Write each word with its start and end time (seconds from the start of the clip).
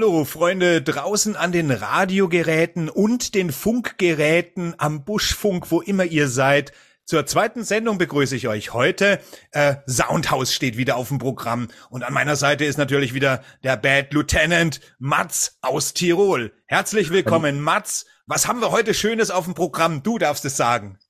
Hallo 0.00 0.24
Freunde 0.24 0.80
draußen 0.80 1.34
an 1.34 1.50
den 1.50 1.72
Radiogeräten 1.72 2.88
und 2.88 3.34
den 3.34 3.50
Funkgeräten 3.50 4.76
am 4.78 5.04
Buschfunk, 5.04 5.72
wo 5.72 5.80
immer 5.80 6.04
ihr 6.04 6.28
seid. 6.28 6.70
Zur 7.04 7.26
zweiten 7.26 7.64
Sendung 7.64 7.98
begrüße 7.98 8.36
ich 8.36 8.46
euch 8.46 8.72
heute. 8.72 9.18
Äh, 9.50 9.74
Soundhouse 9.88 10.54
steht 10.54 10.76
wieder 10.76 10.94
auf 10.94 11.08
dem 11.08 11.18
Programm 11.18 11.66
und 11.90 12.04
an 12.04 12.14
meiner 12.14 12.36
Seite 12.36 12.64
ist 12.64 12.76
natürlich 12.76 13.12
wieder 13.12 13.42
der 13.64 13.76
Bad 13.76 14.12
Lieutenant 14.12 14.80
Mats 15.00 15.58
aus 15.62 15.94
Tirol. 15.94 16.52
Herzlich 16.66 17.10
willkommen, 17.10 17.60
Mats. 17.60 18.06
Was 18.24 18.46
haben 18.46 18.60
wir 18.60 18.70
heute 18.70 18.94
Schönes 18.94 19.32
auf 19.32 19.46
dem 19.46 19.54
Programm? 19.54 20.04
Du 20.04 20.16
darfst 20.16 20.44
es 20.44 20.56
sagen. 20.56 21.00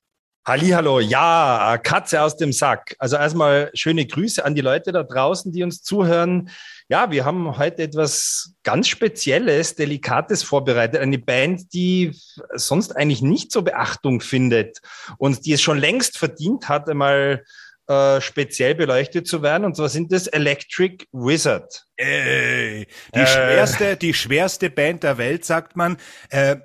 Hallo, 0.45 0.99
ja, 0.99 1.77
Katze 1.83 2.21
aus 2.21 2.35
dem 2.35 2.51
Sack. 2.53 2.95
Also 2.97 3.17
erstmal 3.17 3.69
schöne 3.73 4.05
Grüße 4.07 4.43
an 4.43 4.55
die 4.55 4.61
Leute 4.61 4.91
da 4.91 5.03
draußen, 5.03 5.51
die 5.51 5.63
uns 5.63 5.83
zuhören. 5.83 6.49
Ja, 6.87 7.11
wir 7.11 7.23
haben 7.23 7.57
heute 7.57 7.83
etwas 7.83 8.53
ganz 8.63 8.87
Spezielles, 8.87 9.75
Delikates 9.75 10.41
vorbereitet. 10.41 11.01
Eine 11.01 11.19
Band, 11.19 11.73
die 11.73 12.15
sonst 12.53 12.95
eigentlich 12.95 13.21
nicht 13.21 13.51
so 13.51 13.61
Beachtung 13.61 14.21
findet 14.21 14.79
und 15.17 15.45
die 15.45 15.53
es 15.53 15.61
schon 15.61 15.77
längst 15.77 16.17
verdient 16.17 16.67
hat, 16.67 16.89
einmal 16.89 17.43
äh, 17.89 18.21
speziell 18.21 18.75
beleuchtet 18.75 19.27
zu 19.27 19.43
werden. 19.43 19.65
Und 19.65 19.75
zwar 19.75 19.89
sind 19.89 20.11
das 20.11 20.27
Electric 20.27 21.05
Wizard. 21.11 21.85
Ey, 21.97 22.87
die 23.13 23.19
äh, 23.19 23.27
schwerste, 23.27 23.97
die 23.97 24.13
schwerste 24.13 24.69
Band 24.69 25.03
der 25.03 25.17
Welt, 25.17 25.43
sagt 25.43 25.75
man. 25.75 25.97
Äh, 26.29 26.57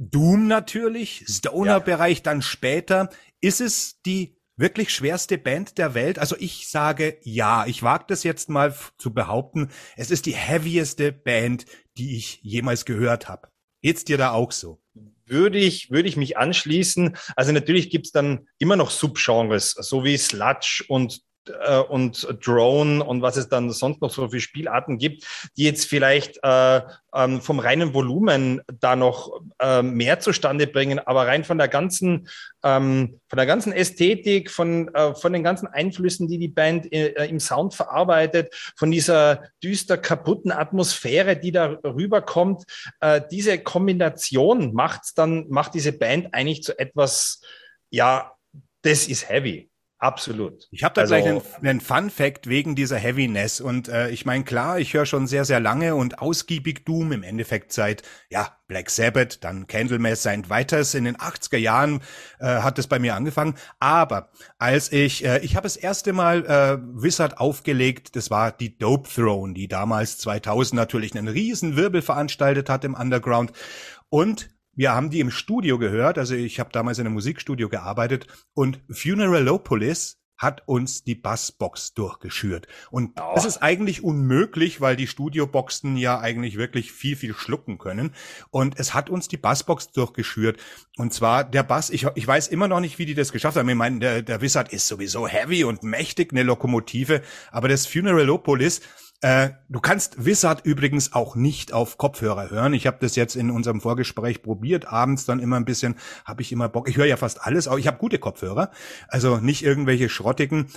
Doom 0.00 0.48
natürlich, 0.48 1.24
Stoner-Bereich 1.28 2.18
ja. 2.18 2.22
dann 2.24 2.40
später. 2.40 3.10
Ist 3.42 3.60
es 3.60 4.00
die 4.00 4.38
wirklich 4.56 4.94
schwerste 4.94 5.36
Band 5.36 5.76
der 5.76 5.92
Welt? 5.92 6.18
Also 6.18 6.36
ich 6.38 6.68
sage 6.68 7.18
ja. 7.22 7.66
Ich 7.66 7.82
wage 7.82 8.04
das 8.08 8.24
jetzt 8.24 8.48
mal 8.48 8.74
zu 8.96 9.12
behaupten. 9.12 9.68
Es 9.96 10.10
ist 10.10 10.24
die 10.24 10.34
heavieste 10.34 11.12
Band, 11.12 11.66
die 11.98 12.16
ich 12.16 12.40
jemals 12.42 12.86
gehört 12.86 13.28
habe. 13.28 13.48
Geht's 13.82 14.04
dir 14.04 14.16
da 14.16 14.30
auch 14.30 14.52
so? 14.52 14.82
Würde 15.26 15.58
ich, 15.58 15.90
würde 15.90 16.08
ich 16.08 16.16
mich 16.16 16.38
anschließen. 16.38 17.16
Also 17.36 17.52
natürlich 17.52 17.90
gibt's 17.90 18.10
dann 18.10 18.48
immer 18.58 18.76
noch 18.76 18.90
Subgenres, 18.90 19.72
so 19.72 20.02
wie 20.02 20.16
Sludge 20.16 20.82
und 20.88 21.20
äh, 21.48 21.78
und 21.78 22.26
Drone 22.44 23.02
und 23.02 23.22
was 23.22 23.36
es 23.36 23.48
dann 23.48 23.70
sonst 23.70 24.00
noch 24.00 24.10
so 24.10 24.28
für 24.28 24.40
Spielarten 24.40 24.98
gibt, 24.98 25.24
die 25.56 25.64
jetzt 25.64 25.86
vielleicht 25.86 26.38
äh, 26.42 26.82
ähm, 27.14 27.40
vom 27.40 27.58
reinen 27.58 27.94
Volumen 27.94 28.60
da 28.80 28.96
noch 28.96 29.40
äh, 29.58 29.82
mehr 29.82 30.20
zustande 30.20 30.66
bringen, 30.66 30.98
aber 30.98 31.26
rein 31.26 31.44
von 31.44 31.58
der 31.58 31.68
ganzen, 31.68 32.28
ähm, 32.62 33.20
von 33.28 33.36
der 33.36 33.46
ganzen 33.46 33.72
Ästhetik, 33.72 34.50
von, 34.50 34.94
äh, 34.94 35.14
von 35.14 35.32
den 35.32 35.42
ganzen 35.42 35.66
Einflüssen, 35.66 36.28
die 36.28 36.38
die 36.38 36.48
Band 36.48 36.92
äh, 36.92 37.26
im 37.26 37.40
Sound 37.40 37.74
verarbeitet, 37.74 38.54
von 38.76 38.90
dieser 38.90 39.44
düster 39.62 39.98
kaputten 39.98 40.52
Atmosphäre, 40.52 41.36
die 41.36 41.52
da 41.52 41.78
rüberkommt, 41.84 42.64
äh, 43.00 43.20
diese 43.30 43.58
Kombination 43.58 44.74
macht's 44.74 45.14
dann, 45.14 45.48
macht 45.48 45.74
diese 45.74 45.92
Band 45.92 46.34
eigentlich 46.34 46.62
zu 46.62 46.78
etwas, 46.78 47.40
ja, 47.90 48.32
das 48.82 49.08
ist 49.08 49.28
heavy. 49.28 49.69
Absolut. 50.00 50.66
Ich 50.70 50.82
habe 50.82 50.94
da 50.94 51.02
also, 51.02 51.14
gleich 51.14 51.26
einen, 51.26 51.42
einen 51.62 51.80
Fun 51.82 52.08
Fact 52.08 52.48
wegen 52.48 52.74
dieser 52.74 52.96
Heaviness. 52.96 53.60
Und 53.60 53.88
äh, 53.88 54.08
ich 54.08 54.24
meine 54.24 54.44
klar, 54.44 54.78
ich 54.78 54.94
höre 54.94 55.04
schon 55.04 55.26
sehr 55.26 55.44
sehr 55.44 55.60
lange 55.60 55.94
und 55.94 56.20
ausgiebig 56.20 56.86
Doom. 56.86 57.12
Im 57.12 57.22
Endeffekt 57.22 57.70
seit 57.70 58.02
ja 58.30 58.56
Black 58.66 58.88
Sabbath, 58.88 59.44
dann 59.44 59.66
Candlemass 59.66 60.22
Saint 60.22 60.48
weiters 60.48 60.94
in 60.94 61.04
den 61.04 61.18
80er 61.18 61.58
Jahren 61.58 62.00
äh, 62.38 62.46
hat 62.46 62.78
es 62.78 62.86
bei 62.86 62.98
mir 62.98 63.14
angefangen, 63.14 63.56
aber 63.78 64.30
als 64.58 64.90
ich 64.90 65.22
äh, 65.24 65.40
ich 65.40 65.54
habe 65.54 65.64
das 65.64 65.76
erste 65.76 66.14
Mal 66.14 66.46
äh, 66.46 66.78
Wizard 67.02 67.38
aufgelegt, 67.38 68.16
das 68.16 68.30
war 68.30 68.52
die 68.52 68.78
Dope 68.78 69.08
Throne, 69.08 69.52
die 69.52 69.68
damals 69.68 70.16
2000 70.18 70.76
natürlich 70.76 71.14
einen 71.14 71.28
riesen 71.28 71.76
Wirbel 71.76 72.00
veranstaltet 72.00 72.70
hat 72.70 72.84
im 72.84 72.94
Underground. 72.94 73.52
Und 74.08 74.48
wir 74.80 74.94
haben 74.94 75.10
die 75.10 75.20
im 75.20 75.30
Studio 75.30 75.78
gehört, 75.78 76.16
also 76.16 76.34
ich 76.34 76.58
habe 76.58 76.70
damals 76.72 76.98
in 76.98 77.04
einem 77.04 77.12
Musikstudio 77.12 77.68
gearbeitet 77.68 78.26
und 78.54 78.80
Funeralopolis 78.90 80.16
hat 80.38 80.62
uns 80.66 81.04
die 81.04 81.14
Bassbox 81.14 81.92
durchgeschürt. 81.92 82.66
Und 82.90 83.20
oh. 83.20 83.32
das 83.34 83.44
ist 83.44 83.58
eigentlich 83.58 84.02
unmöglich, 84.02 84.80
weil 84.80 84.96
die 84.96 85.06
Studioboxen 85.06 85.98
ja 85.98 86.18
eigentlich 86.18 86.56
wirklich 86.56 86.92
viel, 86.92 87.14
viel 87.14 87.34
schlucken 87.34 87.76
können. 87.76 88.14
Und 88.48 88.78
es 88.78 88.94
hat 88.94 89.10
uns 89.10 89.28
die 89.28 89.36
Bassbox 89.36 89.92
durchgeschürt. 89.92 90.58
Und 90.96 91.12
zwar 91.12 91.44
der 91.44 91.62
Bass, 91.62 91.90
ich, 91.90 92.06
ich 92.14 92.26
weiß 92.26 92.48
immer 92.48 92.66
noch 92.66 92.80
nicht, 92.80 92.98
wie 92.98 93.04
die 93.04 93.12
das 93.12 93.32
geschafft 93.32 93.58
haben. 93.58 93.68
Ich 93.68 93.74
meine, 93.74 93.98
der, 93.98 94.22
der 94.22 94.40
Wizard 94.40 94.72
ist 94.72 94.88
sowieso 94.88 95.28
heavy 95.28 95.62
und 95.62 95.82
mächtig, 95.82 96.32
eine 96.32 96.42
Lokomotive. 96.42 97.20
Aber 97.50 97.68
das 97.68 97.86
Funeralopolis, 97.86 98.80
äh, 99.22 99.50
du 99.68 99.80
kannst 99.80 100.24
Wizard 100.24 100.64
übrigens 100.64 101.12
auch 101.12 101.36
nicht 101.36 101.72
auf 101.72 101.98
Kopfhörer 101.98 102.50
hören. 102.50 102.72
Ich 102.72 102.86
habe 102.86 102.98
das 103.00 103.16
jetzt 103.16 103.36
in 103.36 103.50
unserem 103.50 103.80
Vorgespräch 103.80 104.42
probiert. 104.42 104.90
Abends 104.90 105.26
dann 105.26 105.40
immer 105.40 105.56
ein 105.56 105.66
bisschen, 105.66 105.96
habe 106.24 106.40
ich 106.40 106.52
immer 106.52 106.68
Bock. 106.68 106.88
Ich 106.88 106.96
höre 106.96 107.06
ja 107.06 107.16
fast 107.16 107.42
alles, 107.44 107.68
aber 107.68 107.78
ich 107.78 107.86
habe 107.86 107.98
gute 107.98 108.18
Kopfhörer, 108.18 108.70
also 109.08 109.36
nicht 109.36 109.62
irgendwelche 109.62 110.08
schrottigen. 110.08 110.68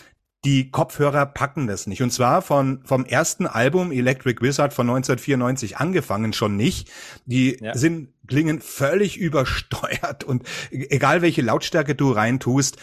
Die 0.44 0.72
Kopfhörer 0.72 1.26
packen 1.26 1.68
das 1.68 1.88
nicht. 1.88 2.02
Und 2.02 2.12
zwar 2.12 2.42
von 2.42 2.82
vom 2.84 3.06
ersten 3.06 3.48
Album 3.48 3.94
Electric 3.94 4.42
Wizard 4.42 4.74
von 4.74 4.90
1994 4.90 5.78
angefangen 5.78 6.34
schon 6.34 6.58
nicht. 6.58 6.92
Die 7.26 7.58
ja. 7.62 7.78
sind 7.78 8.10
klingen 8.28 8.60
völlig 8.60 9.18
übersteuert 9.20 10.26
und 10.26 10.44
egal 10.70 11.22
welche 11.22 11.42
Lautstärke 11.42 11.96
du 11.96 12.12
reintust, 12.12 12.76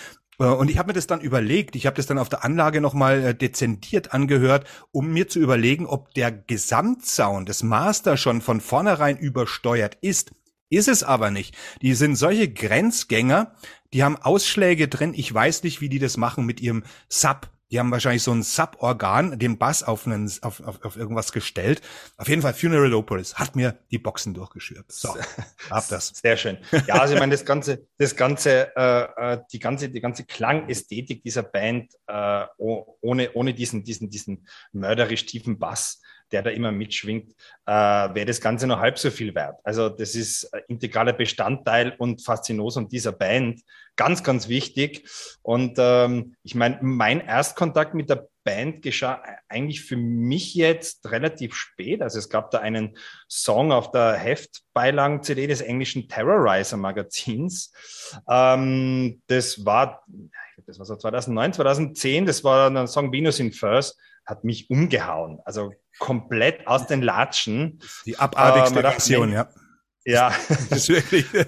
und 0.47 0.71
ich 0.71 0.79
habe 0.79 0.89
mir 0.89 0.93
das 0.95 1.07
dann 1.07 1.21
überlegt, 1.21 1.77
ich 1.77 1.87
habe 1.87 1.97
das 1.97 2.07
dann 2.07 2.19
auf 2.19 2.29
der 2.29 2.45
Anlage 2.45 2.81
nochmal 2.81 3.23
äh, 3.23 3.35
dezendiert 3.35 4.15
angehört, 4.15 4.67
um 4.91 5.13
mir 5.13 5.29
zu 5.29 5.39
überlegen, 5.39 5.87
ob 5.87 6.15
der 6.15 6.33
Gesamtsound 6.33 7.49
des 7.49 7.63
Master 7.63 8.17
schon 8.17 8.41
von 8.41 8.61
vornherein 8.61 9.19
übersteuert 9.19 9.99
ist. 10.01 10.33
Ist 10.71 10.89
es 10.89 11.03
aber 11.03 11.31
nicht. 11.31 11.57
Die 11.83 11.95
sind 11.95 12.17
solche 12.17 12.51
Grenzgänger, 12.51 13.55
die 13.93 14.05
haben 14.05 14.17
Ausschläge 14.17 14.89
drin. 14.89 15.15
Ich 15.15 15.33
weiß 15.33 15.65
nicht, 15.65 15.81
wie 15.81 15.89
die 15.89 15.99
das 15.99 16.17
machen 16.17 16.47
mit 16.47 16.61
ihrem 16.61 16.85
Sub 17.09 17.51
die 17.71 17.79
haben 17.79 17.91
wahrscheinlich 17.91 18.23
so 18.23 18.33
ein 18.33 18.43
Suborgan, 18.43 19.39
den 19.39 19.59
Bass 19.59 19.83
auf, 19.83 20.07
einen, 20.07 20.31
auf, 20.43 20.61
auf, 20.61 20.85
auf 20.85 20.97
irgendwas 20.97 21.33
gestellt. 21.33 21.81
Auf 22.17 22.29
jeden 22.29 22.43
Fall 22.43 22.55
Funeralopolis 22.55 23.37
hat 23.37 23.57
mir 23.57 23.79
die 23.91 23.99
Boxen 23.99 24.35
durchgeschürt. 24.35 24.91
So, 24.91 25.15
hab 25.71 25.89
das. 25.89 26.09
Sehr 26.23 26.37
schön. 26.37 26.59
Ja, 26.87 26.97
also 26.97 27.15
ich 27.15 27.21
meine, 27.21 27.33
das 27.33 27.45
ganze, 27.45 27.87
das 27.99 28.17
ganze, 28.17 28.75
äh, 28.77 29.35
äh 29.35 29.39
die 29.53 29.59
ganze, 29.59 29.89
die 29.89 30.01
ganze 30.01 30.25
Klangästhetik 30.25 31.23
dieser 31.23 31.43
Band 31.43 31.93
äh, 32.07 32.47
ohne, 32.57 33.33
ohne 33.35 33.55
diesen, 33.55 33.85
diesen, 33.85 34.11
diesen 34.11 34.47
mörderisch 34.73 35.27
tiefen 35.27 35.59
Bass, 35.59 36.01
der 36.33 36.43
da 36.43 36.51
immer 36.51 36.73
mitschwingt, 36.73 37.35
äh, 37.67 37.73
wäre 37.73 38.27
das 38.27 38.41
Ganze 38.41 38.67
noch 38.67 38.81
halb 38.81 38.99
so 38.99 39.11
viel 39.11 39.35
wert. 39.35 39.59
Also 39.65 39.89
das 39.89 40.15
ist 40.15 40.51
integraler 40.69 41.13
Bestandteil 41.13 41.95
und 41.99 42.23
Faszinosum 42.23 42.89
dieser 42.89 43.13
Band. 43.13 43.61
Ganz, 43.97 44.23
ganz 44.23 44.49
wichtig. 44.49 45.09
Und 45.43 45.77
ähm, 45.79 46.35
ich 46.43 46.55
meine, 46.55 46.79
mein 46.81 47.21
Erstkontakt 47.21 47.95
mit 47.95 48.09
der 48.09 48.29
Band 48.45 48.83
geschah 48.83 49.23
eigentlich 49.49 49.83
für 49.83 49.97
mich 49.97 50.55
jetzt 50.55 51.11
relativ 51.11 51.55
spät. 51.55 52.03
Also 52.03 52.19
es 52.19 52.29
gab 52.29 52.51
da 52.51 52.59
einen 52.59 52.97
Song 53.29 53.73
auf 53.73 53.91
der 53.91 54.15
Heftbeilagen-CD 54.15 55.47
des 55.47 55.61
englischen 55.61 56.09
Terrorizer-Magazins. 56.09 57.73
Ähm, 58.29 59.21
das 59.27 59.65
war, 59.65 60.05
das 60.67 60.79
war 60.79 60.87
so 60.87 60.97
2009, 60.97 61.53
2010, 61.53 62.27
das 62.27 62.43
war 62.43 62.71
ein 62.71 62.89
Song 62.89 63.13
Venus 63.13 63.39
in 63.41 63.53
First, 63.53 63.99
hat 64.25 64.45
mich 64.45 64.71
umgehauen. 64.71 65.41
Also 65.45 65.73
komplett 65.99 66.67
aus 66.67 66.87
den 66.87 67.03
Latschen. 67.03 67.81
Die 68.07 68.19
abartigste 68.19 68.81
äh, 68.81 68.83
Version, 68.83 69.33
ja. 69.33 69.49
Ja. 70.05 70.33
Das 70.71 70.89
ist 70.89 70.89
wirklich. 70.89 71.27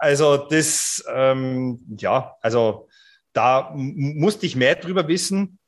Also 0.00 0.36
das, 0.36 1.04
ähm, 1.12 1.80
ja, 1.98 2.36
also 2.40 2.88
da 3.32 3.72
musste 3.74 4.46
ich 4.46 4.54
mehr 4.54 4.76
drüber 4.76 5.08
wissen 5.08 5.58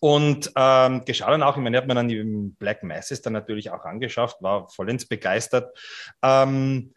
und 0.00 0.50
ähm, 0.56 1.04
geschaut 1.04 1.28
dann 1.28 1.44
auch, 1.44 1.56
ich 1.56 1.62
meine, 1.62 1.76
hat 1.76 1.86
man 1.86 1.94
dann 1.94 2.08
die 2.08 2.24
Black 2.58 2.82
Masses 2.82 3.22
dann 3.22 3.32
natürlich 3.32 3.70
auch 3.70 3.84
angeschafft, 3.84 4.42
war 4.42 4.68
vollends 4.68 5.06
begeistert. 5.06 5.78
Ähm, 6.22 6.92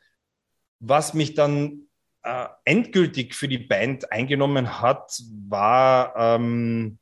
was 0.79 1.13
mich 1.13 1.35
dann 1.35 1.87
äh, 2.23 2.47
endgültig 2.63 3.35
für 3.35 3.47
die 3.47 3.59
Band 3.59 4.11
eingenommen 4.11 4.81
hat, 4.81 5.21
war 5.47 6.15
ähm, 6.17 6.97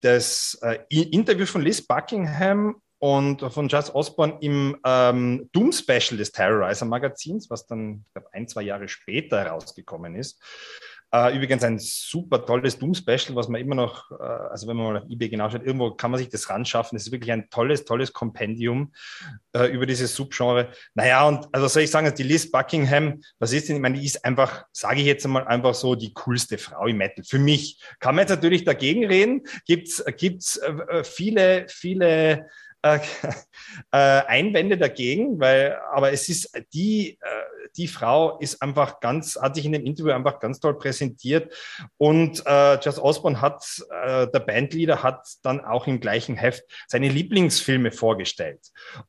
das 0.00 0.58
äh, 0.62 0.78
Interview 0.88 1.46
von 1.46 1.62
Liz 1.62 1.86
Buckingham 1.86 2.80
und 2.98 3.40
von 3.40 3.68
Just 3.68 3.94
Osborne 3.94 4.38
im 4.40 4.76
ähm, 4.84 5.48
Doom 5.52 5.72
Special 5.72 6.16
des 6.16 6.32
Terrorizer 6.32 6.86
Magazins, 6.86 7.50
was 7.50 7.66
dann, 7.66 8.04
ich 8.06 8.12
glaube, 8.14 8.32
ein, 8.32 8.48
zwei 8.48 8.62
Jahre 8.62 8.88
später 8.88 9.44
herausgekommen 9.44 10.14
ist. 10.14 10.42
Äh, 11.12 11.36
übrigens 11.36 11.62
ein 11.62 11.78
super 11.78 12.44
tolles 12.44 12.78
Doom 12.78 12.94
Special, 12.94 13.36
was 13.36 13.48
man 13.48 13.60
immer 13.60 13.76
noch, 13.76 14.10
äh, 14.10 14.24
also 14.24 14.66
wenn 14.66 14.76
man 14.76 14.92
mal 14.92 15.02
auf 15.02 15.08
eBay 15.08 15.28
genau 15.28 15.48
schaut, 15.48 15.64
irgendwo 15.64 15.92
kann 15.92 16.10
man 16.10 16.18
sich 16.18 16.28
das 16.28 16.50
ran 16.50 16.64
schaffen. 16.64 16.96
Das 16.96 17.06
ist 17.06 17.12
wirklich 17.12 17.30
ein 17.30 17.48
tolles, 17.48 17.84
tolles 17.84 18.12
Kompendium 18.12 18.92
äh, 19.54 19.66
über 19.66 19.86
dieses 19.86 20.14
Subgenre. 20.14 20.70
Naja, 20.94 21.26
und 21.26 21.46
also 21.52 21.68
soll 21.68 21.82
ich 21.82 21.90
sagen, 21.90 22.12
die 22.12 22.22
Liz 22.24 22.50
Buckingham, 22.50 23.20
was 23.38 23.52
ist 23.52 23.68
denn? 23.68 23.76
Ich 23.76 23.82
meine, 23.82 23.98
die 23.98 24.04
ist 24.04 24.24
einfach, 24.24 24.64
sage 24.72 25.00
ich 25.00 25.06
jetzt 25.06 25.24
einmal, 25.24 25.46
einfach 25.46 25.74
so 25.74 25.94
die 25.94 26.12
coolste 26.12 26.58
Frau 26.58 26.86
im 26.86 26.96
Metal. 26.96 27.24
Für 27.24 27.38
mich 27.38 27.80
kann 28.00 28.16
man 28.16 28.22
jetzt 28.22 28.30
natürlich 28.30 28.64
dagegen 28.64 29.06
reden. 29.06 29.42
Gibt's, 29.64 30.04
gibt's 30.16 30.56
äh, 30.56 31.04
viele, 31.04 31.66
viele 31.68 32.46
äh, 32.94 33.00
äh, 33.92 34.26
Einwände 34.26 34.78
dagegen, 34.78 35.40
weil, 35.40 35.78
aber 35.92 36.12
es 36.12 36.28
ist 36.28 36.50
die, 36.72 37.18
äh, 37.20 37.56
die 37.76 37.88
Frau 37.88 38.38
ist 38.38 38.62
einfach 38.62 39.00
ganz, 39.00 39.36
hat 39.40 39.54
sich 39.54 39.64
in 39.64 39.72
dem 39.72 39.84
Interview 39.84 40.12
einfach 40.12 40.40
ganz 40.40 40.60
toll 40.60 40.78
präsentiert 40.78 41.52
und 41.98 42.42
äh, 42.46 42.78
Just 42.80 42.98
Osborne 42.98 43.40
hat, 43.40 43.64
äh, 43.90 44.26
der 44.28 44.40
Bandleader 44.40 45.02
hat 45.02 45.26
dann 45.42 45.60
auch 45.60 45.86
im 45.86 46.00
gleichen 46.00 46.36
Heft 46.36 46.62
seine 46.86 47.08
Lieblingsfilme 47.08 47.90
vorgestellt. 47.90 48.60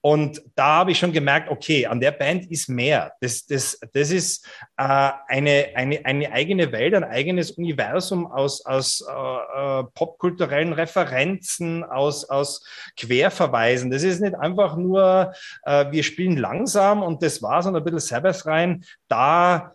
Und 0.02 0.42
da 0.56 0.78
habe 0.78 0.92
ich 0.92 1.00
schon 1.00 1.14
gemerkt, 1.14 1.50
okay, 1.50 1.86
an 1.86 2.00
der 2.00 2.12
Band 2.12 2.52
ist 2.52 2.70
mehr. 2.70 3.14
Das, 3.22 3.46
das, 3.46 3.80
das 3.94 4.12
ist 4.12 4.46
äh, 4.78 5.12
eine, 5.28 5.70
eine, 5.76 6.06
eine 6.06 6.32
eigene 6.32 6.72
Welt, 6.72 6.94
ein 6.94 7.04
eigenes 7.04 7.52
Universum 7.52 8.28
aus, 8.28 8.66
aus 8.66 9.02
äh, 9.08 9.12
äh 9.12 9.84
popkulturellen 9.94 10.74
Referenzen, 10.74 11.84
aus, 11.84 12.26
aus 12.30 12.66
Querverweisen. 12.98 13.67
Das 13.92 14.04
ist 14.04 14.22
nicht 14.22 14.36
einfach 14.36 14.78
nur, 14.78 15.34
äh, 15.64 15.92
wir 15.92 16.04
spielen 16.04 16.38
langsam 16.38 17.04
und 17.04 17.24
das 17.24 17.42
war's 17.42 17.66
und 17.66 17.76
ein 17.76 17.84
bisschen 17.84 18.00
Sabbath 18.00 18.46
rein. 18.46 18.84
Da 19.08 19.74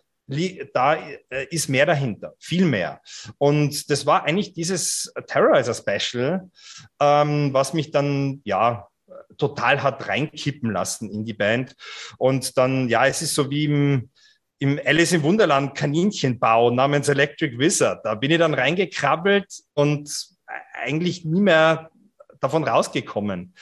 da 0.73 0.95
äh, 0.95 1.47
ist 1.49 1.67
mehr 1.67 1.85
dahinter, 1.85 2.33
viel 2.39 2.65
mehr. 2.65 3.01
Und 3.37 3.89
das 3.89 4.05
war 4.05 4.23
eigentlich 4.23 4.53
dieses 4.53 5.13
Terrorizer 5.27 5.73
Special, 5.73 6.49
ähm, 7.01 7.53
was 7.53 7.73
mich 7.73 7.91
dann, 7.91 8.41
ja, 8.45 8.87
total 9.37 9.83
hat 9.83 10.07
reinkippen 10.07 10.71
lassen 10.71 11.09
in 11.09 11.25
die 11.25 11.33
Band. 11.33 11.75
Und 12.17 12.57
dann, 12.57 12.89
ja, 12.89 13.05
es 13.05 13.21
ist 13.21 13.35
so 13.35 13.49
wie 13.49 13.65
im, 13.65 14.09
im 14.59 14.79
Alice 14.85 15.11
im 15.11 15.23
Wunderland 15.23 15.75
Kaninchenbau 15.75 16.69
namens 16.71 17.09
Electric 17.09 17.57
Wizard. 17.57 18.05
Da 18.05 18.15
bin 18.15 18.31
ich 18.31 18.37
dann 18.37 18.53
reingekrabbelt 18.53 19.47
und 19.73 20.27
eigentlich 20.73 21.25
nie 21.25 21.41
mehr 21.41 21.89
davon 22.39 22.63
rausgekommen. 22.63 23.53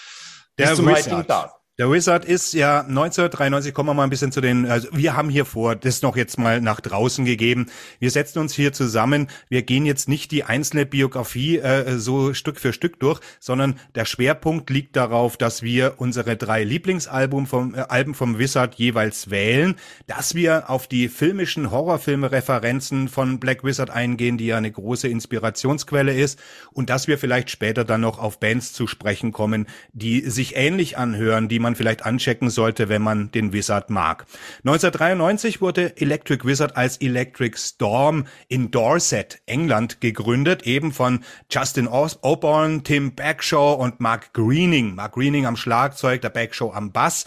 Der 0.62 0.68
bis 0.70 0.76
zum 0.78 0.90
heutigen 0.90 1.28
Tag. 1.28 1.61
Der 1.78 1.90
Wizard 1.90 2.26
ist 2.26 2.54
ja 2.54 2.82
1993, 2.82 3.74
kommen 3.74 3.88
wir 3.88 3.94
mal 3.94 4.04
ein 4.04 4.10
bisschen 4.10 4.34
zu 4.34 4.42
den, 4.42 4.66
also 4.66 4.90
wir 4.92 5.16
haben 5.16 5.30
hier 5.30 5.46
vor, 5.46 5.74
das 5.78 6.02
noch 6.02 6.18
jetzt 6.18 6.38
mal 6.38 6.60
nach 6.60 6.82
draußen 6.82 7.24
gegeben. 7.24 7.68
Wir 7.98 8.12
setzen 8.12 8.40
uns 8.40 8.54
hier 8.54 8.74
zusammen. 8.74 9.30
Wir 9.48 9.62
gehen 9.62 9.86
jetzt 9.86 10.10
nicht 10.10 10.32
die 10.32 10.44
einzelne 10.44 10.86
Biografie 10.86 11.60
äh, 11.60 11.98
so 11.98 12.34
Stück 12.34 12.60
für 12.60 12.74
Stück 12.74 13.00
durch, 13.00 13.22
sondern 13.40 13.80
der 13.96 14.04
Schwerpunkt 14.04 14.70
liegt 14.70 14.98
darauf, 14.98 15.38
dass 15.38 15.64
wir 15.64 15.94
unsere 15.96 16.36
drei 16.36 16.66
Lieblingsalben 16.66 17.48
vom, 17.48 17.74
äh, 17.74 17.86
Alben 17.88 18.16
vom 18.16 18.38
Wizard 18.38 18.76
jeweils 18.76 19.30
wählen, 19.30 19.76
dass 20.08 20.36
wir 20.36 20.70
auf 20.70 20.88
die 20.88 21.08
filmischen 21.08 21.72
Horrorfilme-Referenzen 21.72 23.08
von 23.08 23.40
Black 23.40 23.64
Wizard 23.64 23.92
eingehen, 23.92 24.38
die 24.38 24.48
ja 24.48 24.58
eine 24.58 24.72
große 24.72 25.08
Inspirationsquelle 25.08 26.14
ist, 26.14 26.38
und 26.74 26.90
dass 26.90 27.08
wir 27.08 27.18
vielleicht 27.18 27.50
später 27.50 27.86
dann 27.86 28.02
noch 28.02 28.20
auf 28.20 28.42
Bands 28.42 28.74
zu 28.74 28.88
sprechen 28.88 29.32
kommen, 29.32 29.68
die 29.94 30.30
sich 30.30 30.58
ähnlich 30.58 30.98
anhören, 30.98 31.48
die 31.48 31.61
man 31.62 31.76
vielleicht 31.76 32.06
anchecken 32.06 32.50
sollte, 32.50 32.90
wenn 32.90 33.02
man 33.02 33.32
den 33.32 33.54
Wizard 33.54 33.90
mag. 33.90 34.26
1993 34.66 35.62
wurde 35.62 35.96
Electric 35.98 36.46
Wizard 36.46 36.76
als 36.76 36.98
Electric 36.98 37.58
Storm 37.58 38.26
in 38.48 38.72
Dorset, 38.72 39.42
England 39.46 40.02
gegründet, 40.02 40.64
eben 40.64 40.92
von 40.92 41.24
Justin 41.50 41.88
Osborne, 41.88 42.84
Tim 42.84 43.16
Bagshaw 43.16 43.74
und 43.74 44.00
Mark 44.00 44.34
Greening. 44.34 44.96
Mark 44.96 45.14
Greening 45.14 45.46
am 45.46 45.56
Schlagzeug, 45.56 46.22
der 46.22 46.30
Bagshaw 46.30 46.72
am 46.74 46.92
Bass. 46.92 47.26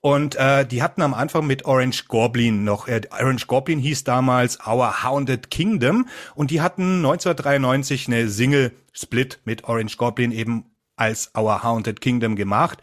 Und 0.00 0.36
äh, 0.36 0.64
die 0.64 0.82
hatten 0.82 1.02
am 1.02 1.12
Anfang 1.12 1.46
mit 1.46 1.66
Orange 1.66 2.06
Goblin 2.08 2.64
noch, 2.64 2.88
äh, 2.88 3.02
Orange 3.10 3.46
Goblin 3.46 3.78
hieß 3.78 4.04
damals 4.04 4.58
Our 4.66 5.04
Hounded 5.04 5.50
Kingdom 5.50 6.08
und 6.34 6.50
die 6.50 6.62
hatten 6.62 7.04
1993 7.04 8.08
eine 8.08 8.28
Single-Split 8.28 9.40
mit 9.44 9.64
Orange 9.64 9.98
Goblin 9.98 10.32
eben 10.32 10.64
als 10.96 11.30
Our 11.36 11.62
Haunted 11.62 12.00
Kingdom 12.00 12.36
gemacht 12.36 12.78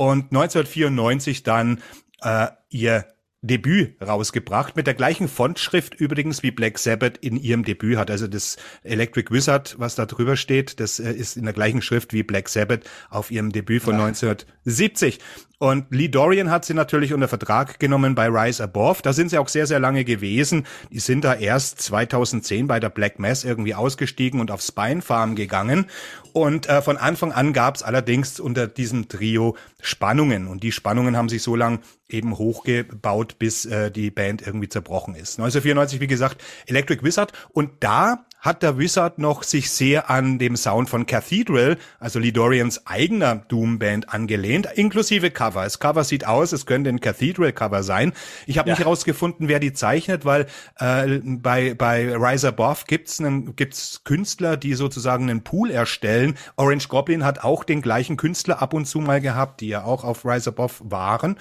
und 0.00 0.32
1994 0.32 1.42
dann 1.42 1.82
äh, 2.22 2.46
ihr 2.70 3.04
Debüt 3.42 4.00
rausgebracht, 4.00 4.74
mit 4.74 4.86
der 4.86 4.94
gleichen 4.94 5.28
Fontschrift 5.28 5.94
übrigens 5.94 6.42
wie 6.42 6.50
Black 6.50 6.78
Sabbath 6.78 7.18
in 7.18 7.36
ihrem 7.36 7.64
Debüt 7.64 7.98
hat. 7.98 8.10
Also 8.10 8.26
das 8.26 8.56
Electric 8.82 9.30
Wizard, 9.30 9.76
was 9.78 9.96
da 9.96 10.06
drüber 10.06 10.36
steht, 10.36 10.80
das 10.80 11.00
äh, 11.00 11.12
ist 11.12 11.36
in 11.36 11.44
der 11.44 11.52
gleichen 11.52 11.82
Schrift 11.82 12.14
wie 12.14 12.22
Black 12.22 12.48
Sabbath 12.48 12.88
auf 13.10 13.30
ihrem 13.30 13.52
Debüt 13.52 13.82
von 13.82 13.98
ja. 13.98 14.06
1970. 14.06 15.18
Und 15.62 15.88
Lee 15.90 16.08
Dorian 16.08 16.50
hat 16.50 16.64
sie 16.64 16.72
natürlich 16.72 17.12
unter 17.12 17.28
Vertrag 17.28 17.78
genommen 17.78 18.14
bei 18.14 18.28
Rise 18.28 18.64
Above. 18.64 19.02
Da 19.02 19.12
sind 19.12 19.28
sie 19.28 19.36
auch 19.36 19.48
sehr, 19.48 19.66
sehr 19.66 19.78
lange 19.78 20.06
gewesen. 20.06 20.66
Die 20.90 21.00
sind 21.00 21.22
da 21.22 21.34
erst 21.34 21.82
2010 21.82 22.66
bei 22.66 22.80
der 22.80 22.88
Black 22.88 23.18
Mass 23.18 23.44
irgendwie 23.44 23.74
ausgestiegen 23.74 24.40
und 24.40 24.50
auf 24.50 24.62
Spine 24.62 25.02
Farm 25.02 25.34
gegangen. 25.34 25.84
Und 26.32 26.66
äh, 26.70 26.80
von 26.80 26.96
Anfang 26.96 27.32
an 27.32 27.52
gab 27.52 27.76
es 27.76 27.82
allerdings 27.82 28.40
unter 28.40 28.68
diesem 28.68 29.08
Trio 29.08 29.54
Spannungen. 29.82 30.48
Und 30.48 30.62
die 30.62 30.72
Spannungen 30.72 31.14
haben 31.14 31.28
sich 31.28 31.42
so 31.42 31.54
lang 31.54 31.80
eben 32.08 32.38
hochgebaut, 32.38 33.38
bis 33.38 33.66
äh, 33.66 33.90
die 33.90 34.10
Band 34.10 34.40
irgendwie 34.40 34.70
zerbrochen 34.70 35.14
ist. 35.14 35.38
1994, 35.38 36.00
wie 36.00 36.06
gesagt, 36.06 36.42
Electric 36.68 37.04
Wizard. 37.04 37.34
Und 37.52 37.70
da 37.80 38.24
hat 38.40 38.62
der 38.62 38.78
Wizard 38.78 39.18
noch 39.18 39.42
sich 39.42 39.70
sehr 39.70 40.10
an 40.10 40.38
dem 40.38 40.56
Sound 40.56 40.88
von 40.88 41.06
Cathedral, 41.06 41.76
also 41.98 42.18
Lee 42.18 42.32
Dorians 42.32 42.86
eigener 42.86 43.36
Doom-Band, 43.36 44.12
angelehnt, 44.12 44.66
inklusive 44.74 45.30
Cover. 45.30 45.64
Das 45.64 45.78
Cover 45.78 46.04
sieht 46.04 46.26
aus, 46.26 46.52
es 46.52 46.64
könnte 46.64 46.90
ein 46.90 47.00
Cathedral-Cover 47.00 47.82
sein. 47.82 48.12
Ich 48.46 48.58
habe 48.58 48.68
ja. 48.68 48.74
nicht 48.74 48.80
herausgefunden, 48.80 49.48
wer 49.48 49.60
die 49.60 49.74
zeichnet, 49.74 50.24
weil 50.24 50.46
äh, 50.78 51.20
bei, 51.22 51.74
bei 51.74 52.16
Rise 52.16 52.48
Above 52.48 52.84
gibt's 52.86 53.20
einen, 53.20 53.54
gibt's 53.56 54.02
Künstler, 54.04 54.56
die 54.56 54.74
sozusagen 54.74 55.28
einen 55.28 55.44
Pool 55.44 55.70
erstellen. 55.70 56.36
Orange 56.56 56.88
Goblin 56.88 57.24
hat 57.24 57.44
auch 57.44 57.62
den 57.64 57.82
gleichen 57.82 58.16
Künstler 58.16 58.62
ab 58.62 58.72
und 58.72 58.86
zu 58.86 59.00
mal 59.00 59.20
gehabt, 59.20 59.60
die 59.60 59.68
ja 59.68 59.84
auch 59.84 60.02
auf 60.02 60.24
Rise 60.24 60.50
Above 60.50 60.74
waren. 60.80 61.36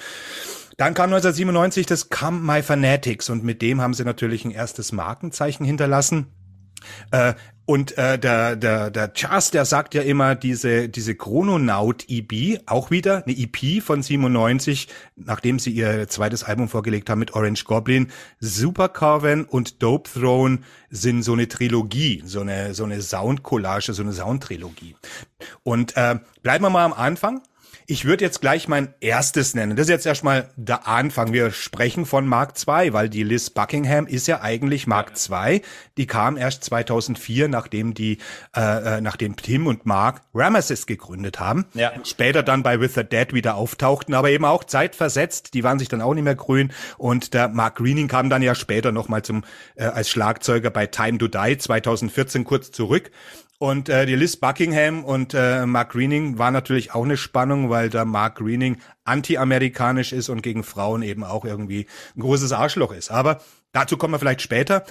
Dann 0.75 0.93
kam 0.93 1.05
1997 1.05 1.85
das 1.85 2.09
Come 2.09 2.39
My 2.39 2.61
Fanatics 2.61 3.29
und 3.29 3.43
mit 3.43 3.61
dem 3.61 3.81
haben 3.81 3.93
sie 3.93 4.05
natürlich 4.05 4.45
ein 4.45 4.51
erstes 4.51 4.93
Markenzeichen 4.93 5.65
hinterlassen. 5.65 6.27
Äh, 7.11 7.33
und 7.69 7.99
äh, 7.99 8.17
der, 8.17 8.55
der, 8.55 8.89
der 8.89 9.13
Chas, 9.13 9.51
der 9.51 9.63
sagt 9.63 9.93
ja 9.93 10.01
immer, 10.01 10.33
diese, 10.33 10.89
diese 10.89 11.13
Chrononaut-EP, 11.13 12.61
auch 12.65 12.89
wieder 12.89 13.23
eine 13.27 13.37
EP 13.37 13.83
von 13.83 14.01
97, 14.01 14.87
nachdem 15.15 15.59
sie 15.59 15.69
ihr 15.69 16.07
zweites 16.07 16.43
Album 16.43 16.67
vorgelegt 16.67 17.11
haben 17.11 17.19
mit 17.19 17.35
Orange 17.35 17.65
Goblin. 17.65 18.11
Super 18.39 18.89
Carven 18.89 19.45
und 19.45 19.83
Dope 19.83 20.09
Throne 20.09 20.61
sind 20.89 21.21
so 21.21 21.33
eine 21.33 21.47
Trilogie, 21.47 22.23
so 22.25 22.41
eine, 22.41 22.73
so 22.73 22.85
eine 22.85 23.03
Soundcollage, 23.03 23.93
so 23.93 24.01
eine 24.01 24.13
Soundtrilogie. 24.13 24.95
Und 25.61 25.95
äh, 25.95 26.17
bleiben 26.41 26.65
wir 26.65 26.71
mal 26.71 26.85
am 26.85 26.93
Anfang. 26.93 27.43
Ich 27.91 28.05
würde 28.05 28.23
jetzt 28.23 28.39
gleich 28.39 28.67
mein 28.67 28.93
erstes 28.99 29.55
nennen. 29.55 29.75
Das 29.75 29.87
ist 29.87 29.89
jetzt 29.89 30.05
erstmal 30.05 30.51
der 30.55 30.87
Anfang. 30.87 31.33
Wir 31.33 31.49
sprechen 31.49 32.05
von 32.05 32.27
Mark 32.27 32.53
II, 32.55 32.93
weil 32.93 33.09
die 33.09 33.23
Liz 33.23 33.49
Buckingham 33.49 34.05
ist 34.05 34.27
ja 34.27 34.41
eigentlich 34.43 34.85
Mark 34.85 35.13
II. 35.27 35.63
Die 35.97 36.05
kam 36.05 36.37
erst 36.37 36.63
2004, 36.65 37.47
nachdem 37.47 37.95
die, 37.95 38.19
äh, 38.55 38.97
äh, 38.97 39.01
nachdem 39.01 39.37
Tim 39.37 39.65
und 39.65 39.87
Mark 39.87 40.21
Ramesses 40.35 40.85
gegründet 40.85 41.39
haben. 41.39 41.65
Ja. 41.73 41.91
Später 42.03 42.43
dann 42.43 42.61
bei 42.61 42.79
With 42.79 42.93
the 42.93 43.03
Dead 43.03 43.33
wieder 43.33 43.55
auftauchten, 43.55 44.13
aber 44.13 44.29
eben 44.29 44.45
auch 44.45 44.65
zeitversetzt. 44.65 45.55
Die 45.55 45.63
waren 45.63 45.79
sich 45.79 45.89
dann 45.89 46.03
auch 46.03 46.13
nicht 46.13 46.25
mehr 46.25 46.35
grün. 46.35 46.71
Und 46.99 47.33
der 47.33 47.47
Mark 47.47 47.77
Greening 47.77 48.07
kam 48.07 48.29
dann 48.29 48.43
ja 48.43 48.53
später 48.53 48.91
nochmal 48.91 49.23
zum 49.23 49.43
äh, 49.73 49.85
als 49.85 50.11
Schlagzeuger 50.11 50.69
bei 50.69 50.85
Time 50.85 51.17
to 51.17 51.27
Die 51.27 51.57
2014 51.57 52.43
kurz 52.43 52.69
zurück. 52.69 53.09
Und 53.59 53.89
äh, 53.89 54.05
die 54.05 54.15
Liz 54.15 54.37
Buckingham 54.37 55.03
und 55.03 55.33
äh, 55.33 55.65
Mark 55.65 55.91
Greening 55.91 56.37
war 56.37 56.49
natürlich 56.49 56.93
auch 56.93 57.03
eine 57.03 57.17
Spannung, 57.17 57.69
weil 57.69 57.89
da 57.89 58.05
Mark 58.05 58.37
Greening 58.37 58.77
anti-amerikanisch 59.03 60.13
ist 60.13 60.29
und 60.29 60.41
gegen 60.41 60.63
Frauen 60.63 61.01
eben 61.01 61.25
auch 61.25 61.43
irgendwie 61.43 61.85
ein 62.15 62.21
großes 62.21 62.53
Arschloch 62.53 62.93
ist. 62.93 63.11
Aber 63.11 63.41
dazu 63.73 63.97
kommen 63.97 64.13
wir 64.13 64.19
vielleicht 64.19 64.41
später. 64.41 64.85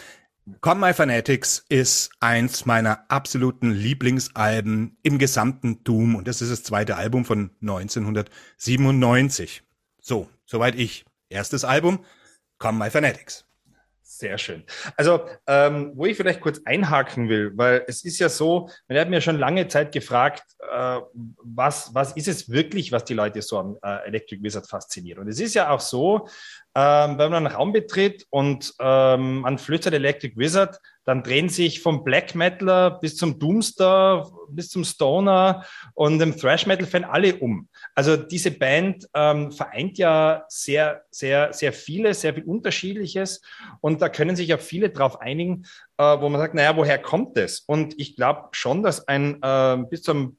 Come 0.61 0.87
My 0.87 0.93
Fanatics 0.93 1.65
ist 1.71 2.11
eins 2.21 2.67
meiner 2.67 3.11
absoluten 3.11 3.71
Lieblingsalben 3.71 4.99
im 5.03 5.19
gesamten 5.19 5.83
Doom 5.83 6.15
und 6.15 6.29
das 6.29 6.43
ist 6.43 6.51
das 6.51 6.63
zweite 6.63 6.97
Album 6.97 7.25
von 7.25 7.51
1997. 7.63 9.63
So, 9.99 10.29
soweit 10.45 10.75
ich. 10.75 11.07
Erstes 11.31 11.65
Album, 11.65 12.05
Come 12.59 12.85
My 12.85 12.91
Fanatics. 12.91 13.48
Sehr 14.19 14.37
schön. 14.37 14.65
Also, 14.97 15.21
ähm, 15.47 15.93
wo 15.95 16.05
ich 16.05 16.17
vielleicht 16.17 16.41
kurz 16.41 16.61
einhaken 16.65 17.29
will, 17.29 17.53
weil 17.55 17.85
es 17.87 18.05
ist 18.05 18.19
ja 18.19 18.29
so, 18.29 18.69
man 18.89 18.99
hat 18.99 19.09
mir 19.11 19.21
schon 19.21 19.39
lange 19.39 19.69
Zeit 19.69 19.93
gefragt, 19.93 20.43
äh, 20.73 20.99
was, 21.45 21.95
was 21.95 22.17
ist 22.17 22.27
es 22.27 22.51
wirklich, 22.51 22.91
was 22.91 23.05
die 23.05 23.15
Leute 23.15 23.43
so 23.43 23.61
am 23.61 23.79
äh, 23.81 24.09
Electric 24.09 24.43
Wizard 24.43 24.67
fasziniert. 24.67 25.21
Und 25.21 25.29
es 25.29 25.39
ist 25.39 25.55
ja 25.55 25.71
auch 25.71 25.79
so, 25.79 26.27
ähm, 26.75 27.17
wenn 27.17 27.31
man 27.31 27.47
einen 27.47 27.55
Raum 27.55 27.73
betritt 27.73 28.27
und 28.31 28.75
ähm, 28.81 29.43
man 29.43 29.57
flüstert 29.57 29.95
Electric 29.95 30.37
Wizard, 30.37 30.81
dann 31.05 31.23
drehen 31.23 31.49
sich 31.49 31.81
vom 31.81 32.03
Black 32.03 32.35
Metaler 32.35 32.99
bis 33.01 33.17
zum 33.17 33.39
Doomstar, 33.39 34.31
bis 34.51 34.69
zum 34.69 34.83
Stoner 34.83 35.65
und 35.95 36.19
dem 36.19 36.37
Thrash 36.37 36.67
Metal 36.67 36.87
Fan 36.87 37.05
alle 37.05 37.37
um. 37.37 37.69
Also 37.99 38.17
diese 38.17 38.53
Band 38.53 39.09
ähm, 39.13 39.51
vereint 39.51 39.99
ja 39.99 40.45
sehr, 40.47 41.03
sehr, 41.11 41.53
sehr 41.53 41.73
viele, 41.73 42.15
sehr 42.15 42.33
viel 42.33 42.45
Unterschiedliches 42.45 43.43
und 43.81 44.01
da 44.01 44.09
können 44.09 44.37
sich 44.37 44.47
ja 44.47 44.57
viele 44.57 44.91
drauf 44.91 45.21
einigen, 45.21 45.65
äh, 45.97 46.05
wo 46.21 46.29
man 46.29 46.41
sagt, 46.41 46.55
naja, 46.55 46.77
woher 46.77 47.01
kommt 47.01 47.37
das? 47.37 47.59
Und 47.59 47.99
ich 47.99 48.15
glaube 48.15 48.51
schon, 48.53 48.85
dass 48.85 49.09
ein 49.09 49.43
äh, 49.43 49.79
bis 49.91 50.03
zum 50.05 50.37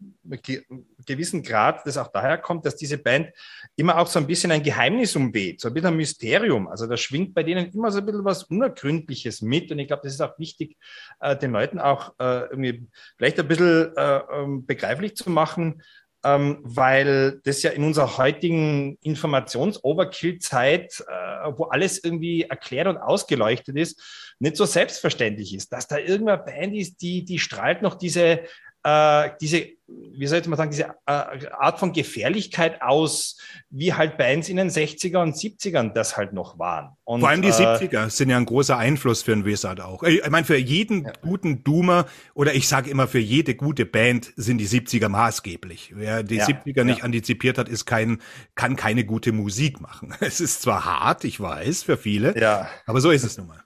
gewissen 1.06 1.44
Grad 1.44 1.86
das 1.86 1.98
auch 1.98 2.08
daher 2.08 2.38
kommt, 2.38 2.66
dass 2.66 2.78
diese 2.78 2.98
Band 2.98 3.28
immer 3.76 3.98
auch 3.98 4.08
so 4.08 4.20
ein 4.20 4.28
bisschen 4.28 4.52
ein 4.52 4.64
Geheimnis 4.64 5.18
umweht, 5.18 5.60
so 5.60 5.68
ein 5.68 5.74
bisschen 5.74 5.90
ein 5.90 5.98
Mysterium. 5.98 6.70
Also 6.70 6.88
da 6.88 6.96
schwingt 6.96 7.34
bei 7.34 7.44
denen 7.44 7.74
immer 7.74 7.92
so 7.92 8.00
ein 8.00 8.06
bisschen 8.06 8.24
was 8.24 8.44
Unergründliches 8.44 9.42
mit. 9.42 9.70
Und 9.70 9.80
ich 9.80 9.88
glaube, 9.88 10.04
das 10.06 10.14
ist 10.14 10.22
auch 10.22 10.40
wichtig, 10.40 10.78
äh, 11.20 11.36
den 11.36 11.52
Leuten 11.52 11.80
auch 11.80 12.14
äh, 12.20 12.44
irgendwie 12.52 12.88
vielleicht 13.18 13.38
ein 13.38 13.50
bisschen 13.50 13.92
äh, 13.98 14.22
ähm, 14.32 14.66
begreiflich 14.66 15.18
zu 15.18 15.30
machen, 15.30 15.82
ähm, 16.24 16.60
weil 16.64 17.40
das 17.44 17.64
ja 17.64 17.72
in 17.72 17.84
unserer 17.84 18.18
heutigen 18.18 18.98
Informations-Overkill-Zeit, 19.02 21.04
äh, 21.08 21.52
wo 21.56 21.66
alles 21.66 22.04
irgendwie 22.04 22.44
erklärt 22.44 22.88
und 22.88 22.98
ausgeleuchtet 22.98 23.78
ist, 23.78 24.36
nicht 24.40 24.58
so 24.58 24.66
selbstverständlich 24.66 25.54
ist, 25.54 25.72
dass 25.72 25.88
da 25.88 25.98
irgendeine 25.98 26.44
Band 26.44 26.76
ist, 26.76 27.02
die, 27.02 27.26
die 27.26 27.40
strahlt 27.40 27.82
noch 27.82 27.96
diese 27.96 28.42
äh, 28.84 29.32
diese, 29.42 29.68
wie 29.88 30.28
soll 30.28 30.40
ich 30.40 30.48
mal 30.48 30.56
sagen, 30.56 30.72
diese 30.72 30.96
äh, 31.06 31.48
Art 31.52 31.80
von 31.80 31.92
Gefährlichkeit 31.92 32.82
aus, 32.82 33.38
wie 33.70 33.94
halt 33.94 34.18
Bands 34.18 34.48
in 34.48 34.58
den 34.58 34.70
60er 34.70 35.22
und 35.22 35.36
70ern 35.36 35.92
das 35.94 36.16
halt 36.16 36.32
noch 36.32 36.60
waren. 36.60 36.96
Und, 37.04 37.20
Vor 37.20 37.30
allem 37.30 37.42
die 37.42 37.50
äh, 37.50 37.52
70er 37.52 38.10
sind 38.10 38.30
ja 38.30 38.38
ein 38.38 38.46
großer 38.46 38.78
Einfluss 38.78 39.24
für 39.24 39.34
einen 39.34 39.46
Wizard 39.46 39.82
auch. 39.82 40.04
Ich 40.04 40.28
meine, 40.30 40.46
für 40.46 40.58
jeden 40.58 41.06
ja. 41.06 41.14
guten 41.22 41.64
Doomer 41.64 42.06
oder 42.34 42.54
ich 42.54 42.68
sage 42.68 42.90
immer, 42.90 43.08
für 43.08 43.20
jede 43.20 43.56
gute 43.56 43.86
Band 43.86 44.32
sind 44.38 44.60
die 44.60 44.68
70er 44.68 45.10
maßgeblich. 45.10 45.94
Wer 45.96 46.24
die 46.24 46.36
ja, 46.36 46.46
70er 46.46 46.84
nicht 46.86 47.00
ja. 47.00 47.04
antizipiert 47.04 47.58
hat, 47.58 47.68
ist 47.68 47.86
kein, 47.86 48.22
kann 48.56 48.76
keine 48.76 49.04
gute 49.04 49.32
Musik 49.32 49.82
machen. 49.82 50.14
Es 50.30 50.40
ist 50.42 50.62
zwar 50.62 50.86
hart, 50.86 51.24
ich 51.24 51.40
weiß, 51.40 51.84
für 51.84 51.98
viele, 51.98 52.40
ja. 52.40 52.70
aber 52.86 53.02
so 53.02 53.10
ist 53.10 53.24
es 53.24 53.38
nun 53.38 53.48
mal. 53.48 53.64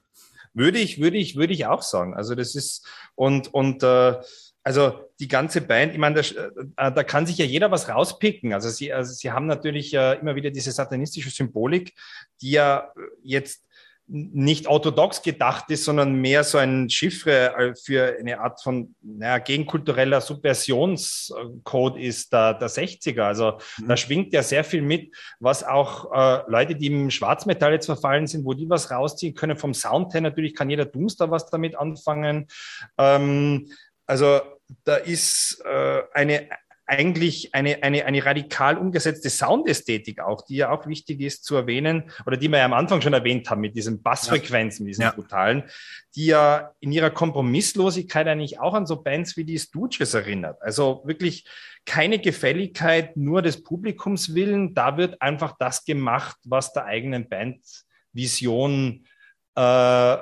Würde 0.54 0.80
ich, 0.80 1.02
würde 1.02 1.18
ich, 1.18 1.36
würde 1.36 1.52
ich 1.52 1.66
auch 1.66 1.82
sagen. 1.82 2.14
Also 2.14 2.36
das 2.36 2.56
ist 2.56 2.86
und 3.16 3.54
und 3.54 3.84
äh, 3.84 4.16
also 4.64 5.10
die 5.20 5.28
ganze 5.28 5.62
Band, 5.62 5.94
ich 5.94 6.00
meine, 6.00 6.22
da, 6.22 6.88
äh, 6.88 6.92
da 6.92 7.04
kann 7.04 7.26
sich 7.26 7.38
ja 7.38 7.46
jeder 7.46 7.70
was 7.70 7.90
rauspicken. 7.90 8.54
Also 8.54 8.70
sie, 8.70 8.94
also 8.94 9.14
sie 9.14 9.32
haben 9.32 9.46
natürlich 9.46 9.94
äh, 9.94 10.14
immer 10.20 10.36
wieder 10.36 10.52
diese 10.52 10.72
satanistische 10.72 11.30
Symbolik, 11.30 11.94
die 12.42 12.52
ja 12.52 12.92
jetzt 13.22 13.68
nicht 14.08 14.68
orthodox 14.68 15.22
gedacht 15.22 15.70
ist, 15.70 15.86
sondern 15.86 16.16
mehr 16.16 16.44
so 16.44 16.58
ein 16.58 16.90
Chiffre 16.90 17.56
äh, 17.56 17.76
für 17.76 18.18
eine 18.20 18.40
Art 18.42 18.62
von 18.62 18.96
naja, 19.02 19.38
gegenkultureller 19.38 20.20
Subversionscode 20.20 21.98
ist 21.98 22.34
der, 22.34 22.54
der 22.54 22.70
60er. 22.70 23.22
Also 23.22 23.60
mhm. 23.80 23.88
da 23.88 23.98
schwingt 23.98 24.34
ja 24.34 24.44
sehr 24.44 24.64
viel 24.64 24.82
mit, 24.82 25.16
was 25.40 25.64
auch 25.64 26.12
äh, 26.14 26.44
Leute, 26.48 26.76
die 26.76 26.88
im 26.88 27.12
Schwarzmetall 27.12 27.74
jetzt 27.74 27.86
verfallen 27.86 28.28
sind, 28.28 28.46
wo 28.46 28.54
die 28.54 28.70
was 28.70 28.92
rausziehen 28.92 29.36
können. 29.36 29.58
Vom 29.58 29.74
Sound 29.74 30.14
her 30.14 30.22
natürlich 30.22 30.54
kann 30.54 30.70
jeder 30.70 30.86
Doomster 30.86 31.32
was 31.32 31.50
damit 31.50 31.76
anfangen. 31.78 32.48
Ähm, 32.98 33.70
also 34.06 34.42
da 34.84 34.96
ist 34.96 35.62
äh, 35.66 36.02
eine 36.14 36.50
eigentlich 36.86 37.56
eine, 37.56 37.82
eine, 37.82 38.06
eine 38.06 38.26
radikal 38.26 38.78
umgesetzte 38.78 39.30
Soundästhetik 39.30 40.20
auch, 40.20 40.46
die 40.46 40.58
ja 40.58 40.70
auch 40.70 40.86
wichtig 40.86 41.22
ist 41.22 41.46
zu 41.46 41.56
erwähnen 41.56 42.12
oder 42.26 42.36
die 42.36 42.50
wir 42.50 42.60
ja 42.60 42.66
am 42.66 42.74
Anfang 42.74 43.02
schon 43.02 43.14
erwähnt 43.14 43.50
haben 43.50 43.62
mit 43.62 43.76
diesen 43.76 44.04
Bassfrequenzen, 44.04 44.86
diesen 44.86 45.04
ja. 45.04 45.12
brutalen, 45.12 45.64
die 46.16 46.26
ja 46.28 46.72
in 46.82 46.92
ihrer 46.92 47.10
Kompromisslosigkeit 47.10 48.28
eigentlich 48.28 48.60
auch 48.60 48.74
an 48.74 48.86
so 48.86 49.02
Bands 49.02 49.38
wie 49.38 49.46
die 49.46 49.60
Stooges 49.60 50.14
erinnert. 50.14 50.62
Also 50.62 51.02
wirklich 51.06 51.48
keine 51.86 52.20
Gefälligkeit 52.20 53.16
nur 53.16 53.42
des 53.42 53.64
Publikums 53.64 54.36
willen, 54.36 54.74
da 54.74 54.98
wird 54.98 55.22
einfach 55.22 55.56
das 55.58 55.86
gemacht, 55.86 56.38
was 56.44 56.74
der 56.74 56.86
eigenen 56.86 57.30
Bandvision 57.30 59.06
äh, 59.56 60.18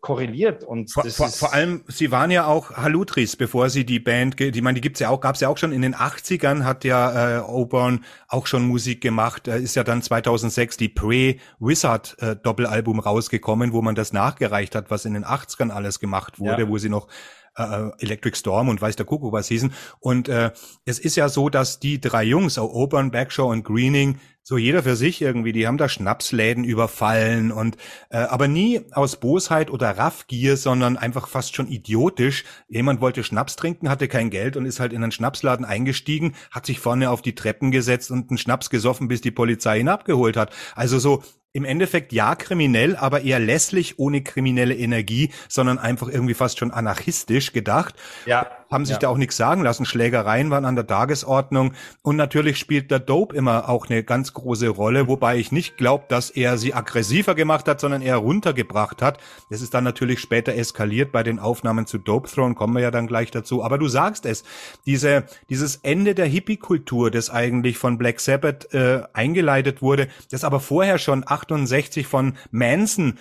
korreliert. 0.00 0.62
Und 0.62 0.92
vor, 0.92 1.04
vor, 1.04 1.28
vor, 1.28 1.52
allem, 1.52 1.82
sie 1.88 2.10
waren 2.10 2.30
ja 2.30 2.46
auch 2.46 2.70
Halutris, 2.72 3.36
bevor 3.36 3.70
sie 3.70 3.84
die 3.84 3.98
Band, 3.98 4.38
die 4.38 4.60
meine, 4.60 4.76
die 4.76 4.80
gibt's 4.80 5.00
ja 5.00 5.08
auch, 5.08 5.20
gab's 5.20 5.40
ja 5.40 5.48
auch 5.48 5.58
schon 5.58 5.72
in 5.72 5.82
den 5.82 5.96
80ern, 5.96 6.64
hat 6.64 6.84
ja 6.84 7.38
äh, 7.38 7.40
Auburn 7.40 8.04
auch 8.28 8.46
schon 8.46 8.66
Musik 8.68 9.00
gemacht. 9.00 9.48
Da 9.48 9.56
ist 9.56 9.74
ja 9.74 9.82
dann 9.82 10.02
2006 10.02 10.76
die 10.76 10.88
Pre-Wizard 10.88 12.16
äh, 12.20 12.36
Doppelalbum 12.36 13.00
rausgekommen, 13.00 13.72
wo 13.72 13.82
man 13.82 13.94
das 13.94 14.12
nachgereicht 14.12 14.74
hat, 14.74 14.90
was 14.90 15.04
in 15.04 15.14
den 15.14 15.24
80ern 15.24 15.70
alles 15.70 15.98
gemacht 15.98 16.38
wurde, 16.38 16.62
ja. 16.62 16.68
wo 16.68 16.78
sie 16.78 16.88
noch 16.88 17.08
äh, 17.56 17.90
Electric 17.98 18.36
Storm 18.36 18.68
und 18.68 18.80
weiß 18.80 18.96
der 18.96 19.06
Kuckuck 19.06 19.32
was 19.32 19.48
hießen. 19.48 19.72
Und 20.00 20.28
äh, 20.28 20.52
es 20.84 20.98
ist 20.98 21.16
ja 21.16 21.28
so, 21.28 21.48
dass 21.48 21.80
die 21.80 22.00
drei 22.00 22.24
Jungs, 22.24 22.58
Auburn, 22.58 23.10
Backshaw 23.10 23.50
und 23.50 23.64
Greening, 23.64 24.18
so 24.48 24.56
jeder 24.56 24.84
für 24.84 24.94
sich 24.94 25.20
irgendwie, 25.20 25.50
die 25.50 25.66
haben 25.66 25.76
da 25.76 25.88
Schnapsläden 25.88 26.62
überfallen 26.62 27.50
und 27.50 27.76
äh, 28.10 28.18
aber 28.18 28.46
nie 28.46 28.80
aus 28.92 29.16
Bosheit 29.16 29.72
oder 29.72 29.98
Raffgier, 29.98 30.56
sondern 30.56 30.96
einfach 30.96 31.26
fast 31.26 31.56
schon 31.56 31.66
idiotisch. 31.66 32.44
Jemand 32.68 33.00
wollte 33.00 33.24
Schnaps 33.24 33.56
trinken, 33.56 33.88
hatte 33.88 34.06
kein 34.06 34.30
Geld 34.30 34.56
und 34.56 34.64
ist 34.64 34.78
halt 34.78 34.92
in 34.92 35.02
einen 35.02 35.10
Schnapsladen 35.10 35.66
eingestiegen, 35.66 36.34
hat 36.52 36.64
sich 36.64 36.78
vorne 36.78 37.10
auf 37.10 37.22
die 37.22 37.34
Treppen 37.34 37.72
gesetzt 37.72 38.12
und 38.12 38.30
einen 38.30 38.38
Schnaps 38.38 38.70
gesoffen, 38.70 39.08
bis 39.08 39.20
die 39.20 39.32
Polizei 39.32 39.80
ihn 39.80 39.88
abgeholt 39.88 40.36
hat. 40.36 40.52
Also 40.76 41.00
so 41.00 41.24
im 41.56 41.64
Endeffekt 41.64 42.12
ja 42.12 42.34
kriminell, 42.34 42.96
aber 42.96 43.22
eher 43.22 43.40
lässlich, 43.40 43.98
ohne 43.98 44.22
kriminelle 44.22 44.76
Energie, 44.76 45.30
sondern 45.48 45.78
einfach 45.78 46.08
irgendwie 46.08 46.34
fast 46.34 46.58
schon 46.58 46.70
anarchistisch 46.70 47.54
gedacht. 47.54 47.94
Ja. 48.26 48.46
Haben 48.70 48.84
sich 48.84 48.94
ja. 48.94 49.00
da 49.00 49.08
auch 49.08 49.16
nichts 49.16 49.36
sagen 49.36 49.62
lassen. 49.62 49.86
Schlägereien 49.86 50.50
waren 50.50 50.64
an 50.64 50.76
der 50.76 50.86
Tagesordnung. 50.86 51.72
Und 52.02 52.16
natürlich 52.16 52.58
spielt 52.58 52.90
der 52.90 52.98
Dope 52.98 53.34
immer 53.34 53.68
auch 53.68 53.88
eine 53.88 54.02
ganz 54.02 54.32
große 54.32 54.68
Rolle, 54.68 55.08
wobei 55.08 55.36
ich 55.38 55.52
nicht 55.52 55.76
glaube, 55.76 56.04
dass 56.08 56.30
er 56.30 56.58
sie 56.58 56.74
aggressiver 56.74 57.34
gemacht 57.34 57.68
hat, 57.68 57.80
sondern 57.80 58.02
eher 58.02 58.16
runtergebracht 58.16 59.02
hat. 59.02 59.18
Das 59.50 59.62
ist 59.62 59.74
dann 59.74 59.84
natürlich 59.84 60.20
später 60.20 60.54
eskaliert 60.54 61.12
bei 61.12 61.22
den 61.22 61.38
Aufnahmen 61.38 61.86
zu 61.86 61.98
Dope 61.98 62.28
Throne, 62.28 62.54
kommen 62.54 62.74
wir 62.74 62.82
ja 62.82 62.90
dann 62.90 63.06
gleich 63.06 63.30
dazu. 63.30 63.62
Aber 63.62 63.78
du 63.78 63.88
sagst 63.88 64.26
es, 64.26 64.44
diese, 64.86 65.24
dieses 65.48 65.76
Ende 65.76 66.14
der 66.14 66.26
Hippie-Kultur, 66.26 67.10
das 67.10 67.30
eigentlich 67.30 67.78
von 67.78 67.98
Black 67.98 68.20
Sabbath 68.20 68.72
äh, 68.74 69.02
eingeleitet 69.12 69.82
wurde, 69.82 70.08
das 70.30 70.44
aber 70.44 70.60
vorher 70.60 70.98
schon 70.98 71.24
68 71.26 72.06
von 72.06 72.34
Manson 72.50 73.18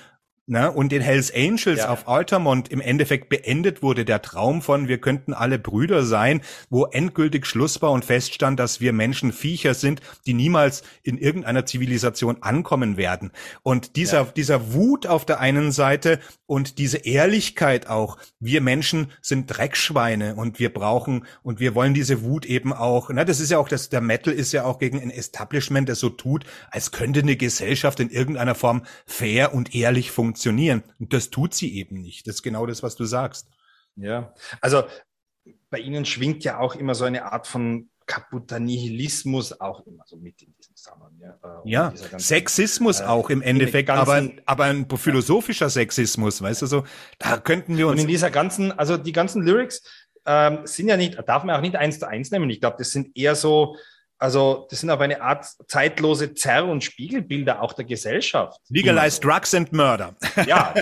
ne, 0.48 0.72
und 0.72 0.92
den 0.92 1.02
Hells 1.02 1.34
Angels 1.34 1.80
ja. 1.80 1.90
auf 1.90 2.08
Altamont 2.08 2.70
im 2.70 2.82
Endeffekt 2.82 3.30
beendet 3.30 3.82
wurde, 3.82 4.06
der 4.06 4.22
Traum 4.22 4.62
von 4.62 4.88
wir 4.88 5.00
könnten 5.00 5.34
alle 5.34 5.60
Brüder 5.60 6.04
sein, 6.04 6.42
wo 6.70 6.86
endgültig 6.86 7.46
Schluss 7.46 7.82
war 7.82 7.92
und 7.92 8.06
feststand, 8.06 8.60
dass 8.60 8.80
wir 8.80 8.94
Menschen 8.94 9.32
Viecher 9.32 9.74
sind, 9.74 10.02
die 10.26 10.34
niemals 10.34 10.84
in 11.04 11.18
irgendeiner 11.18 11.66
Zivilisation 11.66 12.38
ankommen 12.42 12.98
werden. 12.98 13.32
Und 13.64 13.96
dieser, 13.96 14.22
ja. 14.22 14.32
dieser 14.36 14.74
Wut 14.74 15.08
auf 15.08 15.26
der 15.26 15.40
einen 15.40 15.72
Seite 15.72 16.20
und 16.46 16.78
diese 16.78 16.98
Ehrlichkeit 16.98 17.88
auch, 17.88 18.18
wir 18.40 18.62
Menschen 18.62 19.12
sind 19.22 19.48
Dreckschweine 19.48 20.36
und 20.36 20.60
wir 20.60 20.74
brauchen 20.74 21.26
und 21.44 21.60
wir 21.60 21.76
wollen 21.76 21.94
diese 21.94 22.24
Wut 22.24 22.46
eben 22.46 22.74
auch, 22.74 23.10
na, 23.12 23.26
das 23.26 23.40
ist 23.40 23.52
ja 23.52 23.58
auch 23.58 23.70
das, 23.70 23.90
der 23.90 24.02
Metal 24.02 24.34
ist 24.34 24.52
ja 24.52 24.64
auch 24.64 24.80
gegen 24.80 25.02
ein 25.02 25.10
Establishment, 25.10 25.90
das 25.90 26.00
so 26.00 26.10
tut, 26.10 26.46
als 26.70 26.92
könnte 26.92 27.22
eine 27.22 27.36
Gesellschaft 27.36 28.00
in 28.00 28.10
irgendeiner 28.10 28.56
Form 28.56 28.84
fair 29.06 29.54
und 29.54 29.74
ehrlich 29.74 30.12
funktionieren 30.12 30.35
funktionieren. 30.36 30.84
Und 31.00 31.14
das 31.14 31.30
tut 31.30 31.54
sie 31.54 31.76
eben 31.76 32.02
nicht. 32.02 32.28
Das 32.28 32.36
ist 32.36 32.44
genau 32.44 32.66
das, 32.66 32.84
was 32.84 32.96
du 32.96 33.06
sagst. 33.06 33.48
Ja, 33.96 34.34
also 34.60 34.84
bei 35.70 35.80
Ihnen 35.80 36.06
schwingt 36.06 36.44
ja 36.44 36.60
auch 36.60 36.76
immer 36.76 36.96
so 36.96 37.06
eine 37.06 37.32
Art 37.32 37.48
von 37.48 37.90
kaputter 38.06 38.60
Nihilismus 38.60 39.60
auch 39.60 39.88
immer 39.88 40.04
so 40.06 40.18
mit 40.18 40.42
in 40.42 40.54
diesem 40.58 40.76
Zusammenhang. 40.76 41.14
Ja, 41.20 41.40
äh, 41.44 41.70
ja 41.70 41.90
ganzen, 41.90 42.20
Sexismus 42.20 43.00
äh, 43.00 43.06
auch 43.06 43.30
im 43.30 43.42
Endeffekt, 43.42 43.90
aber, 43.90 44.30
aber 44.46 44.66
ein 44.66 44.88
philosophischer 44.90 45.70
Sexismus, 45.70 46.42
weißt 46.42 46.62
du 46.64 46.66
so, 46.68 46.84
da 47.18 47.38
könnten 47.38 47.78
wir 47.78 47.88
uns. 47.88 47.96
Und 47.96 48.02
in 48.02 48.08
dieser 48.08 48.30
ganzen, 48.30 48.72
also 48.74 48.98
die 48.98 49.14
ganzen 49.14 49.44
Lyrics 49.44 49.82
ähm, 50.26 50.60
sind 50.66 50.88
ja 50.88 50.98
nicht, 50.98 51.18
darf 51.26 51.44
man 51.46 51.56
auch 51.56 51.62
nicht 51.62 51.78
eins 51.78 52.00
zu 52.00 52.08
eins 52.08 52.30
nehmen. 52.30 52.50
Ich 52.50 52.60
glaube, 52.60 52.76
das 52.78 52.92
sind 52.92 53.16
eher 53.18 53.34
so, 53.34 53.78
also 54.18 54.68
das 54.70 54.80
sind 54.80 54.90
aber 54.90 55.04
eine 55.04 55.22
Art 55.22 55.46
zeitlose 55.68 56.34
Zerr- 56.34 56.70
und 56.70 56.84
Spiegelbilder 56.84 57.62
auch 57.62 57.74
der 57.74 57.86
Gesellschaft. 57.86 58.60
Legalized 58.70 59.24
Drugs 59.24 59.54
and 59.54 59.72
Murder. 59.74 60.16
Ja. 60.46 60.74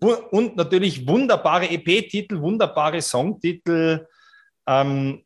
und 0.30 0.56
natürlich 0.56 1.06
wunderbare 1.06 1.68
EP-Titel, 1.70 2.40
wunderbare 2.40 3.02
Songtitel 3.02 4.06
ähm, 4.66 5.24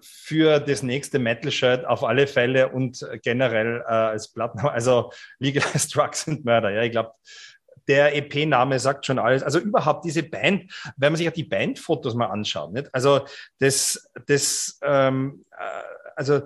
für 0.00 0.58
das 0.60 0.82
nächste 0.82 1.18
Metal-Shirt 1.18 1.84
auf 1.84 2.02
alle 2.04 2.26
Fälle 2.26 2.70
und 2.70 3.06
generell 3.22 3.82
äh, 3.86 3.92
als 3.92 4.32
Platten. 4.32 4.60
Also 4.66 5.12
Legalized 5.38 5.94
Drugs 5.94 6.26
and 6.26 6.44
Murder. 6.44 6.70
Ja, 6.70 6.82
ich 6.82 6.92
glaube, 6.92 7.12
der 7.88 8.16
EP-Name 8.16 8.78
sagt 8.78 9.06
schon 9.06 9.18
alles. 9.18 9.42
Also 9.42 9.58
überhaupt 9.58 10.04
diese 10.04 10.22
Band, 10.22 10.72
wenn 10.96 11.12
man 11.12 11.16
sich 11.16 11.28
auch 11.28 11.32
die 11.32 11.44
Bandfotos 11.44 12.14
mal 12.14 12.26
anschaut, 12.26 12.72
nicht? 12.72 12.94
also 12.94 13.22
das, 13.58 14.08
das, 14.26 14.78
ähm, 14.82 15.44
äh, 15.52 15.82
also 16.16 16.42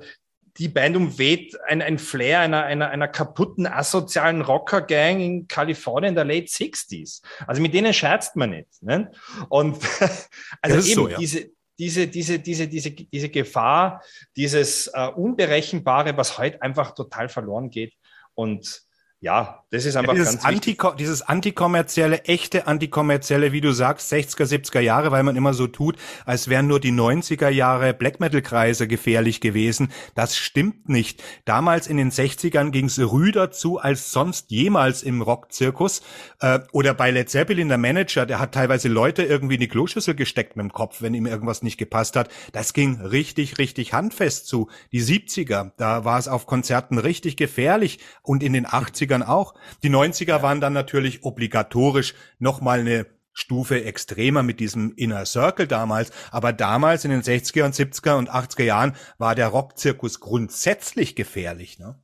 die 0.59 0.69
Band 0.69 0.97
umweht 0.97 1.59
ein, 1.67 1.83
ein 1.83 1.99
Flair 1.99 2.41
einer, 2.41 2.65
einer, 2.65 2.89
einer 2.89 3.09
kaputten, 3.09 3.67
asozialen 3.67 4.41
Rocker-Gang 4.41 5.21
in 5.21 5.49
Kalifornien 5.49 6.15
der 6.15 6.25
Late 6.25 6.47
60s. 6.47 7.23
Also 7.47 7.61
mit 7.61 7.75
denen 7.75 7.93
scherzt 7.93 8.37
man 8.37 8.51
nicht. 8.51 8.83
Ne? 8.83 9.11
Und 9.49 9.79
also 10.63 10.77
eben 10.77 10.95
so, 10.95 11.09
ja. 11.09 11.19
diese, 11.19 11.51
diese, 11.79 12.09
diese, 12.09 12.39
diese, 12.39 12.69
diese, 12.69 12.91
diese 12.91 13.29
Gefahr, 13.29 14.03
dieses 14.35 14.87
äh, 14.89 15.09
Unberechenbare, 15.09 16.17
was 16.17 16.39
heute 16.39 16.63
einfach 16.63 16.95
total 16.95 17.29
verloren 17.29 17.71
geht. 17.71 17.95
Und 18.35 18.86
ja, 19.27 19.65
das 19.71 19.85
ist 19.85 19.97
einfach 19.97 20.13
ja, 20.13 20.21
dieses 20.21 20.41
ganz 20.41 20.45
Anti 20.45 20.77
Dieses 20.97 21.23
antikommerzielle, 21.23 22.25
echte 22.27 22.69
antikommerzielle, 22.69 23.51
wie 23.51 23.61
du 23.61 23.73
sagst, 23.73 24.13
60er, 24.13 24.45
70er 24.45 24.79
Jahre, 24.79 25.11
weil 25.11 25.25
man 25.25 25.35
immer 25.35 25.53
so 25.53 25.67
tut, 25.67 25.97
als 26.25 26.47
wären 26.47 26.69
nur 26.69 26.79
die 26.79 26.93
90er 26.93 27.49
Jahre 27.49 27.93
Black 27.93 28.21
Metal 28.21 28.41
Kreise 28.41 28.87
gefährlich 28.87 29.41
gewesen. 29.41 29.89
Das 30.15 30.37
stimmt 30.37 30.89
nicht. 30.89 31.25
Damals 31.45 31.89
in 31.89 31.97
den 31.97 32.13
60ern 32.13 32.71
ging 32.71 32.85
es 32.85 33.01
rüder 33.01 33.51
zu 33.51 33.79
als 33.79 34.13
sonst 34.13 34.53
jemals 34.53 35.03
im 35.03 35.21
Rockzirkus. 35.21 36.03
Äh, 36.39 36.61
oder 36.71 36.95
bei 36.95 37.11
Led 37.11 37.29
Zeppelin, 37.29 37.69
der 37.69 37.79
Manager, 37.79 38.27
der 38.27 38.39
hat 38.39 38.55
teilweise 38.55 38.89
Leute 38.89 39.25
irgendwie 39.25 39.55
in 39.55 39.61
die 39.61 39.69
Kloschüssel 39.69 40.15
gesteckt 40.15 40.55
mit 40.57 40.63
dem 40.63 40.73
Kopf, 40.73 41.03
wenn 41.03 41.15
ihm 41.15 41.27
irgendwas 41.27 41.65
nicht 41.65 41.79
gepasst 41.79 42.15
hat. 42.15 42.29
Das 42.53 42.73
ging 42.73 43.01
richtig, 43.01 43.59
richtig 43.59 43.93
handfest 43.93 44.47
zu. 44.47 44.71
Die 44.93 45.03
70er, 45.03 45.73
da 45.77 46.05
war 46.05 46.21
es 46.21 46.29
auf 46.29 46.47
Konzerten 46.47 46.99
richtig 46.99 47.37
gefährlich 47.37 47.99
und 48.23 48.45
in 48.45 48.53
den 48.53 48.67
80ern 48.67 49.16
auch. 49.23 49.55
Die 49.83 49.91
90er 49.91 50.43
waren 50.43 50.61
dann 50.61 50.73
natürlich 50.73 51.25
obligatorisch 51.25 52.15
nochmal 52.39 52.81
eine 52.81 53.07
Stufe 53.33 53.85
extremer 53.85 54.43
mit 54.43 54.61
diesem 54.61 54.95
Inner 54.97 55.27
Circle 55.27 55.67
damals. 55.67 56.11
Aber 56.31 56.53
damals 56.53 57.05
in 57.05 57.11
den 57.11 57.23
60er 57.23 57.65
und 57.65 57.75
70er 57.75 58.17
und 58.17 58.31
80er 58.31 58.65
Jahren 58.65 58.97
war 59.19 59.35
der 59.35 59.49
Rockzirkus 59.49 60.21
grundsätzlich 60.21 61.15
gefährlich. 61.17 61.79
Ne? 61.79 62.03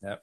Ja, 0.00 0.18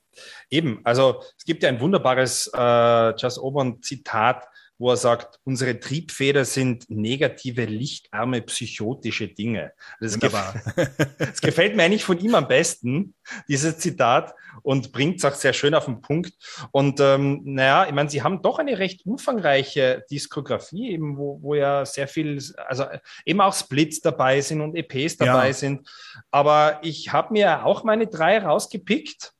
eben. 0.49 0.81
Also 0.83 1.21
es 1.37 1.45
gibt 1.45 1.63
ja 1.63 1.69
ein 1.69 1.79
wunderbares 1.79 2.51
äh, 2.53 3.15
Just 3.15 3.37
Obern 3.37 3.81
Zitat 3.81 4.47
wo 4.79 4.89
er 4.89 4.97
sagt, 4.97 5.39
unsere 5.43 5.79
Triebfeder 5.79 6.45
sind 6.45 6.89
negative, 6.89 7.65
lichtarme, 7.65 8.41
psychotische 8.41 9.27
Dinge. 9.27 9.73
Das, 9.99 10.17
gef 10.17 10.33
das 11.19 11.41
gefällt 11.41 11.75
mir 11.75 11.83
eigentlich 11.83 12.05
von 12.05 12.17
ihm 12.17 12.33
am 12.33 12.47
besten, 12.47 13.13
dieses 13.47 13.77
Zitat, 13.77 14.33
und 14.63 14.91
bringt 14.91 15.17
es 15.17 15.25
auch 15.25 15.35
sehr 15.35 15.53
schön 15.53 15.75
auf 15.75 15.85
den 15.85 16.01
Punkt. 16.01 16.33
Und 16.71 16.99
ähm, 16.99 17.41
naja, 17.43 17.85
ich 17.87 17.93
meine, 17.93 18.09
sie 18.09 18.23
haben 18.23 18.41
doch 18.41 18.57
eine 18.59 18.79
recht 18.79 19.05
umfangreiche 19.05 20.05
Diskografie, 20.09 20.91
eben 20.91 21.17
wo, 21.17 21.39
wo 21.41 21.55
ja 21.55 21.85
sehr 21.85 22.07
viel, 22.07 22.41
also 22.67 22.85
eben 23.25 23.41
auch 23.41 23.53
Splits 23.53 24.01
dabei 24.01 24.41
sind 24.41 24.61
und 24.61 24.75
EPs 24.75 25.17
dabei 25.17 25.47
ja. 25.47 25.53
sind. 25.53 25.89
Aber 26.31 26.79
ich 26.83 27.11
habe 27.11 27.33
mir 27.33 27.65
auch 27.65 27.83
meine 27.83 28.07
drei 28.07 28.39
rausgepickt. 28.39 29.33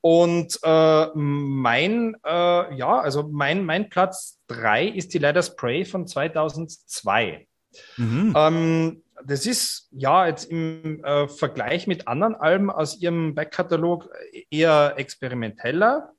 Und 0.00 0.58
äh, 0.62 1.06
mein, 1.14 2.16
äh, 2.24 2.74
ja, 2.74 3.00
also 3.00 3.28
mein, 3.30 3.64
mein 3.64 3.88
Platz 3.88 4.40
drei 4.46 4.86
ist 4.86 5.14
die 5.14 5.18
Letter 5.18 5.42
Spray 5.42 5.84
von 5.84 6.06
2002. 6.06 7.46
Mhm. 7.96 8.34
Ähm, 8.36 9.02
das 9.24 9.46
ist 9.46 9.88
ja 9.92 10.26
jetzt 10.26 10.50
im 10.50 11.04
äh, 11.04 11.28
Vergleich 11.28 11.86
mit 11.86 12.08
anderen 12.08 12.34
Alben 12.34 12.70
aus 12.70 13.00
ihrem 13.00 13.34
Backkatalog 13.34 14.08
eher 14.50 14.94
experimenteller, 14.96 16.12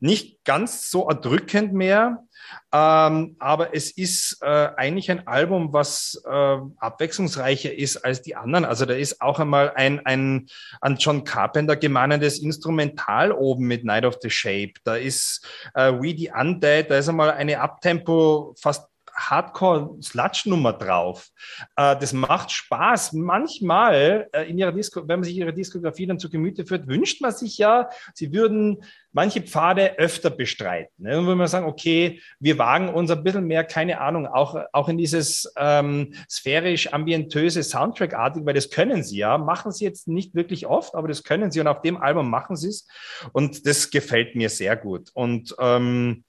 nicht 0.00 0.44
ganz 0.44 0.90
so 0.90 1.08
erdrückend 1.08 1.72
mehr, 1.72 2.24
ähm, 2.72 3.36
aber 3.38 3.74
es 3.74 3.90
ist 3.90 4.38
äh, 4.42 4.70
eigentlich 4.76 5.10
ein 5.10 5.26
Album, 5.26 5.72
was 5.72 6.22
äh, 6.26 6.56
abwechslungsreicher 6.76 7.74
ist 7.74 7.98
als 7.98 8.22
die 8.22 8.36
anderen. 8.36 8.64
Also 8.64 8.84
da 8.84 8.94
ist 8.94 9.20
auch 9.20 9.40
einmal 9.40 9.72
ein, 9.74 10.04
ein 10.04 10.48
an 10.80 10.96
John 10.96 11.24
Carpenter 11.24 11.76
gemahnendes 11.76 12.40
Instrumental 12.40 13.32
oben 13.32 13.66
mit 13.66 13.84
Night 13.84 14.04
of 14.04 14.18
the 14.22 14.30
Shape. 14.30 14.74
Da 14.84 14.96
ist 14.96 15.46
äh, 15.74 15.92
We 15.92 16.14
the 16.16 16.30
Undead, 16.34 16.90
da 16.90 16.98
ist 16.98 17.08
einmal 17.08 17.30
eine 17.30 17.60
Abtempo 17.60 18.54
fast 18.60 18.88
Hardcore-Sludge-Nummer 19.18 20.72
drauf. 20.72 21.28
Äh, 21.76 21.96
das 21.98 22.12
macht 22.12 22.50
Spaß. 22.50 23.12
Manchmal, 23.14 24.28
äh, 24.32 24.48
in 24.48 24.58
ihrer 24.58 24.72
Disco, 24.72 25.00
wenn 25.06 25.20
man 25.20 25.24
sich 25.24 25.36
ihre 25.36 25.52
Diskografie 25.52 26.06
dann 26.06 26.18
zu 26.18 26.30
Gemüte 26.30 26.64
führt, 26.64 26.86
wünscht 26.86 27.20
man 27.20 27.32
sich 27.32 27.58
ja, 27.58 27.88
sie 28.14 28.32
würden 28.32 28.82
manche 29.12 29.40
Pfade 29.40 29.98
öfter 29.98 30.30
bestreiten. 30.30 30.92
Ne? 30.98 31.18
Und 31.18 31.26
wenn 31.26 31.38
man 31.38 31.48
sagen, 31.48 31.66
okay, 31.66 32.20
wir 32.38 32.58
wagen 32.58 32.88
uns 32.88 33.10
ein 33.10 33.24
bisschen 33.24 33.46
mehr, 33.46 33.64
keine 33.64 34.00
Ahnung, 34.00 34.26
auch, 34.26 34.56
auch 34.72 34.88
in 34.88 34.98
dieses 34.98 35.52
ähm, 35.56 36.14
sphärisch-ambientöse 36.30 37.62
Soundtrack-artig, 37.62 38.44
weil 38.46 38.54
das 38.54 38.70
können 38.70 39.02
sie 39.02 39.18
ja, 39.18 39.38
machen 39.38 39.72
sie 39.72 39.84
jetzt 39.84 40.08
nicht 40.08 40.34
wirklich 40.34 40.66
oft, 40.66 40.94
aber 40.94 41.08
das 41.08 41.24
können 41.24 41.50
sie 41.50 41.60
und 41.60 41.66
auf 41.66 41.80
dem 41.82 41.96
Album 41.96 42.30
machen 42.30 42.56
sie 42.56 42.68
es. 42.68 42.86
Und 43.32 43.66
das 43.66 43.90
gefällt 43.90 44.36
mir 44.36 44.50
sehr 44.50 44.76
gut. 44.76 45.10
Und 45.14 45.54
ähm, 45.58 46.24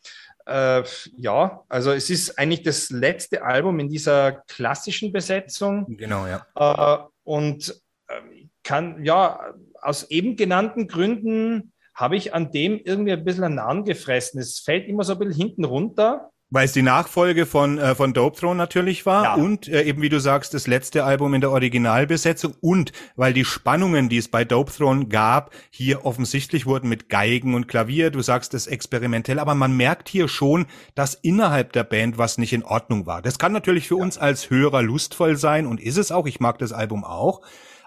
äh, 0.45 0.83
ja, 1.17 1.63
also 1.69 1.91
es 1.91 2.09
ist 2.09 2.37
eigentlich 2.37 2.63
das 2.63 2.89
letzte 2.89 3.43
Album 3.43 3.79
in 3.79 3.89
dieser 3.89 4.31
klassischen 4.47 5.11
Besetzung. 5.11 5.85
Genau, 5.97 6.25
ja. 6.27 6.45
Äh, 6.55 7.03
und 7.23 7.81
äh, 8.07 8.47
kann, 8.63 9.03
ja, 9.03 9.53
aus 9.81 10.09
eben 10.09 10.35
genannten 10.35 10.87
Gründen 10.87 11.73
habe 11.93 12.15
ich 12.15 12.33
an 12.33 12.51
dem 12.51 12.79
irgendwie 12.83 13.11
ein 13.11 13.25
bisschen 13.25 13.43
einen 13.43 13.55
Namen 13.55 13.83
gefressen. 13.83 14.39
Es 14.39 14.59
fällt 14.59 14.87
immer 14.87 15.03
so 15.03 15.13
ein 15.13 15.19
bisschen 15.19 15.35
hinten 15.35 15.65
runter. 15.65 16.31
Weil 16.51 16.65
es 16.65 16.71
die 16.71 16.81
Nachfolge 16.81 17.45
von, 17.45 17.77
äh, 17.77 17.93
von 17.93 18.13
Dope 18.13 18.39
Throne 18.39 18.55
natürlich 18.55 19.05
war 19.05 19.23
ja. 19.23 19.33
und 19.35 19.67
äh, 19.67 19.83
eben 19.83 20.01
wie 20.01 20.09
du 20.09 20.19
sagst, 20.19 20.55
das 20.55 20.65
letzte 20.65 21.03
Album 21.03 21.35
in 21.35 21.41
der 21.41 21.51
Originalbesetzung 21.51 22.55
und 22.59 22.91
weil 23.15 23.33
die 23.33 23.45
Spannungen, 23.45 24.09
die 24.09 24.17
es 24.17 24.29
bei 24.29 24.45
Dope 24.45 24.71
Throne 24.71 25.05
gab, 25.05 25.51
hier 25.69 26.05
offensichtlich 26.05 26.65
wurden 26.65 26.89
mit 26.89 27.07
Geigen 27.07 27.53
und 27.53 27.67
Klavier, 27.67 28.09
du 28.09 28.21
sagst 28.21 28.55
es 28.55 28.65
experimentell, 28.65 29.37
aber 29.37 29.53
man 29.53 29.77
merkt 29.77 30.09
hier 30.09 30.27
schon, 30.27 30.65
dass 30.95 31.13
innerhalb 31.13 31.71
der 31.73 31.83
Band 31.83 32.17
was 32.17 32.39
nicht 32.39 32.53
in 32.53 32.63
Ordnung 32.63 33.05
war. 33.05 33.21
Das 33.21 33.37
kann 33.37 33.51
natürlich 33.51 33.87
für 33.87 33.97
ja. 33.97 34.03
uns 34.03 34.17
als 34.17 34.49
Hörer 34.49 34.81
lustvoll 34.81 35.37
sein 35.37 35.67
und 35.67 35.79
ist 35.79 35.97
es 35.97 36.11
auch, 36.11 36.25
ich 36.25 36.39
mag 36.39 36.57
das 36.57 36.73
Album 36.73 37.03
auch, 37.03 37.41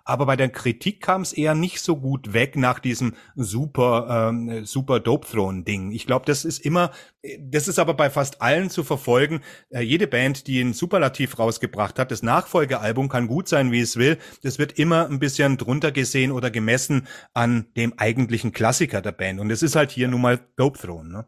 aber 0.05 0.27
bei 0.27 0.37
der 0.37 0.49
Kritik 0.49 1.01
kam 1.01 1.23
es 1.23 1.33
eher 1.33 1.55
nicht 1.55 1.81
so 1.81 1.97
gut 1.97 2.33
weg 2.33 2.57
nach 2.57 2.79
diesem 2.79 3.15
super 3.37 4.31
ähm, 4.31 4.65
super 4.65 5.01
Dope 5.01 5.27
Throne 5.27 5.63
Ding. 5.63 5.93
Ich 5.93 6.07
glaube, 6.07 6.27
das 6.27 6.45
ist 6.45 6.59
immer, 6.59 6.91
das 7.41 7.69
ist 7.69 7.79
aber 7.79 7.95
bei 7.95 8.11
fast 8.11 8.43
allen 8.43 8.71
zu 8.71 8.85
verfolgen. 8.85 9.41
Äh, 9.71 9.81
jede 9.83 10.07
Band, 10.07 10.47
die 10.47 10.61
ein 10.61 10.73
Superlativ 10.73 11.39
rausgebracht 11.39 11.99
hat, 11.99 12.11
das 12.11 12.23
Nachfolgealbum 12.23 13.09
kann 13.09 13.29
gut 13.29 13.49
sein, 13.49 13.73
wie 13.73 13.81
es 13.81 13.97
will. 13.97 14.19
Das 14.43 14.59
wird 14.59 14.79
immer 14.79 15.09
ein 15.09 15.19
bisschen 15.19 15.57
drunter 15.57 15.93
gesehen 15.93 16.33
oder 16.33 16.51
gemessen 16.51 17.07
an 17.35 17.67
dem 17.77 17.99
eigentlichen 17.99 18.53
Klassiker 18.53 19.03
der 19.03 19.13
Band. 19.13 19.41
Und 19.41 19.51
es 19.51 19.63
ist 19.63 19.77
halt 19.77 19.91
hier 19.91 20.09
nun 20.09 20.21
mal 20.21 20.41
Dope 20.57 20.79
Throne. 20.79 21.09
Ne? 21.09 21.27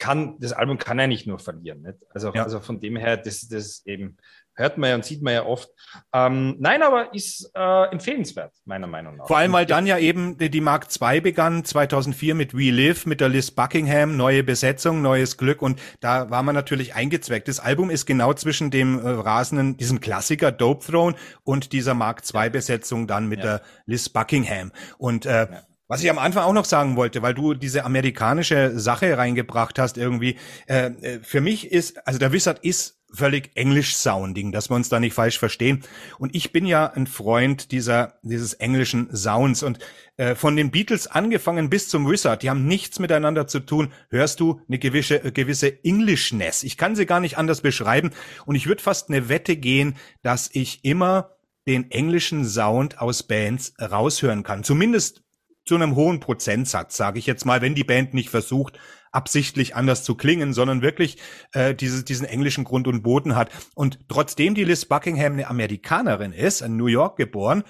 kann, 0.00 0.38
das 0.40 0.52
Album 0.52 0.78
kann 0.78 0.98
er 0.98 1.06
nicht 1.06 1.26
nur 1.28 1.38
verlieren. 1.38 1.82
Nicht? 1.82 1.98
Also, 2.08 2.32
ja. 2.34 2.42
also 2.42 2.58
von 2.58 2.80
dem 2.80 2.96
her, 2.96 3.16
das, 3.16 3.46
das 3.46 3.86
eben 3.86 4.16
hört 4.60 4.78
man 4.78 4.90
ja 4.90 4.94
und 4.94 5.04
sieht 5.04 5.22
man 5.22 5.34
ja 5.34 5.44
oft. 5.44 5.68
Ähm, 6.12 6.56
nein, 6.58 6.82
aber 6.82 7.14
ist 7.14 7.50
äh, 7.54 7.84
empfehlenswert, 7.90 8.52
meiner 8.64 8.86
Meinung 8.86 9.16
nach. 9.16 9.26
Vor 9.26 9.38
allem, 9.38 9.52
weil 9.52 9.66
dann 9.66 9.86
ja 9.86 9.98
eben 9.98 10.38
die, 10.38 10.50
die 10.50 10.60
Mark 10.60 10.86
II 11.00 11.20
begann, 11.20 11.64
2004 11.64 12.34
mit 12.34 12.54
We 12.54 12.70
Live, 12.70 13.06
mit 13.06 13.20
der 13.20 13.28
Liz 13.28 13.50
Buckingham, 13.50 14.16
neue 14.16 14.44
Besetzung, 14.44 15.02
neues 15.02 15.36
Glück 15.36 15.62
und 15.62 15.80
da 16.00 16.30
war 16.30 16.42
man 16.42 16.54
natürlich 16.54 16.94
eingezweckt. 16.94 17.48
Das 17.48 17.60
Album 17.60 17.90
ist 17.90 18.06
genau 18.06 18.34
zwischen 18.34 18.70
dem 18.70 18.98
äh, 18.98 19.08
rasenden, 19.08 19.76
diesem 19.76 20.00
Klassiker 20.00 20.52
Dope 20.52 20.86
Throne 20.86 21.16
und 21.42 21.72
dieser 21.72 21.94
Mark 21.94 22.22
II 22.32 22.50
Besetzung 22.50 23.06
dann 23.06 23.28
mit 23.28 23.40
ja. 23.40 23.44
der 23.44 23.62
Liz 23.86 24.08
Buckingham. 24.08 24.72
Und 24.98 25.26
äh, 25.26 25.48
ja. 25.50 25.62
Was 25.90 26.04
ich 26.04 26.08
am 26.08 26.20
Anfang 26.20 26.44
auch 26.44 26.52
noch 26.52 26.66
sagen 26.66 26.94
wollte, 26.94 27.20
weil 27.20 27.34
du 27.34 27.52
diese 27.54 27.84
amerikanische 27.84 28.78
Sache 28.78 29.18
reingebracht 29.18 29.76
hast 29.76 29.98
irgendwie, 29.98 30.36
äh, 30.68 30.86
äh, 30.86 31.20
für 31.20 31.40
mich 31.40 31.72
ist, 31.72 32.06
also 32.06 32.20
der 32.20 32.30
Wizard 32.30 32.60
ist 32.60 32.99
völlig 33.12 33.50
englisch-sounding, 33.54 34.52
dass 34.52 34.70
wir 34.70 34.76
uns 34.76 34.88
da 34.88 35.00
nicht 35.00 35.14
falsch 35.14 35.38
verstehen. 35.38 35.82
Und 36.18 36.34
ich 36.34 36.52
bin 36.52 36.66
ja 36.66 36.86
ein 36.86 37.06
Freund 37.06 37.72
dieser, 37.72 38.14
dieses 38.22 38.54
englischen 38.54 39.14
Sounds 39.14 39.62
und 39.62 39.78
äh, 40.16 40.34
von 40.34 40.56
den 40.56 40.70
Beatles 40.70 41.06
angefangen 41.06 41.70
bis 41.70 41.88
zum 41.88 42.08
Wizard, 42.10 42.42
die 42.42 42.50
haben 42.50 42.66
nichts 42.66 42.98
miteinander 42.98 43.46
zu 43.46 43.60
tun, 43.60 43.92
hörst 44.10 44.40
du 44.40 44.60
eine 44.68 44.78
gewisse, 44.78 45.24
äh, 45.24 45.32
gewisse 45.32 45.84
Englishness. 45.84 46.62
Ich 46.62 46.76
kann 46.76 46.96
sie 46.96 47.06
gar 47.06 47.20
nicht 47.20 47.38
anders 47.38 47.60
beschreiben 47.60 48.10
und 48.46 48.54
ich 48.54 48.66
würde 48.66 48.82
fast 48.82 49.08
eine 49.08 49.28
Wette 49.28 49.56
gehen, 49.56 49.96
dass 50.22 50.50
ich 50.52 50.84
immer 50.84 51.36
den 51.66 51.90
englischen 51.90 52.44
Sound 52.44 53.00
aus 53.00 53.22
Bands 53.22 53.74
raushören 53.80 54.42
kann. 54.42 54.64
Zumindest 54.64 55.22
zu 55.64 55.74
einem 55.74 55.94
hohen 55.94 56.20
Prozentsatz, 56.20 56.96
sage 56.96 57.18
ich 57.18 57.26
jetzt 57.26 57.44
mal, 57.44 57.60
wenn 57.60 57.74
die 57.74 57.84
Band 57.84 58.14
nicht 58.14 58.30
versucht, 58.30 58.78
absichtlich 59.12 59.74
anders 59.74 60.04
zu 60.04 60.14
klingen, 60.14 60.52
sondern 60.52 60.82
wirklich 60.82 61.18
äh, 61.52 61.74
diese, 61.74 62.04
diesen 62.04 62.26
englischen 62.26 62.64
Grund 62.64 62.86
und 62.86 63.02
Boden 63.02 63.36
hat. 63.36 63.50
Und 63.74 63.98
trotzdem 64.08 64.54
die 64.54 64.64
Liz 64.64 64.84
Buckingham 64.84 65.34
eine 65.34 65.48
Amerikanerin 65.48 66.32
ist, 66.32 66.62
in 66.62 66.76
New 66.76 66.86
York 66.86 67.16
geboren, 67.16 67.64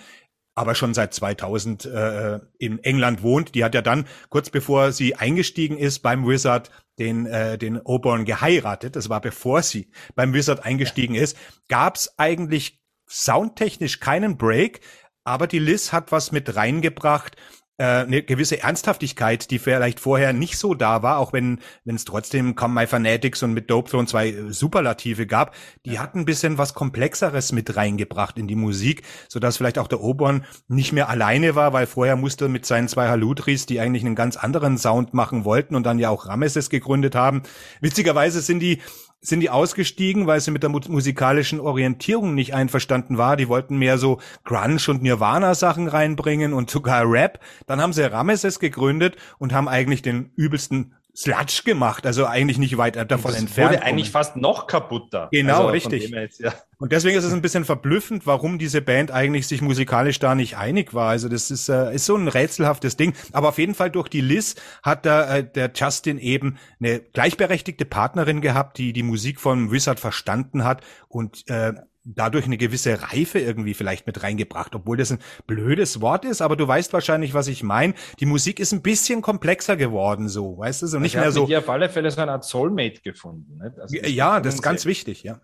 aber 0.54 0.74
schon 0.74 0.94
seit 0.94 1.14
2000 1.14 1.86
äh, 1.86 2.40
in 2.58 2.78
England 2.80 3.22
wohnt. 3.22 3.54
Die 3.54 3.64
hat 3.64 3.74
ja 3.74 3.82
dann 3.82 4.06
kurz 4.28 4.50
bevor 4.50 4.92
sie 4.92 5.14
eingestiegen 5.14 5.78
ist 5.78 6.00
beim 6.00 6.26
Wizard 6.26 6.70
den 6.98 7.24
äh, 7.26 7.56
den 7.56 7.80
Oborn 7.80 8.24
geheiratet. 8.24 8.96
Das 8.96 9.08
war 9.08 9.20
bevor 9.20 9.62
sie 9.62 9.90
beim 10.14 10.34
Wizard 10.34 10.64
eingestiegen 10.64 11.14
ja. 11.14 11.22
ist. 11.22 11.36
Gab 11.68 11.96
es 11.96 12.18
eigentlich 12.18 12.80
soundtechnisch 13.08 14.00
keinen 14.00 14.36
Break, 14.36 14.80
aber 15.24 15.46
die 15.46 15.58
Liz 15.58 15.92
hat 15.92 16.12
was 16.12 16.32
mit 16.32 16.54
reingebracht, 16.56 17.36
äh, 17.80 18.02
eine 18.02 18.22
gewisse 18.22 18.62
Ernsthaftigkeit, 18.62 19.50
die 19.50 19.58
vielleicht 19.58 20.00
vorher 20.00 20.34
nicht 20.34 20.58
so 20.58 20.74
da 20.74 21.02
war, 21.02 21.16
auch 21.16 21.32
wenn 21.32 21.60
wenn 21.86 21.96
es 21.96 22.04
trotzdem 22.04 22.54
Come 22.54 22.78
My 22.78 22.86
Fanatics 22.86 23.42
und 23.42 23.54
mit 23.54 23.70
Dope 23.70 23.90
Throne 23.90 24.06
zwei 24.06 24.28
äh, 24.28 24.52
Superlative 24.52 25.26
gab, 25.26 25.54
die 25.86 25.92
ja. 25.92 26.02
hatten 26.02 26.20
ein 26.20 26.24
bisschen 26.26 26.58
was 26.58 26.74
Komplexeres 26.74 27.52
mit 27.52 27.76
reingebracht 27.76 28.36
in 28.36 28.46
die 28.48 28.54
Musik, 28.54 29.02
sodass 29.28 29.56
vielleicht 29.56 29.78
auch 29.78 29.88
der 29.88 30.02
Obon 30.02 30.44
nicht 30.68 30.92
mehr 30.92 31.08
alleine 31.08 31.54
war, 31.54 31.72
weil 31.72 31.86
vorher 31.86 32.16
musste 32.16 32.48
mit 32.48 32.66
seinen 32.66 32.86
zwei 32.86 33.08
Halutris, 33.08 33.64
die 33.64 33.80
eigentlich 33.80 34.04
einen 34.04 34.14
ganz 34.14 34.36
anderen 34.36 34.76
Sound 34.76 35.14
machen 35.14 35.46
wollten 35.46 35.74
und 35.74 35.84
dann 35.84 35.98
ja 35.98 36.10
auch 36.10 36.26
Rameses 36.26 36.68
gegründet 36.68 37.14
haben. 37.14 37.42
Witzigerweise 37.80 38.42
sind 38.42 38.60
die 38.60 38.80
sind 39.22 39.40
die 39.40 39.50
ausgestiegen, 39.50 40.26
weil 40.26 40.40
sie 40.40 40.50
mit 40.50 40.62
der 40.62 40.70
musikalischen 40.70 41.60
Orientierung 41.60 42.34
nicht 42.34 42.54
einverstanden 42.54 43.18
war. 43.18 43.36
Die 43.36 43.48
wollten 43.48 43.78
mehr 43.78 43.98
so 43.98 44.18
Grunge 44.44 44.78
und 44.88 45.02
Nirvana 45.02 45.54
Sachen 45.54 45.88
reinbringen 45.88 46.54
und 46.54 46.70
sogar 46.70 47.10
Rap. 47.10 47.40
Dann 47.66 47.80
haben 47.80 47.92
sie 47.92 48.10
Rameses 48.10 48.60
gegründet 48.60 49.16
und 49.38 49.52
haben 49.52 49.68
eigentlich 49.68 50.02
den 50.02 50.30
übelsten 50.36 50.94
Sludge 51.16 51.62
gemacht, 51.64 52.06
also 52.06 52.26
eigentlich 52.26 52.58
nicht 52.58 52.76
weit 52.76 52.96
davon 52.96 53.32
das 53.32 53.40
entfernt. 53.40 53.72
Wurde 53.72 53.82
eigentlich 53.82 54.10
fast 54.10 54.36
noch 54.36 54.66
kaputter. 54.66 55.28
Genau, 55.32 55.58
also 55.58 55.68
richtig. 55.68 56.10
Jetzt, 56.10 56.40
ja. 56.40 56.52
Und 56.78 56.92
deswegen 56.92 57.18
ist 57.18 57.24
es 57.24 57.32
ein 57.32 57.42
bisschen 57.42 57.64
verblüffend, 57.64 58.26
warum 58.26 58.58
diese 58.58 58.80
Band 58.80 59.10
eigentlich 59.10 59.46
sich 59.46 59.60
musikalisch 59.60 60.18
da 60.18 60.34
nicht 60.34 60.56
einig 60.56 60.94
war. 60.94 61.10
Also 61.10 61.28
das 61.28 61.50
ist, 61.50 61.68
äh, 61.68 61.94
ist 61.94 62.06
so 62.06 62.16
ein 62.16 62.28
rätselhaftes 62.28 62.96
Ding. 62.96 63.14
Aber 63.32 63.50
auf 63.50 63.58
jeden 63.58 63.74
Fall 63.74 63.90
durch 63.90 64.08
die 64.08 64.22
Liz 64.22 64.54
hat 64.82 65.04
da, 65.04 65.36
äh, 65.36 65.44
der 65.44 65.70
Justin 65.74 66.18
eben 66.18 66.58
eine 66.80 67.00
gleichberechtigte 67.00 67.84
Partnerin 67.84 68.40
gehabt, 68.40 68.78
die 68.78 68.92
die 68.92 69.02
Musik 69.02 69.40
von 69.40 69.70
Wizard 69.70 70.00
verstanden 70.00 70.64
hat 70.64 70.82
und 71.08 71.48
äh, 71.50 71.74
dadurch 72.04 72.46
eine 72.46 72.56
gewisse 72.56 73.02
Reife 73.02 73.38
irgendwie 73.38 73.74
vielleicht 73.74 74.06
mit 74.06 74.22
reingebracht, 74.22 74.74
obwohl 74.74 74.96
das 74.96 75.12
ein 75.12 75.18
blödes 75.46 76.00
Wort 76.00 76.24
ist, 76.24 76.40
aber 76.40 76.56
du 76.56 76.66
weißt 76.66 76.92
wahrscheinlich, 76.92 77.34
was 77.34 77.48
ich 77.48 77.62
meine. 77.62 77.94
Die 78.18 78.26
Musik 78.26 78.60
ist 78.60 78.72
ein 78.72 78.82
bisschen 78.82 79.22
komplexer 79.22 79.76
geworden, 79.76 80.28
so, 80.28 80.58
weißt 80.58 80.82
du, 80.82 80.86
so 80.86 80.98
nicht 80.98 81.16
also 81.16 81.24
mehr 81.24 81.32
so. 81.32 81.46
Hier 81.46 81.58
auf 81.58 81.68
alle 81.68 81.88
Fälle 81.88 82.10
so 82.10 82.20
eine 82.20 82.32
Art 82.32 82.44
Soulmate 82.44 83.00
gefunden. 83.02 83.60
Also 83.62 83.96
das 84.00 84.10
ja, 84.12 84.40
das 84.40 84.54
ist 84.54 84.62
ganz 84.62 84.86
wichtig, 84.86 85.22
ja. 85.22 85.40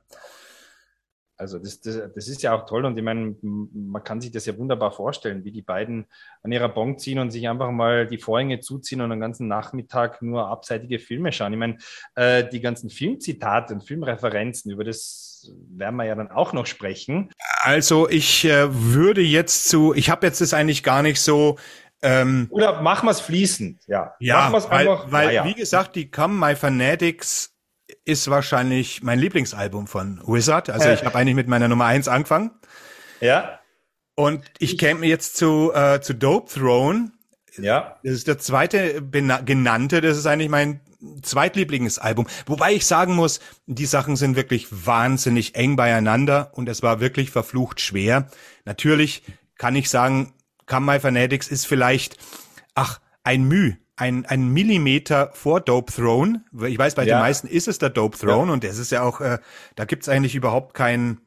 Also 1.38 1.58
das, 1.58 1.82
das, 1.82 2.00
das 2.14 2.28
ist 2.28 2.42
ja 2.42 2.54
auch 2.54 2.64
toll 2.64 2.86
und 2.86 2.96
ich 2.96 3.04
meine, 3.04 3.36
man 3.42 4.02
kann 4.02 4.22
sich 4.22 4.30
das 4.32 4.46
ja 4.46 4.56
wunderbar 4.56 4.90
vorstellen, 4.90 5.44
wie 5.44 5.52
die 5.52 5.60
beiden 5.60 6.06
an 6.42 6.50
ihrer 6.50 6.70
Bonk 6.70 6.98
ziehen 6.98 7.18
und 7.18 7.30
sich 7.30 7.46
einfach 7.46 7.70
mal 7.70 8.06
die 8.06 8.16
Vorhänge 8.16 8.60
zuziehen 8.60 9.02
und 9.02 9.10
den 9.10 9.20
ganzen 9.20 9.46
Nachmittag 9.46 10.22
nur 10.22 10.48
abseitige 10.48 10.98
Filme 10.98 11.32
schauen. 11.32 11.52
Ich 11.52 11.58
meine, 11.58 11.76
äh, 12.14 12.48
die 12.48 12.62
ganzen 12.62 12.88
Filmzitate 12.88 13.74
und 13.74 13.82
Filmreferenzen, 13.82 14.72
über 14.72 14.84
das 14.84 15.25
werden 15.70 15.96
wir 15.96 16.04
ja 16.04 16.14
dann 16.14 16.30
auch 16.30 16.52
noch 16.52 16.66
sprechen. 16.66 17.30
Also 17.62 18.08
ich 18.08 18.44
äh, 18.44 18.66
würde 18.70 19.20
jetzt 19.20 19.68
zu, 19.68 19.94
ich 19.94 20.10
habe 20.10 20.26
jetzt 20.26 20.40
das 20.40 20.54
eigentlich 20.54 20.82
gar 20.82 21.02
nicht 21.02 21.20
so 21.20 21.58
ähm, 22.02 22.46
Oder 22.50 22.82
machen 22.82 23.06
wir 23.06 23.10
es 23.10 23.20
fließend, 23.20 23.80
ja. 23.86 24.14
Ja, 24.20 24.52
weil, 24.52 24.66
einfach, 24.66 25.10
weil 25.10 25.34
ja, 25.34 25.44
wie 25.44 25.54
gesagt, 25.54 25.96
die 25.96 26.10
Come 26.10 26.34
My 26.34 26.54
Fanatics 26.54 27.54
ist 28.04 28.28
wahrscheinlich 28.28 29.02
mein 29.02 29.18
Lieblingsalbum 29.18 29.86
von 29.86 30.20
Wizard. 30.26 30.70
Also 30.70 30.90
ich 30.90 31.04
habe 31.04 31.16
eigentlich 31.16 31.36
mit 31.36 31.48
meiner 31.48 31.68
Nummer 31.68 31.86
eins 31.86 32.08
angefangen. 32.08 32.50
Ja. 33.20 33.60
Und 34.14 34.44
ich 34.58 34.78
käme 34.78 35.06
jetzt 35.06 35.36
zu, 35.36 35.72
äh, 35.74 36.00
zu 36.00 36.14
Dope 36.14 36.52
Throne. 36.52 37.12
Ja. 37.58 37.98
Das 38.02 38.12
ist 38.12 38.28
der 38.28 38.38
zweite 38.38 39.02
genannte. 39.02 40.00
Das 40.00 40.18
ist 40.18 40.26
eigentlich 40.26 40.48
mein 40.48 40.80
zweitlieblingsalbum. 41.22 42.26
Wobei 42.46 42.74
ich 42.74 42.86
sagen 42.86 43.14
muss, 43.14 43.40
die 43.66 43.86
Sachen 43.86 44.16
sind 44.16 44.36
wirklich 44.36 44.68
wahnsinnig 44.70 45.54
eng 45.54 45.76
beieinander 45.76 46.50
und 46.54 46.68
es 46.68 46.82
war 46.82 47.00
wirklich 47.00 47.30
verflucht 47.30 47.80
schwer. 47.80 48.28
Natürlich 48.64 49.22
kann 49.56 49.76
ich 49.76 49.90
sagen, 49.90 50.32
Come 50.66 50.92
My 50.92 51.00
Fanatics 51.00 51.48
ist 51.48 51.66
vielleicht, 51.66 52.16
ach, 52.74 53.00
ein 53.22 53.44
Mühe 53.44 53.76
ein, 53.96 54.26
ein 54.26 54.48
Millimeter 54.52 55.30
vor 55.32 55.60
Dope 55.60 55.92
Throne. 55.92 56.44
Ich 56.66 56.78
weiß, 56.78 56.94
bei 56.94 57.04
ja. 57.04 57.16
den 57.16 57.22
meisten 57.22 57.48
ist 57.48 57.66
es 57.66 57.78
der 57.78 57.90
Dope 57.90 58.18
Throne 58.18 58.48
ja. 58.48 58.52
und 58.52 58.64
das 58.64 58.78
ist 58.78 58.92
ja 58.92 59.02
auch, 59.02 59.20
äh, 59.20 59.38
da 59.74 59.84
gibt's 59.86 60.08
eigentlich 60.08 60.34
überhaupt 60.34 60.74
kein, 60.74 61.18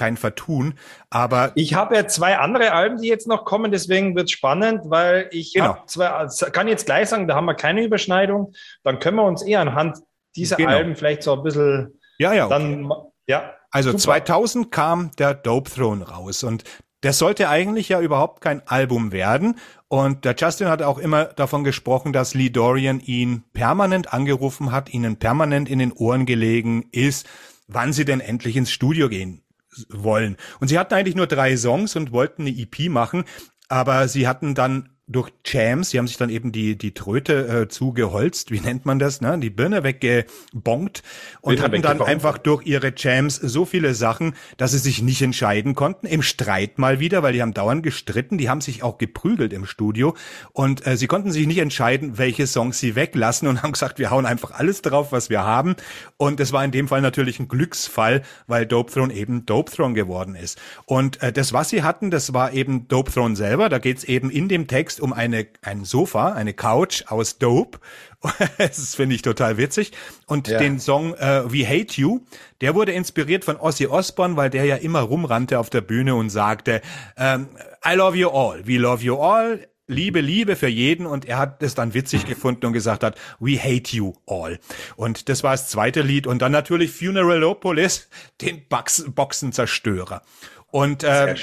kein 0.00 0.16
Vertun. 0.16 0.74
Aber 1.10 1.52
ich 1.56 1.74
habe 1.74 1.94
ja 1.94 2.08
zwei 2.08 2.38
andere 2.38 2.72
Alben, 2.72 3.02
die 3.02 3.08
jetzt 3.08 3.28
noch 3.28 3.44
kommen, 3.44 3.70
deswegen 3.70 4.16
wird's 4.16 4.32
spannend, 4.32 4.80
weil 4.84 5.28
ich 5.30 5.52
genau. 5.52 5.76
zwei, 5.86 6.08
also 6.08 6.46
kann 6.46 6.68
jetzt 6.68 6.86
gleich 6.86 7.10
sagen, 7.10 7.28
da 7.28 7.34
haben 7.34 7.44
wir 7.44 7.54
keine 7.54 7.84
Überschneidung. 7.84 8.54
Dann 8.82 8.98
können 8.98 9.18
wir 9.18 9.24
uns 9.24 9.42
eher 9.42 9.60
anhand 9.60 9.98
dieser 10.34 10.56
genau. 10.56 10.70
Alben 10.70 10.96
vielleicht 10.96 11.22
so 11.22 11.34
ein 11.34 11.42
bisschen 11.42 12.00
ja, 12.18 12.32
ja, 12.32 12.48
dann, 12.48 12.90
ja. 13.26 13.52
Also 13.70 13.90
super. 13.90 14.24
2000 14.24 14.72
kam 14.72 15.10
der 15.18 15.34
Dope 15.34 15.70
Throne 15.70 16.08
raus 16.08 16.44
und 16.44 16.64
der 17.02 17.12
sollte 17.12 17.50
eigentlich 17.50 17.90
ja 17.90 18.00
überhaupt 18.00 18.40
kein 18.40 18.66
Album 18.66 19.12
werden. 19.12 19.58
Und 19.88 20.24
der 20.24 20.34
Justin 20.36 20.68
hat 20.68 20.82
auch 20.82 20.98
immer 20.98 21.26
davon 21.26 21.62
gesprochen, 21.62 22.14
dass 22.14 22.34
Lee 22.34 22.50
Dorian 22.50 23.00
ihn 23.00 23.44
permanent 23.52 24.14
angerufen 24.14 24.72
hat, 24.72 24.92
ihnen 24.94 25.16
permanent 25.16 25.68
in 25.68 25.78
den 25.78 25.92
Ohren 25.92 26.24
gelegen 26.24 26.88
ist, 26.90 27.28
wann 27.68 27.92
sie 27.92 28.04
denn 28.06 28.20
endlich 28.20 28.56
ins 28.56 28.70
Studio 28.70 29.08
gehen 29.10 29.42
wollen. 29.88 30.36
Und 30.60 30.68
sie 30.68 30.78
hatten 30.78 30.94
eigentlich 30.94 31.16
nur 31.16 31.26
drei 31.26 31.56
Songs 31.56 31.96
und 31.96 32.12
wollten 32.12 32.42
eine 32.42 32.50
EP 32.50 32.88
machen, 32.88 33.24
aber 33.68 34.08
sie 34.08 34.26
hatten 34.26 34.54
dann 34.54 34.90
durch 35.10 35.32
Jams, 35.44 35.90
sie 35.90 35.98
haben 35.98 36.06
sich 36.06 36.18
dann 36.18 36.30
eben 36.30 36.52
die, 36.52 36.78
die 36.78 36.94
Tröte 36.94 37.62
äh, 37.62 37.68
zugeholzt, 37.68 38.52
wie 38.52 38.60
nennt 38.60 38.86
man 38.86 39.00
das, 39.00 39.20
ne? 39.20 39.36
die 39.40 39.50
Birne 39.50 39.82
weggebonkt 39.82 41.02
und 41.40 41.56
Birne 41.56 41.62
hatten 41.62 41.82
dann 41.82 42.02
einfach 42.02 42.38
durch 42.38 42.64
ihre 42.64 42.92
Jams 42.96 43.34
so 43.34 43.64
viele 43.64 43.94
Sachen, 43.94 44.34
dass 44.56 44.70
sie 44.70 44.78
sich 44.78 45.02
nicht 45.02 45.20
entscheiden 45.20 45.74
konnten, 45.74 46.06
im 46.06 46.22
Streit 46.22 46.78
mal 46.78 47.00
wieder, 47.00 47.24
weil 47.24 47.32
die 47.32 47.42
haben 47.42 47.52
dauernd 47.52 47.82
gestritten, 47.82 48.38
die 48.38 48.48
haben 48.48 48.60
sich 48.60 48.84
auch 48.84 48.98
geprügelt 48.98 49.52
im 49.52 49.66
Studio 49.66 50.14
und 50.52 50.86
äh, 50.86 50.96
sie 50.96 51.08
konnten 51.08 51.32
sich 51.32 51.48
nicht 51.48 51.58
entscheiden, 51.58 52.16
welche 52.16 52.46
Songs 52.46 52.78
sie 52.78 52.94
weglassen 52.94 53.48
und 53.48 53.64
haben 53.64 53.72
gesagt, 53.72 53.98
wir 53.98 54.10
hauen 54.10 54.26
einfach 54.26 54.52
alles 54.52 54.80
drauf, 54.80 55.10
was 55.10 55.28
wir 55.28 55.42
haben 55.42 55.74
und 56.18 56.38
es 56.38 56.52
war 56.52 56.64
in 56.64 56.70
dem 56.70 56.86
Fall 56.86 57.00
natürlich 57.00 57.40
ein 57.40 57.48
Glücksfall, 57.48 58.22
weil 58.46 58.64
Dope 58.64 58.92
Throne 58.92 59.12
eben 59.12 59.44
Dope 59.44 59.72
Throne 59.72 59.94
geworden 59.94 60.36
ist 60.36 60.60
und 60.86 61.20
äh, 61.20 61.32
das, 61.32 61.52
was 61.52 61.70
sie 61.70 61.82
hatten, 61.82 62.12
das 62.12 62.32
war 62.32 62.52
eben 62.52 62.86
Dope 62.86 63.10
Throne 63.10 63.34
selber, 63.34 63.68
da 63.68 63.78
geht's 63.78 64.04
eben 64.04 64.30
in 64.30 64.48
dem 64.48 64.68
Text 64.68 64.99
um 65.00 65.12
eine, 65.12 65.46
ein 65.62 65.84
Sofa, 65.84 66.32
eine 66.32 66.54
Couch 66.54 67.04
aus 67.08 67.38
Dope. 67.38 67.78
das 68.58 68.94
finde 68.94 69.14
ich 69.14 69.22
total 69.22 69.56
witzig. 69.56 69.92
Und 70.26 70.48
ja. 70.48 70.58
den 70.58 70.78
Song 70.78 71.14
äh, 71.14 71.42
We 71.50 71.66
Hate 71.66 72.00
You, 72.00 72.20
der 72.60 72.74
wurde 72.74 72.92
inspiriert 72.92 73.44
von 73.44 73.56
Ozzy 73.56 73.86
Osbourne, 73.86 74.36
weil 74.36 74.50
der 74.50 74.64
ja 74.64 74.76
immer 74.76 75.00
rumrannte 75.00 75.58
auf 75.58 75.70
der 75.70 75.80
Bühne 75.80 76.14
und 76.14 76.30
sagte, 76.30 76.82
ähm, 77.16 77.48
I 77.86 77.94
love 77.94 78.16
you 78.16 78.28
all, 78.28 78.66
we 78.66 78.76
love 78.76 79.02
you 79.02 79.16
all, 79.16 79.66
Liebe, 79.90 80.20
Liebe 80.20 80.54
für 80.54 80.68
jeden 80.68 81.04
und 81.04 81.24
er 81.24 81.38
hat 81.38 81.64
es 81.64 81.74
dann 81.74 81.94
witzig 81.94 82.24
gefunden 82.24 82.64
und 82.66 82.72
gesagt 82.72 83.02
hat, 83.02 83.18
we 83.40 83.58
hate 83.58 83.94
you 83.96 84.12
all. 84.24 84.60
Und 84.94 85.28
das 85.28 85.42
war 85.42 85.50
das 85.50 85.68
zweite 85.68 86.02
Lied 86.02 86.28
und 86.28 86.40
dann 86.40 86.52
natürlich 86.52 86.92
Funeralopolis, 86.92 88.08
den 88.40 88.68
Box 88.68 89.04
Boxenzerstörer. 89.08 90.22
Und 90.70 91.02
äh, 91.02 91.34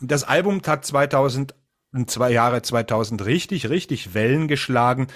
das 0.00 0.22
Album 0.22 0.62
hat 0.64 0.86
2000 0.86 1.56
zwei 2.06 2.30
Jahre 2.30 2.62
2000 2.62 3.24
richtig, 3.24 3.70
richtig 3.70 4.14
Wellen 4.14 4.48
geschlagen, 4.48 5.06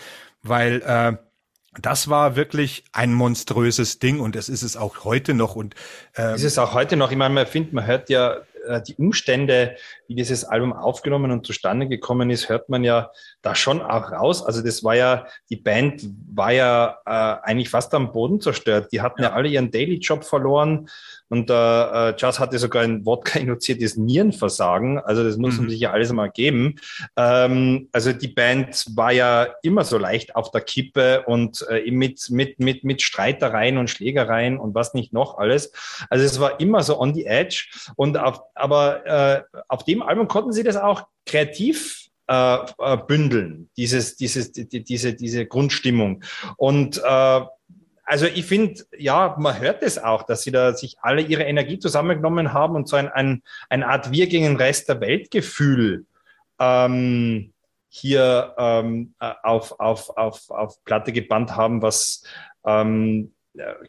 weil 0.43 0.83
äh, 0.83 1.17
das 1.81 2.09
war 2.09 2.35
wirklich 2.35 2.85
ein 2.93 3.13
monströses 3.13 3.99
Ding 3.99 4.21
und 4.21 4.35
es 4.35 4.49
ist 4.49 4.63
es 4.63 4.77
auch 4.77 5.05
heute 5.05 5.35
noch. 5.35 5.55
Und 5.55 5.75
äh, 6.17 6.35
ist 6.35 6.45
es 6.45 6.59
auch 6.59 6.75
heute 6.75 6.97
noch. 6.97 7.11
Ich 7.13 7.17
meine, 7.17 7.35
man 7.35 7.47
findet, 7.47 7.73
man 7.73 7.87
hört 7.87 8.11
ja 8.11 8.39
äh, 8.67 8.83
die 8.83 8.97
Umstände, 8.97 9.77
wie 10.09 10.15
dieses 10.15 10.45
Album 10.45 10.73
aufgenommen 10.73 11.31
und 11.31 11.47
zustande 11.47 11.89
gekommen 11.89 12.31
ist, 12.31 12.49
hört 12.49 12.69
man 12.69 12.85
ja 12.85 13.11
da 13.43 13.55
schon 13.55 13.83
auch 13.83 14.11
raus. 14.11 14.45
Also 14.45 14.63
das 14.63 14.83
war 14.83 14.97
ja, 14.97 15.27
die 15.49 15.57
Band 15.57 16.03
war 16.35 16.53
ja 16.53 16.99
äh, 17.07 17.49
eigentlich 17.49 17.71
fast 17.71 17.95
am 17.95 18.13
Boden 18.13 18.41
zerstört. 18.41 18.89
Die 18.93 19.01
hatten 19.01 19.23
ja, 19.23 19.29
ja 19.29 19.35
alle 19.35 19.49
ihren 19.49 19.71
Daily-Job 19.71 20.25
verloren. 20.25 20.89
Und 21.31 21.49
äh, 21.49 21.55
äh, 21.55 22.15
Jazz 22.19 22.41
hatte 22.41 22.59
sogar 22.59 22.83
ein 22.83 23.07
Wodka-induziertes 23.07 23.97
Nierenversagen. 23.97 24.99
Also 24.99 25.23
das 25.23 25.37
muss 25.37 25.55
mhm. 25.55 25.61
man 25.61 25.71
sich 25.71 25.81
ja 25.81 25.93
alles 25.93 26.13
mal 26.13 26.29
geben. 26.29 26.75
Ähm, 27.17 27.89
also 27.93 28.13
die 28.13 28.29
Band 28.29 28.85
war 28.97 29.13
ja 29.13 29.47
immer 29.63 29.85
so 29.85 29.97
leicht 29.97 30.35
auf 30.35 30.51
der 30.51 30.61
Kippe 30.61 31.23
und 31.27 31.65
äh, 31.71 31.89
mit, 31.91 32.29
mit, 32.31 32.59
mit, 32.59 32.83
mit 32.85 33.01
Streitereien 33.01 33.79
und 33.79 33.89
Schlägereien 33.89 34.59
und 34.59 34.75
was 34.75 34.93
nicht 34.93 35.13
noch 35.13 35.39
alles. 35.39 35.73
Also 36.11 36.25
es 36.25 36.41
war 36.41 36.59
immer 36.59 36.83
so 36.83 37.01
on 37.01 37.15
the 37.15 37.27
edge. 37.27 37.69
Und 37.95 38.19
auf, 38.19 38.41
aber 38.55 39.07
äh, 39.07 39.43
auf 39.69 39.85
dem 39.85 40.03
Album 40.03 40.27
konnten 40.27 40.53
sie 40.53 40.65
das 40.65 40.77
auch 40.77 41.07
kreativ 41.27 42.09
äh, 42.27 42.57
äh 42.57 42.97
bündeln, 43.07 43.71
dieses, 43.77 44.17
dieses, 44.17 44.51
die, 44.51 44.83
diese, 44.83 45.15
diese 45.15 45.47
Grundstimmung. 45.47 46.25
Und 46.57 47.01
äh, 47.05 47.41
also 48.11 48.27
ich 48.27 48.45
finde, 48.45 48.83
ja, 48.99 49.37
man 49.39 49.61
hört 49.61 49.85
es 49.85 49.97
auch, 49.97 50.25
dass 50.25 50.43
sie 50.43 50.51
da 50.51 50.75
sich 50.75 50.97
alle 51.01 51.23
ihre 51.23 51.45
Energie 51.45 51.79
zusammengenommen 51.79 52.53
haben 52.53 52.75
und 52.75 52.89
so 52.89 52.97
ein, 52.97 53.09
ein, 53.09 53.45
eine 53.69 53.87
Art 53.87 54.11
Wir 54.11 54.27
gegen 54.27 54.47
den 54.47 54.57
Rest 54.57 54.89
der 54.89 55.01
Welt-Gefühl 55.01 56.07
ähm, 56.59 57.53
hier 57.89 58.55
ähm, 58.59 59.15
auf, 59.21 59.79
auf, 59.79 60.17
auf, 60.17 60.51
auf 60.51 60.85
Platte 60.85 61.13
gebannt 61.13 61.55
haben, 61.55 61.83
was 61.83 62.25
ähm, 62.65 63.33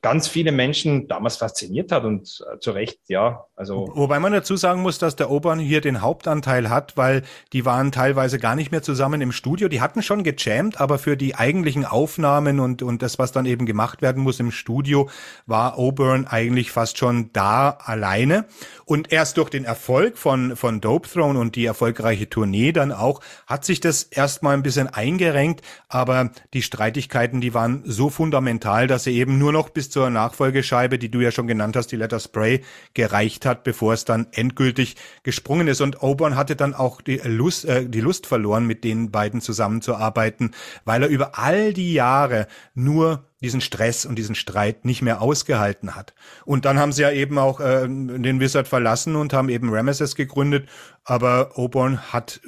ganz 0.02 0.28
viele 0.28 0.52
Menschen 0.52 1.08
damals 1.08 1.38
fasziniert 1.38 1.91
hat 1.91 2.04
und 2.04 2.43
äh, 2.52 2.58
zu 2.60 2.71
Recht, 2.71 3.00
ja. 3.10 3.45
Also 3.56 3.91
Wobei 3.93 4.19
man 4.19 4.34
dazu 4.34 4.56
sagen 4.56 4.82
muss, 4.82 4.97
dass 4.97 5.15
der 5.15 5.30
Obern 5.30 5.60
hier 5.60 5.82
den 5.82 6.02
Hauptanteil 6.02 6.71
hat, 6.71 6.97
weil 6.97 7.21
die 7.54 7.63
waren 7.63 7.91
teilweise 7.91 8.39
gar 8.39 8.56
nicht 8.56 8.71
mehr 8.71 8.82
zusammen 8.82 9.21
im 9.21 9.32
Studio. 9.32 9.67
Die 9.67 9.80
hatten 9.80 10.02
schon 10.02 10.24
gejammt, 10.24 10.82
aber 10.82 10.97
für 10.97 11.15
die 11.15 11.36
eigentlichen 11.36 11.86
Aufnahmen 11.86 12.60
und, 12.60 12.82
und 12.82 13.04
das, 13.04 13.19
was 13.19 13.32
dann 13.32 13.45
eben 13.45 13.67
gemacht 13.67 14.02
werden 14.02 14.24
muss 14.24 14.39
im 14.39 14.52
Studio, 14.52 15.10
war 15.45 15.78
Oburn 15.78 16.26
eigentlich 16.26 16.71
fast 16.71 16.97
schon 16.97 17.30
da 17.32 17.69
alleine. 17.69 18.45
Und 18.86 19.12
erst 19.12 19.38
durch 19.38 19.50
den 19.50 19.63
Erfolg 19.63 20.17
von, 20.17 20.56
von 20.56 20.82
Dope 20.82 21.08
Throne 21.08 21.39
und 21.39 21.56
die 21.56 21.65
erfolgreiche 21.65 22.28
Tournee 22.28 22.71
dann 22.71 22.91
auch, 22.91 23.21
hat 23.45 23.63
sich 23.63 23.80
das 23.80 24.04
erstmal 24.04 24.56
ein 24.56 24.63
bisschen 24.63 24.88
eingerenkt, 24.88 25.62
aber 25.88 26.32
die 26.56 26.63
Streitigkeiten, 26.63 27.41
die 27.41 27.54
waren 27.54 27.84
so 27.86 28.10
fundamental, 28.10 28.88
dass 28.88 29.04
sie 29.04 29.15
eben 29.15 29.38
nur 29.38 29.50
noch 29.51 29.69
bis 29.69 29.89
zur 29.89 30.09
Nachfolgescheibe, 30.09 30.97
die 30.97 31.09
du 31.09 31.19
ja 31.19 31.31
schon 31.31 31.47
genannt 31.47 31.75
hast, 31.75 31.87
die 31.87 31.95
Letter 31.95 32.19
Spray, 32.19 32.61
gereicht 32.93 33.45
hat, 33.45 33.63
bevor 33.63 33.93
es 33.93 34.05
dann 34.05 34.27
endgültig 34.31 34.95
gesprungen 35.23 35.67
ist. 35.67 35.81
Und 35.81 36.01
Oborn 36.01 36.35
hatte 36.35 36.55
dann 36.55 36.73
auch 36.73 37.01
die 37.01 37.17
Lust, 37.23 37.65
äh, 37.65 37.85
die 37.87 38.01
Lust 38.01 38.27
verloren, 38.27 38.65
mit 38.65 38.83
den 38.83 39.11
beiden 39.11 39.41
zusammenzuarbeiten, 39.41 40.51
weil 40.85 41.03
er 41.03 41.09
über 41.09 41.37
all 41.37 41.73
die 41.73 41.93
Jahre 41.93 42.47
nur 42.73 43.25
diesen 43.41 43.61
Stress 43.61 44.05
und 44.05 44.15
diesen 44.15 44.35
Streit 44.35 44.85
nicht 44.85 45.01
mehr 45.01 45.21
ausgehalten 45.21 45.95
hat. 45.95 46.13
Und 46.45 46.65
dann 46.65 46.77
haben 46.79 46.91
sie 46.91 47.01
ja 47.01 47.11
eben 47.11 47.37
auch 47.37 47.59
äh, 47.59 47.87
den 47.87 48.39
Wizard 48.39 48.67
verlassen 48.67 49.15
und 49.15 49.33
haben 49.33 49.49
eben 49.49 49.73
Ramesses 49.73 50.15
gegründet, 50.15 50.69
aber 51.03 51.57
Oborn 51.57 52.13
hat 52.13 52.41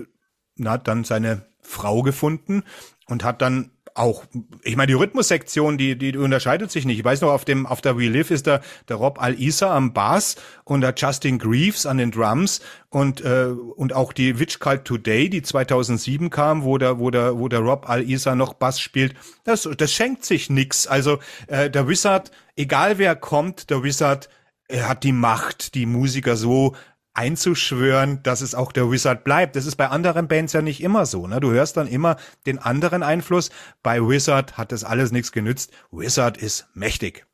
na, 0.55 0.77
dann 0.77 1.03
seine 1.03 1.45
Frau 1.61 2.03
gefunden 2.03 2.63
und 3.07 3.23
hat 3.23 3.41
dann 3.41 3.71
auch, 3.95 4.23
ich 4.63 4.75
meine, 4.75 4.88
die 4.88 4.93
Rhythmussektion, 4.93 5.77
die, 5.77 5.97
die 5.97 6.17
unterscheidet 6.17 6.71
sich 6.71 6.86
nicht. 6.86 6.99
Ich 6.99 7.06
weiß 7.06 7.21
noch, 7.21 7.32
auf 7.32 7.45
dem, 7.45 7.65
auf 7.65 7.82
der 7.82 7.97
We 7.97 8.08
Live 8.08 8.32
ist 8.32 8.47
der, 8.47 8.62
der 8.89 8.97
Rob 8.97 9.21
Al-Isa 9.21 9.75
am 9.75 9.93
Bass 9.93 10.36
und 10.63 10.82
der 10.82 10.93
Justin 10.97 11.38
Greaves 11.38 11.86
an 11.86 11.97
den 11.97 12.12
Drums 12.12 12.62
und, 12.89 13.21
äh, 13.21 13.45
und 13.75 13.93
auch 13.93 14.13
die 14.13 14.39
Witch 14.39 14.60
Cult 14.60 14.86
Today, 14.86 15.29
die 15.29 15.41
2007 15.41 16.29
kam, 16.29 16.63
wo 16.63 16.77
der, 16.77 16.99
wo 16.99 17.12
der, 17.12 17.38
wo 17.38 17.47
der 17.47 17.60
Rob 17.60 17.89
Al-Isa 17.89 18.36
noch 18.36 18.53
Bass 18.53 18.79
spielt. 18.79 19.15
Das, 19.43 19.69
das 19.77 19.91
schenkt 19.91 20.25
sich 20.25 20.49
nix. 20.49 20.88
Also, 20.88 21.19
äh, 21.47 21.69
der 21.69 21.88
Wizard, 21.88 22.32
egal 22.56 22.97
wer 22.97 23.15
kommt, 23.15 23.69
der 23.69 23.84
Wizard, 23.84 24.29
er 24.67 24.89
hat 24.89 25.03
die 25.03 25.12
Macht, 25.12 25.75
die 25.75 25.86
Musiker 25.86 26.36
so 26.36 26.75
einzuschwören, 27.13 28.21
dass 28.23 28.41
es 28.41 28.56
auch 28.56 28.71
der 28.71 28.89
Wizard 28.89 29.23
bleibt. 29.23 29.56
Das 29.56 29.65
ist 29.65 29.76
bei 29.76 29.88
anderen 29.88 30.28
Bands 30.28 30.54
ja 30.54 30.62
nicht 30.62 30.82
immer 30.82 31.06
so. 31.06 31.28
Ne? 31.28 31.39
Du 31.39 31.52
hörst 31.52 31.78
dann 31.78 31.88
immer 31.88 32.17
den 32.45 32.60
anderen 32.60 33.04
Einfluss. 33.04 33.52
Bei 33.84 34.02
Wizard 34.02 34.58
hat 34.58 34.71
das 34.71 34.84
alles 34.84 35.12
nichts 35.12 35.32
genützt. 35.32 35.71
Wizard 35.91 36.38
ist 36.38 36.67
mächtig. 36.73 37.26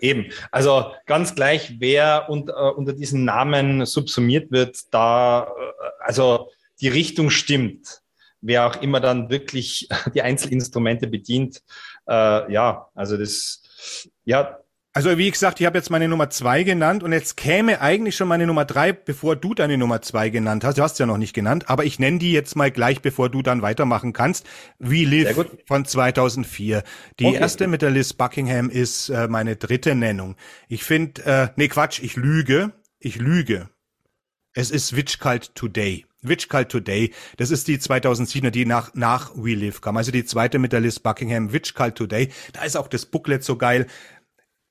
Eben. 0.00 0.30
Also 0.50 0.92
ganz 1.06 1.34
gleich, 1.34 1.76
wer 1.80 2.28
unter, 2.28 2.76
unter 2.76 2.92
diesen 2.92 3.24
Namen 3.24 3.84
subsumiert 3.84 4.52
wird, 4.52 4.78
da, 4.92 5.44
äh, 5.44 6.04
also 6.04 6.50
die 6.80 6.88
Richtung 6.88 7.30
stimmt. 7.30 8.00
Wer 8.40 8.66
auch 8.66 8.80
immer 8.82 9.00
dann 9.00 9.30
wirklich 9.30 9.88
die 10.14 10.22
Einzelinstrumente 10.22 11.08
bedient, 11.08 11.62
äh, 12.08 12.52
ja, 12.52 12.88
also 12.94 13.16
das, 13.16 13.62
ja, 14.24 14.58
also 14.94 15.16
wie 15.16 15.30
gesagt, 15.30 15.58
ich 15.58 15.66
habe 15.66 15.78
jetzt 15.78 15.88
meine 15.88 16.06
Nummer 16.06 16.28
zwei 16.28 16.64
genannt 16.64 17.02
und 17.02 17.12
jetzt 17.12 17.38
käme 17.38 17.80
eigentlich 17.80 18.14
schon 18.14 18.28
meine 18.28 18.46
Nummer 18.46 18.66
drei, 18.66 18.92
bevor 18.92 19.36
du 19.36 19.54
deine 19.54 19.78
Nummer 19.78 20.02
zwei 20.02 20.28
genannt 20.28 20.64
hast. 20.64 20.76
Du 20.76 20.82
hast 20.82 20.98
ja 20.98 21.06
noch 21.06 21.16
nicht 21.16 21.32
genannt, 21.32 21.70
aber 21.70 21.86
ich 21.86 21.98
nenne 21.98 22.18
die 22.18 22.32
jetzt 22.32 22.56
mal 22.56 22.70
gleich, 22.70 23.00
bevor 23.00 23.30
du 23.30 23.40
dann 23.40 23.62
weitermachen 23.62 24.12
kannst. 24.12 24.46
We 24.78 25.04
Live 25.04 25.46
von 25.66 25.86
2004. 25.86 26.82
Die 27.18 27.24
okay. 27.24 27.36
erste 27.36 27.68
mit 27.68 27.80
der 27.80 27.90
Liz 27.90 28.12
Buckingham 28.12 28.68
ist 28.68 29.08
äh, 29.08 29.28
meine 29.28 29.56
dritte 29.56 29.94
Nennung. 29.94 30.36
Ich 30.68 30.84
finde, 30.84 31.24
äh, 31.24 31.48
nee 31.56 31.68
Quatsch, 31.68 32.00
ich 32.02 32.16
lüge, 32.16 32.72
ich 32.98 33.16
lüge. 33.16 33.70
Es 34.52 34.70
ist 34.70 34.94
Witch 34.94 35.18
Cult 35.18 35.54
Today. 35.54 36.04
Witch 36.20 36.48
Cult 36.48 36.68
Today, 36.68 37.12
das 37.36 37.50
ist 37.50 37.66
die 37.66 37.78
2007er, 37.78 38.50
die 38.50 38.64
nach, 38.64 38.94
nach 38.94 39.32
We 39.34 39.54
Live 39.54 39.80
kam. 39.80 39.96
Also 39.96 40.12
die 40.12 40.24
zweite 40.24 40.58
mit 40.58 40.72
der 40.72 40.80
Liz 40.80 41.00
Buckingham, 41.00 41.52
Witch 41.52 41.74
Cult 41.74 41.96
Today. 41.96 42.28
Da 42.52 42.62
ist 42.62 42.76
auch 42.76 42.88
das 42.88 43.06
Booklet 43.06 43.42
so 43.42 43.56
geil 43.56 43.86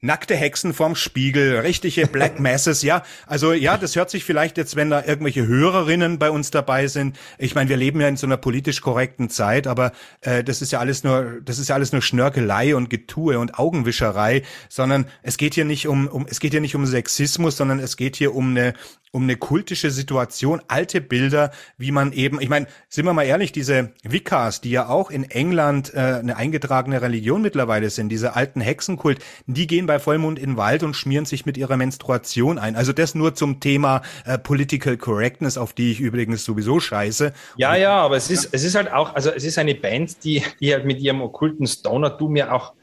nackte 0.02 0.36
Hexen 0.36 0.74
vorm 0.74 0.96
Spiegel, 0.96 1.60
richtige 1.60 2.08
Black 2.08 2.40
Masses, 2.40 2.82
ja. 2.82 3.04
Also 3.28 3.54
ja, 3.54 3.78
das 3.78 3.96
hört 3.96 4.10
sich 4.10 4.24
vielleicht 4.24 4.58
jetzt, 4.58 4.76
wenn 4.76 4.90
da 4.90 5.04
irgendwelche 5.06 5.46
Hörerinnen 5.46 6.18
bei 6.18 6.32
uns 6.32 6.50
dabei 6.50 6.88
sind. 6.88 7.18
Ich 7.38 7.54
meine, 7.54 7.70
wir 7.70 7.78
leben 7.78 8.02
ja 8.02 8.08
in 8.08 8.18
so 8.18 8.26
einer 8.26 8.38
politisch 8.38 8.82
korrekten 8.82 9.30
Zeit, 9.30 9.68
aber 9.68 9.92
äh, 10.22 10.44
das 10.44 10.64
ist 10.64 10.72
ja 10.72 10.80
alles 10.80 11.04
nur, 11.04 11.40
das 11.46 11.60
ist 11.60 11.70
ja 11.70 11.76
alles 11.76 11.92
nur 11.92 12.02
Schnörkelei 12.02 12.76
und 12.76 12.90
Getue 12.90 13.38
und 13.38 13.60
Augenwischerei, 13.60 14.42
sondern 14.70 15.06
es 15.22 15.38
geht 15.38 15.54
hier 15.54 15.66
nicht 15.66 15.88
um, 15.88 16.08
um 16.08 16.26
es 16.28 16.40
geht 16.40 16.52
hier 16.52 16.62
nicht 16.62 16.76
um 16.76 16.86
Sexismus, 16.88 17.56
sondern 17.56 17.80
es 17.80 17.96
geht 17.96 18.16
hier 18.16 18.34
um 18.34 18.52
eine 18.52 18.74
um 19.12 19.24
eine 19.24 19.36
kultische 19.36 19.92
Situation, 19.92 20.62
alte 20.70 21.02
Bilder, 21.02 21.52
wie 21.78 21.92
man 21.92 22.14
eben, 22.14 22.40
ich 22.40 22.48
meine, 22.48 22.68
sind 22.88 23.06
wir 23.06 23.14
mal 23.14 23.24
ehrlich, 23.24 23.52
diese 23.52 23.92
Wiccas, 24.04 24.62
die 24.62 24.72
ja 24.72 24.88
auch 24.88 25.12
in 25.12 25.30
England 25.30 25.94
äh, 25.94 26.00
eine 26.00 26.38
eingetragene 26.38 27.02
Religion 27.02 27.42
mittlerweile 27.42 27.90
sind, 27.90 28.08
diese 28.08 28.36
alten 28.36 28.62
Hexenkult, 28.62 29.20
die 29.48 29.68
gehen 29.68 29.86
bei 29.92 30.00
Vollmond 30.00 30.40
in 30.40 30.52
den 30.52 30.58
Wald 30.58 30.84
und 30.84 30.96
schmieren 30.96 31.26
sich 31.26 31.46
mit 31.46 31.58
ihrer 31.58 31.76
Menstruation 31.76 32.58
ein. 32.58 32.78
Also 32.78 32.94
das 32.94 33.14
nur 33.14 33.36
zum 33.36 33.60
Thema 33.60 34.02
äh, 34.26 34.38
Political 34.38 34.96
Correctness, 34.96 35.58
auf 35.58 35.74
die 35.74 35.92
ich 35.92 36.00
übrigens 36.00 36.46
sowieso 36.46 36.80
scheiße. 36.80 37.34
Ja, 37.58 37.76
ja, 37.76 37.98
aber 37.98 38.16
es 38.16 38.30
ist, 38.30 38.54
es 38.54 38.64
ist 38.64 38.76
halt 38.76 38.90
auch, 38.90 39.14
also 39.16 39.32
es 39.32 39.44
ist 39.44 39.58
eine 39.58 39.76
Band, 39.76 40.24
die, 40.24 40.46
die 40.62 40.74
halt 40.74 40.86
mit 40.86 41.02
ihrem 41.02 41.20
okkulten 41.22 41.68
Stoner-Doom 41.68 42.38
ja 42.38 42.54
auch, 42.54 42.74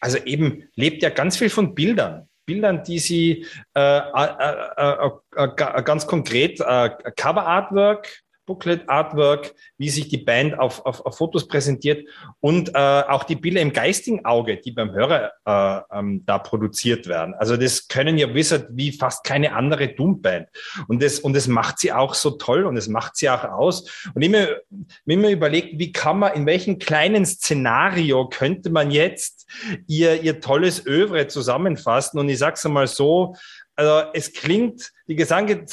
also 0.00 0.18
eben 0.18 0.64
lebt 0.74 1.00
ja 1.04 1.10
ganz 1.10 1.36
viel 1.36 1.48
von 1.48 1.76
Bildern. 1.76 2.28
Bildern, 2.44 2.82
die 2.82 2.98
sie 2.98 3.46
äh, 3.74 3.98
äh, 3.98 5.10
äh, 5.36 5.48
ganz 5.84 6.08
konkret 6.08 6.58
Cover 6.58 7.46
Artwork, 7.46 8.08
Booklet 8.48 8.88
Artwork, 8.88 9.54
wie 9.76 9.90
sich 9.90 10.08
die 10.08 10.16
Band 10.16 10.58
auf, 10.58 10.84
auf, 10.86 11.04
auf 11.04 11.18
Fotos 11.18 11.46
präsentiert 11.46 12.08
und 12.40 12.70
äh, 12.70 12.78
auch 12.78 13.24
die 13.24 13.36
Bilder 13.36 13.60
im 13.60 13.74
geistigen 13.74 14.24
Auge, 14.24 14.56
die 14.56 14.72
beim 14.72 14.90
Hörer 14.92 15.32
äh, 15.44 15.98
ähm, 15.98 16.24
da 16.24 16.38
produziert 16.38 17.06
werden. 17.06 17.34
Also 17.34 17.58
das 17.58 17.88
können 17.88 18.16
ja 18.16 18.34
Wizard 18.34 18.68
wie 18.70 18.90
fast 18.90 19.22
keine 19.22 19.54
andere 19.54 19.88
Doom-Band. 19.88 20.48
Und 20.88 21.02
das, 21.02 21.20
und 21.20 21.36
das 21.36 21.46
macht 21.46 21.78
sie 21.78 21.92
auch 21.92 22.14
so 22.14 22.30
toll 22.30 22.64
und 22.64 22.74
das 22.74 22.88
macht 22.88 23.16
sie 23.16 23.28
auch 23.28 23.44
aus. 23.44 24.08
Und 24.14 24.22
wenn 24.22 25.20
man 25.20 25.30
überlegt, 25.30 25.78
wie 25.78 25.92
kann 25.92 26.20
man, 26.20 26.32
in 26.32 26.46
welchem 26.46 26.78
kleinen 26.78 27.26
Szenario 27.26 28.28
könnte 28.30 28.70
man 28.70 28.90
jetzt 28.90 29.46
ihr, 29.86 30.22
ihr 30.22 30.40
tolles 30.40 30.86
Övre 30.86 31.26
zusammenfassen? 31.26 32.18
Und 32.18 32.30
ich 32.30 32.38
sag's 32.38 32.64
einmal 32.64 32.86
so, 32.86 33.36
also 33.78 34.10
es 34.12 34.32
klingt, 34.32 34.92
die 35.06 35.14
gesamte, 35.14 35.64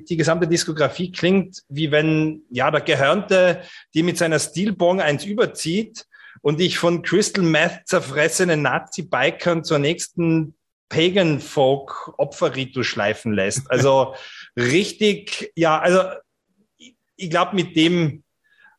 die 0.00 0.16
gesamte 0.16 0.48
Diskografie 0.48 1.12
klingt, 1.12 1.62
wie 1.68 1.90
wenn 1.90 2.42
ja 2.48 2.70
der 2.70 2.80
Gehörnte 2.80 3.60
die 3.92 4.02
mit 4.02 4.16
seiner 4.16 4.38
Steelbong 4.38 5.02
eins 5.02 5.26
überzieht 5.26 6.06
und 6.40 6.58
dich 6.58 6.78
von 6.78 7.02
Crystal 7.02 7.44
Meth 7.44 7.82
zerfressenen 7.84 8.62
Nazi-Bikern 8.62 9.62
zur 9.62 9.78
nächsten 9.78 10.54
Pagan 10.88 11.38
Folk 11.38 12.14
Opferritus 12.16 12.86
schleifen 12.86 13.34
lässt. 13.34 13.70
Also 13.70 14.14
richtig, 14.56 15.52
ja, 15.54 15.78
also 15.78 16.00
ich, 16.78 16.96
ich 17.16 17.28
glaube, 17.28 17.56
mit 17.56 17.76
dem 17.76 18.24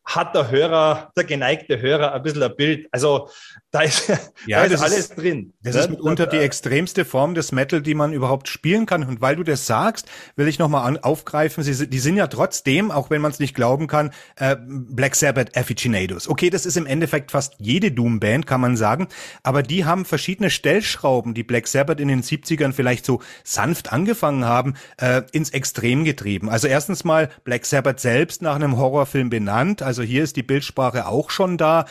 hat 0.03 0.35
der 0.35 0.49
Hörer, 0.49 1.11
der 1.15 1.23
geneigte 1.23 1.79
Hörer 1.79 2.13
ein 2.13 2.23
bisschen 2.23 2.41
ein 2.43 2.55
Bild. 2.55 2.87
Also 2.91 3.29
da 3.69 3.81
ist, 3.81 4.09
ja, 4.47 4.59
da 4.59 4.73
ist 4.73 4.81
alles 4.81 4.97
ist, 4.97 5.17
drin. 5.17 5.53
Das 5.61 5.75
ne? 5.75 5.81
ist 5.81 5.89
mitunter 5.91 6.27
die 6.27 6.37
extremste 6.37 7.05
Form 7.05 7.35
des 7.35 7.51
Metal, 7.51 7.81
die 7.81 7.93
man 7.93 8.11
überhaupt 8.11 8.47
spielen 8.47 8.85
kann. 8.85 9.03
Und 9.03 9.21
weil 9.21 9.35
du 9.35 9.43
das 9.43 9.67
sagst, 9.67 10.07
will 10.35 10.47
ich 10.47 10.59
nochmal 10.59 10.99
aufgreifen, 11.01 11.63
sie, 11.63 11.87
die 11.87 11.99
sind 11.99 12.17
ja 12.17 12.27
trotzdem, 12.27 12.91
auch 12.91 13.09
wenn 13.09 13.21
man 13.21 13.31
es 13.31 13.39
nicht 13.39 13.55
glauben 13.55 13.87
kann, 13.87 14.11
äh, 14.37 14.57
Black 14.59 15.15
Sabbath 15.15 15.55
Aficionados. 15.55 16.27
Okay, 16.27 16.49
das 16.49 16.65
ist 16.65 16.77
im 16.77 16.85
Endeffekt 16.85 17.31
fast 17.31 17.55
jede 17.59 17.91
Doom-Band, 17.91 18.47
kann 18.47 18.61
man 18.61 18.75
sagen. 18.75 19.07
Aber 19.43 19.63
die 19.63 19.85
haben 19.85 20.05
verschiedene 20.05 20.49
Stellschrauben, 20.49 21.33
die 21.33 21.43
Black 21.43 21.67
Sabbath 21.67 21.99
in 21.99 22.07
den 22.07 22.23
70ern 22.23 22.73
vielleicht 22.73 23.05
so 23.05 23.21
sanft 23.43 23.93
angefangen 23.93 24.45
haben, 24.45 24.75
äh, 24.97 25.21
ins 25.31 25.51
Extrem 25.51 26.03
getrieben. 26.03 26.49
Also 26.49 26.67
erstens 26.67 27.03
mal 27.03 27.29
Black 27.43 27.65
Sabbath 27.65 27.99
selbst 27.99 28.41
nach 28.41 28.55
einem 28.55 28.77
Horrorfilm 28.77 29.29
benannt, 29.29 29.81
also 29.91 30.03
hier 30.03 30.23
ist 30.23 30.37
die 30.37 30.43
Bildsprache 30.43 31.05
auch 31.05 31.31
schon 31.31 31.57
da. 31.57 31.83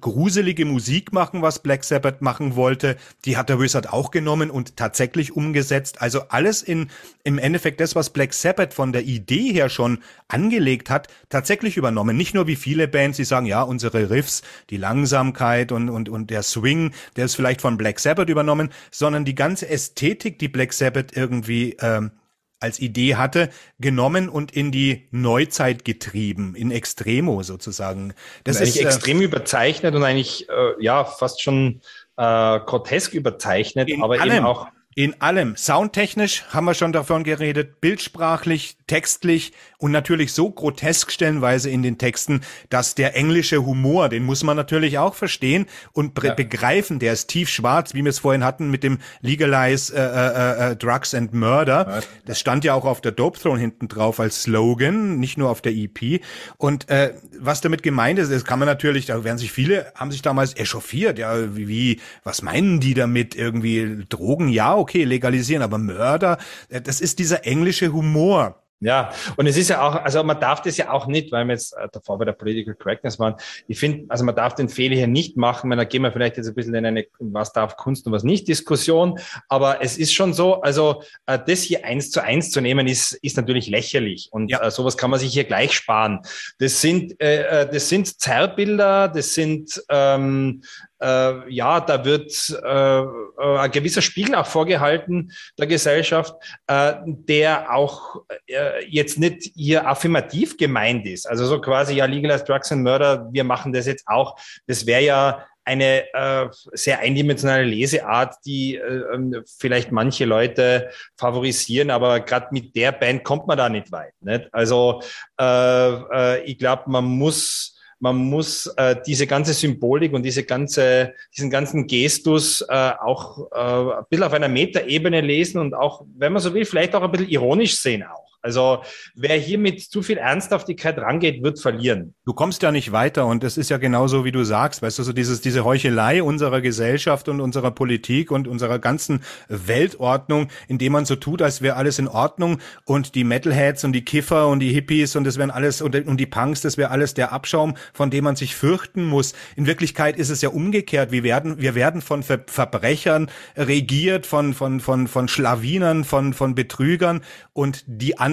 Gruselige 0.00 0.64
Musik 0.64 1.12
machen, 1.12 1.42
was 1.42 1.58
Black 1.58 1.82
Sabbath 1.82 2.22
machen 2.22 2.54
wollte. 2.54 2.96
Die 3.24 3.36
hat 3.36 3.48
der 3.48 3.58
Wizard 3.58 3.92
auch 3.92 4.12
genommen 4.12 4.48
und 4.48 4.76
tatsächlich 4.76 5.34
umgesetzt. 5.34 6.00
Also 6.00 6.28
alles 6.28 6.62
in, 6.62 6.88
im 7.24 7.36
Endeffekt 7.36 7.80
das, 7.80 7.96
was 7.96 8.10
Black 8.10 8.32
Sabbath 8.32 8.74
von 8.74 8.92
der 8.92 9.02
Idee 9.02 9.52
her 9.52 9.70
schon 9.70 9.98
angelegt 10.28 10.88
hat, 10.88 11.08
tatsächlich 11.30 11.76
übernommen. 11.76 12.16
Nicht 12.16 12.32
nur 12.32 12.46
wie 12.46 12.54
viele 12.54 12.86
Bands, 12.86 13.16
die 13.16 13.24
sagen, 13.24 13.46
ja, 13.46 13.62
unsere 13.62 14.08
Riffs, 14.08 14.42
die 14.70 14.76
Langsamkeit 14.76 15.72
und, 15.72 15.88
und, 15.90 16.08
und 16.08 16.30
der 16.30 16.44
Swing, 16.44 16.92
der 17.16 17.24
ist 17.24 17.34
vielleicht 17.34 17.60
von 17.60 17.76
Black 17.76 17.98
Sabbath 17.98 18.28
übernommen, 18.28 18.68
sondern 18.92 19.24
die 19.24 19.34
ganze 19.34 19.68
Ästhetik, 19.68 20.38
die 20.38 20.46
Black 20.46 20.72
Sabbath 20.72 21.16
irgendwie 21.16 21.76
ähm, 21.80 22.12
als 22.60 22.80
Idee 22.80 23.16
hatte, 23.16 23.50
genommen 23.78 24.28
und 24.28 24.50
in 24.50 24.72
die 24.72 25.08
Neuzeit 25.10 25.84
getrieben, 25.84 26.54
in 26.54 26.70
Extremo 26.70 27.42
sozusagen. 27.42 28.14
Das 28.44 28.56
ist 28.56 28.62
eigentlich 28.62 28.84
äh, 28.84 28.86
extrem 28.86 29.20
überzeichnet 29.20 29.94
und 29.94 30.02
eigentlich 30.02 30.48
äh, 30.48 30.82
ja 30.82 31.04
fast 31.04 31.42
schon 31.42 31.80
äh, 32.16 32.60
grotesk 32.60 33.14
überzeichnet, 33.14 33.90
aber 34.00 34.20
allem. 34.20 34.36
eben 34.36 34.46
auch 34.46 34.68
In 34.94 35.20
allem. 35.20 35.56
Soundtechnisch 35.56 36.44
haben 36.48 36.64
wir 36.64 36.74
schon 36.74 36.92
davon 36.92 37.22
geredet, 37.22 37.80
bildsprachlich, 37.80 38.77
textlich 38.88 39.52
und 39.78 39.92
natürlich 39.92 40.32
so 40.32 40.50
grotesk 40.50 41.12
stellenweise 41.12 41.70
in 41.70 41.84
den 41.84 41.98
Texten, 41.98 42.40
dass 42.68 42.96
der 42.96 43.14
englische 43.14 43.64
Humor, 43.64 44.08
den 44.08 44.24
muss 44.24 44.42
man 44.42 44.56
natürlich 44.56 44.98
auch 44.98 45.14
verstehen 45.14 45.66
und 45.92 46.20
ja. 46.22 46.34
begreifen, 46.34 46.98
der 46.98 47.12
ist 47.12 47.28
tief 47.28 47.48
schwarz, 47.48 47.94
wie 47.94 48.02
wir 48.02 48.10
es 48.10 48.18
vorhin 48.18 48.42
hatten 48.42 48.70
mit 48.70 48.82
dem 48.82 48.98
Legalize 49.20 49.94
äh, 49.94 50.00
äh, 50.00 50.72
äh, 50.72 50.76
Drugs 50.76 51.14
and 51.14 51.32
Murder. 51.32 52.02
Das 52.26 52.40
stand 52.40 52.64
ja 52.64 52.74
auch 52.74 52.84
auf 52.84 53.00
der 53.00 53.12
Dope 53.12 53.38
Throne 53.38 53.60
hinten 53.60 53.86
drauf 53.86 54.18
als 54.18 54.42
Slogan, 54.42 55.20
nicht 55.20 55.38
nur 55.38 55.48
auf 55.48 55.60
der 55.60 55.72
EP. 55.72 56.20
Und 56.56 56.88
äh, 56.88 57.14
was 57.38 57.60
damit 57.60 57.84
gemeint 57.84 58.18
ist, 58.18 58.32
das 58.32 58.44
kann 58.44 58.58
man 58.58 58.66
natürlich, 58.66 59.06
da 59.06 59.22
werden 59.22 59.38
sich 59.38 59.52
viele, 59.52 59.92
haben 59.94 60.10
sich 60.10 60.22
damals 60.22 60.56
echauffiert, 60.56 61.18
ja, 61.18 61.54
wie, 61.56 62.00
was 62.24 62.42
meinen 62.42 62.80
die 62.80 62.94
damit? 62.94 63.34
Irgendwie 63.34 64.04
Drogen, 64.08 64.48
ja, 64.48 64.74
okay, 64.76 65.04
legalisieren, 65.04 65.62
aber 65.62 65.78
Mörder, 65.78 66.38
äh, 66.68 66.80
das 66.80 67.00
ist 67.00 67.18
dieser 67.18 67.46
englische 67.46 67.92
Humor. 67.92 68.62
Ja, 68.80 69.10
und 69.36 69.46
es 69.46 69.56
ist 69.56 69.70
ja 69.70 69.82
auch, 69.82 70.04
also 70.04 70.22
man 70.22 70.38
darf 70.38 70.62
das 70.62 70.76
ja 70.76 70.90
auch 70.90 71.08
nicht, 71.08 71.32
weil 71.32 71.44
wir 71.46 71.54
jetzt 71.54 71.72
äh, 71.72 71.88
davor 71.90 72.18
bei 72.18 72.24
der 72.24 72.32
Political 72.32 72.74
Correctness 72.74 73.18
waren. 73.18 73.34
Ich 73.66 73.78
finde, 73.78 74.04
also 74.08 74.24
man 74.24 74.36
darf 74.36 74.54
den 74.54 74.68
Fehler 74.68 74.94
hier 74.94 75.08
nicht 75.08 75.36
machen, 75.36 75.68
weil 75.68 75.76
da 75.76 75.84
gehen 75.84 76.02
wir 76.02 76.12
vielleicht 76.12 76.36
jetzt 76.36 76.48
ein 76.48 76.54
bisschen 76.54 76.74
in 76.74 76.86
eine, 76.86 77.06
was 77.18 77.52
darf 77.52 77.76
Kunst 77.76 78.06
und 78.06 78.12
was 78.12 78.22
nicht 78.22 78.46
Diskussion. 78.46 79.18
Aber 79.48 79.82
es 79.82 79.98
ist 79.98 80.14
schon 80.14 80.32
so, 80.32 80.60
also 80.60 81.02
äh, 81.26 81.40
das 81.44 81.62
hier 81.62 81.84
eins 81.84 82.12
zu 82.12 82.22
eins 82.22 82.52
zu 82.52 82.60
nehmen, 82.60 82.86
ist, 82.86 83.12
ist 83.14 83.36
natürlich 83.36 83.66
lächerlich. 83.66 84.28
Und 84.30 84.48
ja. 84.48 84.62
äh, 84.62 84.70
sowas 84.70 84.96
kann 84.96 85.10
man 85.10 85.18
sich 85.18 85.32
hier 85.32 85.44
gleich 85.44 85.72
sparen. 85.72 86.20
Das 86.60 86.80
sind, 86.80 87.20
äh, 87.20 87.62
äh 87.62 87.68
das 87.68 87.88
sind 87.88 88.20
Zerrbilder, 88.20 89.08
das 89.08 89.34
sind 89.34 89.82
ähm, 89.88 90.62
äh, 91.00 91.52
ja, 91.52 91.80
da 91.80 92.04
wird 92.04 92.32
äh, 92.62 93.00
äh, 93.00 93.58
ein 93.58 93.70
gewisser 93.70 94.02
Spiegel 94.02 94.34
auch 94.34 94.46
vorgehalten 94.46 95.32
der 95.58 95.66
Gesellschaft, 95.66 96.34
äh, 96.66 96.94
der 97.04 97.72
auch 97.72 98.22
äh, 98.46 98.84
jetzt 98.88 99.18
nicht 99.18 99.52
hier 99.54 99.86
affirmativ 99.86 100.56
gemeint 100.56 101.06
ist. 101.06 101.28
Also 101.28 101.46
so 101.46 101.60
quasi, 101.60 101.94
ja, 101.94 102.06
Legalized 102.06 102.48
Drugs 102.48 102.72
and 102.72 102.82
Murder, 102.82 103.28
wir 103.30 103.44
machen 103.44 103.72
das 103.72 103.86
jetzt 103.86 104.06
auch. 104.06 104.38
Das 104.66 104.86
wäre 104.86 105.02
ja 105.02 105.46
eine 105.68 106.12
äh, 106.14 106.48
sehr 106.72 107.00
eindimensionale 107.00 107.64
Leseart, 107.64 108.36
die 108.46 108.76
äh, 108.76 109.02
ähm, 109.14 109.44
vielleicht 109.58 109.92
manche 109.92 110.24
Leute 110.24 110.90
favorisieren, 111.18 111.90
aber 111.90 112.20
gerade 112.20 112.48
mit 112.52 112.74
der 112.74 112.90
Band 112.92 113.22
kommt 113.22 113.46
man 113.46 113.58
da 113.58 113.68
nicht 113.68 113.92
weit. 113.92 114.14
Nicht? 114.20 114.48
Also 114.52 115.02
äh, 115.38 115.44
äh, 115.44 116.44
ich 116.44 116.58
glaube, 116.58 116.84
man 116.86 117.04
muss 117.04 117.77
man 118.00 118.16
muss 118.16 118.66
äh, 118.76 118.96
diese 119.06 119.26
ganze 119.26 119.52
Symbolik 119.52 120.12
und 120.12 120.22
diese 120.22 120.44
ganze, 120.44 121.14
diesen 121.36 121.50
ganzen 121.50 121.86
Gestus 121.86 122.60
äh, 122.68 122.92
auch 123.00 123.50
äh, 123.52 123.98
ein 123.98 124.04
bisschen 124.08 124.24
auf 124.24 124.32
einer 124.32 124.48
Metaebene 124.48 125.20
lesen 125.20 125.58
und 125.60 125.74
auch, 125.74 126.04
wenn 126.16 126.32
man 126.32 126.42
so 126.42 126.54
will, 126.54 126.64
vielleicht 126.64 126.94
auch 126.94 127.02
ein 127.02 127.10
bisschen 127.10 127.28
ironisch 127.28 127.76
sehen 127.76 128.04
auch. 128.04 128.27
Also 128.40 128.82
wer 129.16 129.36
hier 129.36 129.58
mit 129.58 129.80
zu 129.80 130.00
viel 130.00 130.16
Ernsthaftigkeit 130.16 130.96
rangeht, 130.98 131.42
wird 131.42 131.60
verlieren. 131.60 132.14
Du 132.24 132.32
kommst 132.32 132.62
ja 132.62 132.70
nicht 132.70 132.92
weiter 132.92 133.26
und 133.26 133.42
es 133.42 133.56
ist 133.56 133.68
ja 133.68 133.78
genauso, 133.78 134.24
wie 134.24 134.30
du 134.30 134.44
sagst, 134.44 134.80
weißt 134.80 135.00
du, 135.00 135.02
so 135.02 135.12
dieses, 135.12 135.40
diese 135.40 135.64
Heuchelei 135.64 136.22
unserer 136.22 136.60
Gesellschaft 136.60 137.28
und 137.28 137.40
unserer 137.40 137.72
Politik 137.72 138.30
und 138.30 138.46
unserer 138.46 138.78
ganzen 138.78 139.24
Weltordnung, 139.48 140.48
indem 140.68 140.92
man 140.92 141.04
so 141.04 141.16
tut, 141.16 141.42
als 141.42 141.62
wäre 141.62 141.74
alles 141.74 141.98
in 141.98 142.06
Ordnung 142.06 142.60
und 142.84 143.16
die 143.16 143.24
Metalheads 143.24 143.82
und 143.82 143.92
die 143.92 144.04
Kiffer 144.04 144.46
und 144.46 144.60
die 144.60 144.72
Hippies 144.72 145.16
und 145.16 145.24
das 145.24 145.36
wären 145.36 145.50
alles 145.50 145.82
und, 145.82 145.96
und 146.06 146.16
die 146.18 146.26
Punks, 146.26 146.60
das 146.60 146.78
wäre 146.78 146.90
alles 146.90 147.14
der 147.14 147.32
Abschaum, 147.32 147.76
von 147.92 148.08
dem 148.08 148.22
man 148.22 148.36
sich 148.36 148.54
fürchten 148.54 149.04
muss. 149.04 149.34
In 149.56 149.66
Wirklichkeit 149.66 150.16
ist 150.16 150.30
es 150.30 150.42
ja 150.42 150.50
umgekehrt. 150.50 151.10
Wir 151.10 151.24
werden, 151.24 151.60
wir 151.60 151.74
werden 151.74 152.02
von 152.02 152.22
Ver 152.22 152.38
Verbrechern 152.46 153.30
regiert, 153.56 154.26
von, 154.26 154.54
von, 154.54 154.78
von, 154.78 155.08
von 155.08 155.26
Schlawinern, 155.26 156.04
von, 156.04 156.34
von 156.34 156.54
Betrügern 156.54 157.22
und 157.52 157.82
die 157.88 158.16
anderen 158.16 158.27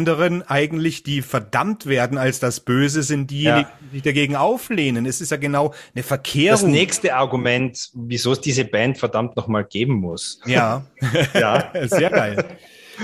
eigentlich, 0.47 1.03
die 1.03 1.21
verdammt 1.21 1.85
werden 1.85 2.17
als 2.17 2.39
das 2.39 2.59
Böse, 2.59 3.03
sind 3.03 3.31
diejenigen, 3.31 3.69
ja. 3.69 3.77
die 3.81 3.95
sich 3.95 4.03
dagegen 4.03 4.35
auflehnen. 4.35 5.05
Es 5.05 5.21
ist 5.21 5.31
ja 5.31 5.37
genau 5.37 5.73
eine 5.93 6.03
Verkehrung. 6.03 6.61
Das 6.61 6.63
nächste 6.63 7.15
Argument, 7.15 7.91
wieso 7.93 8.33
es 8.33 8.41
diese 8.41 8.65
Band 8.65 8.97
verdammt 8.97 9.35
nochmal 9.35 9.65
geben 9.65 9.95
muss. 9.95 10.39
Ja, 10.45 10.85
ja, 11.33 11.71
sehr 11.87 12.09
geil. 12.09 12.45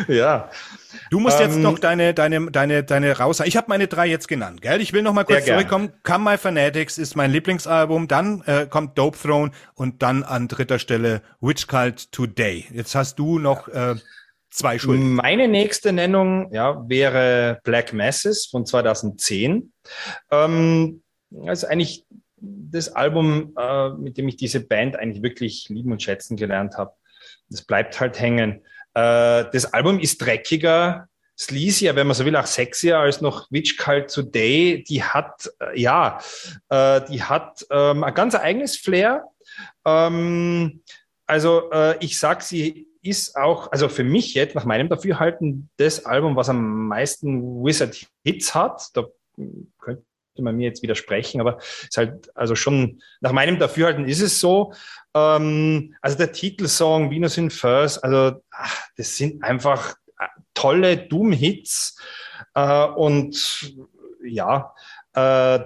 Ja. 0.08 0.50
Du 1.10 1.20
musst 1.20 1.40
ähm, 1.40 1.48
jetzt 1.48 1.60
noch 1.60 1.80
deine, 1.80 2.14
deine, 2.14 2.50
deine, 2.52 2.84
deine 2.84 3.18
raus. 3.18 3.42
Ich 3.42 3.58
habe 3.58 3.68
meine 3.70 3.88
drei 3.88 4.08
jetzt 4.08 4.28
genannt, 4.28 4.62
gell? 4.62 4.82
Ich 4.82 4.94
will 4.94 5.02
noch 5.02 5.14
mal 5.14 5.26
kurz 5.26 5.46
zurückkommen. 5.46 5.92
Come 6.04 6.32
My 6.32 6.38
Fanatics 6.38 6.98
ist 6.98 7.16
mein 7.16 7.32
Lieblingsalbum. 7.32 8.08
Dann 8.08 8.42
äh, 8.46 8.68
kommt 8.70 8.98
Dope 8.98 9.18
Throne 9.18 9.52
und 9.74 10.02
dann 10.02 10.24
an 10.24 10.48
dritter 10.48 10.80
Stelle 10.80 11.22
Witch 11.42 11.68
Cult 11.68 12.12
Today. 12.12 12.66
Jetzt 12.72 12.96
hast 12.96 13.20
du 13.20 13.40
noch 13.40 13.68
äh, 13.68 13.96
zwei 14.52 14.78
Schulden. 14.78 15.14
Meine 15.14 15.48
nächste 15.48 15.92
Nennung 15.92 16.54
ja, 16.54 16.88
wäre 16.88 17.60
Black 17.64 17.94
Masses 17.94 18.46
von 18.46 18.66
2010. 18.66 19.74
Ähm, 20.30 21.02
also 21.46 21.68
eigentlich 21.68 22.06
das 22.38 22.90
Album, 22.90 23.56
äh, 23.58 23.90
mit 23.90 24.18
dem 24.18 24.28
ich 24.28 24.36
diese 24.36 24.60
Band 24.60 24.96
eigentlich 24.96 25.24
wirklich 25.24 25.70
lieben 25.70 25.92
und 25.92 26.04
schätzen 26.04 26.38
gelernt 26.38 26.78
habe. 26.78 26.94
Das 27.50 27.62
bleibt 27.64 28.00
halt 28.00 28.20
hängen. 28.20 28.64
Äh, 28.94 29.46
das 29.52 29.74
Album 29.74 30.00
ist 30.00 30.22
dreckiger, 30.22 31.08
sleazier, 31.38 31.96
wenn 31.96 32.08
man 32.08 32.16
so 32.16 32.26
will, 32.26 32.36
auch 32.36 32.46
sexier 32.46 33.00
als 33.00 33.22
noch 33.22 33.50
Witch 33.52 33.78
Cult 33.78 34.14
Today. 34.14 34.84
Die 34.88 35.04
hat, 35.04 35.50
äh, 35.60 35.80
ja, 35.80 36.20
äh, 36.70 37.02
die 37.10 37.24
hat 37.24 37.66
ähm, 37.70 38.04
ein 38.04 38.14
ganz 38.14 38.36
eigenes 38.36 38.78
Flair. 38.78 39.26
Ähm, 39.86 40.82
also 41.26 41.72
äh, 41.72 41.98
ich 42.04 42.20
sag, 42.20 42.42
sie 42.42 42.88
ist 43.02 43.36
auch, 43.36 43.72
also 43.72 43.90
für 43.90 44.04
mich 44.04 44.34
jetzt, 44.34 44.56
nach 44.56 44.66
meinem 44.66 44.90
Dafürhalten, 44.90 45.70
das 45.78 46.06
Album, 46.06 46.36
was 46.36 46.50
am 46.50 46.88
meisten 46.88 47.64
Wizard 47.64 48.08
Hits 48.24 48.54
hat. 48.54 48.90
Da 48.94 49.06
könnte 49.80 50.04
man 50.40 50.56
mir 50.56 50.68
jetzt 50.68 50.82
widersprechen, 50.82 51.42
aber 51.42 51.58
ist 51.58 51.98
halt, 51.98 52.36
also 52.36 52.56
schon, 52.56 53.02
nach 53.20 53.32
meinem 53.32 53.60
Dafürhalten 53.60 54.08
ist 54.08 54.22
es 54.22 54.40
so. 54.40 54.74
Ähm, 55.14 55.96
also 56.02 56.18
der 56.18 56.32
Titelsong 56.32 57.12
Venus 57.12 57.38
in 57.38 57.50
First, 57.50 58.04
also 58.04 58.42
ach, 58.52 58.88
das 58.98 59.18
sind 59.18 59.44
einfach 59.44 59.96
äh, 60.20 60.28
tolle 60.54 60.98
Doom-Hits. 60.98 62.00
Äh, 62.54 62.86
und 62.86 63.74
ja, 64.24 64.74
äh, 65.14 65.60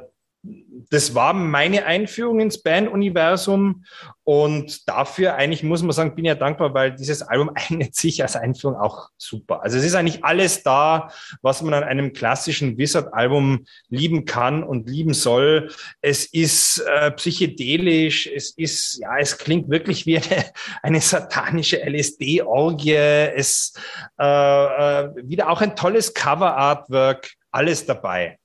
das 0.89 1.15
war 1.15 1.33
meine 1.33 1.85
Einführung 1.85 2.39
ins 2.39 2.61
Band-Universum 2.61 3.85
und 4.23 4.87
dafür 4.87 5.35
eigentlich 5.35 5.63
muss 5.63 5.81
man 5.81 5.91
sagen, 5.91 6.15
bin 6.15 6.25
ja 6.25 6.35
dankbar, 6.35 6.73
weil 6.73 6.95
dieses 6.95 7.21
Album 7.21 7.51
eignet 7.55 7.95
sich 7.95 8.21
als 8.21 8.35
Einführung 8.35 8.75
auch 8.75 9.09
super. 9.17 9.63
Also 9.63 9.77
es 9.77 9.83
ist 9.83 9.95
eigentlich 9.95 10.23
alles 10.23 10.63
da, 10.63 11.11
was 11.41 11.61
man 11.61 11.73
an 11.73 11.83
einem 11.83 12.13
klassischen 12.13 12.77
Wizard-Album 12.77 13.65
lieben 13.89 14.25
kann 14.25 14.63
und 14.63 14.89
lieben 14.89 15.13
soll. 15.13 15.71
Es 16.01 16.25
ist 16.25 16.79
äh, 16.79 17.11
psychedelisch, 17.11 18.27
es 18.27 18.51
ist, 18.51 18.99
ja, 18.99 19.17
es 19.17 19.37
klingt 19.37 19.69
wirklich 19.69 20.05
wie 20.05 20.17
eine, 20.17 20.45
eine 20.83 21.01
satanische 21.01 21.83
LSD-Orgie. 21.83 22.93
Es 22.93 23.73
äh, 24.19 24.25
äh, 24.25 25.09
wieder 25.23 25.49
auch 25.49 25.61
ein 25.61 25.75
tolles 25.75 26.13
Cover-Artwork, 26.13 27.31
alles 27.51 27.85
dabei. 27.85 28.37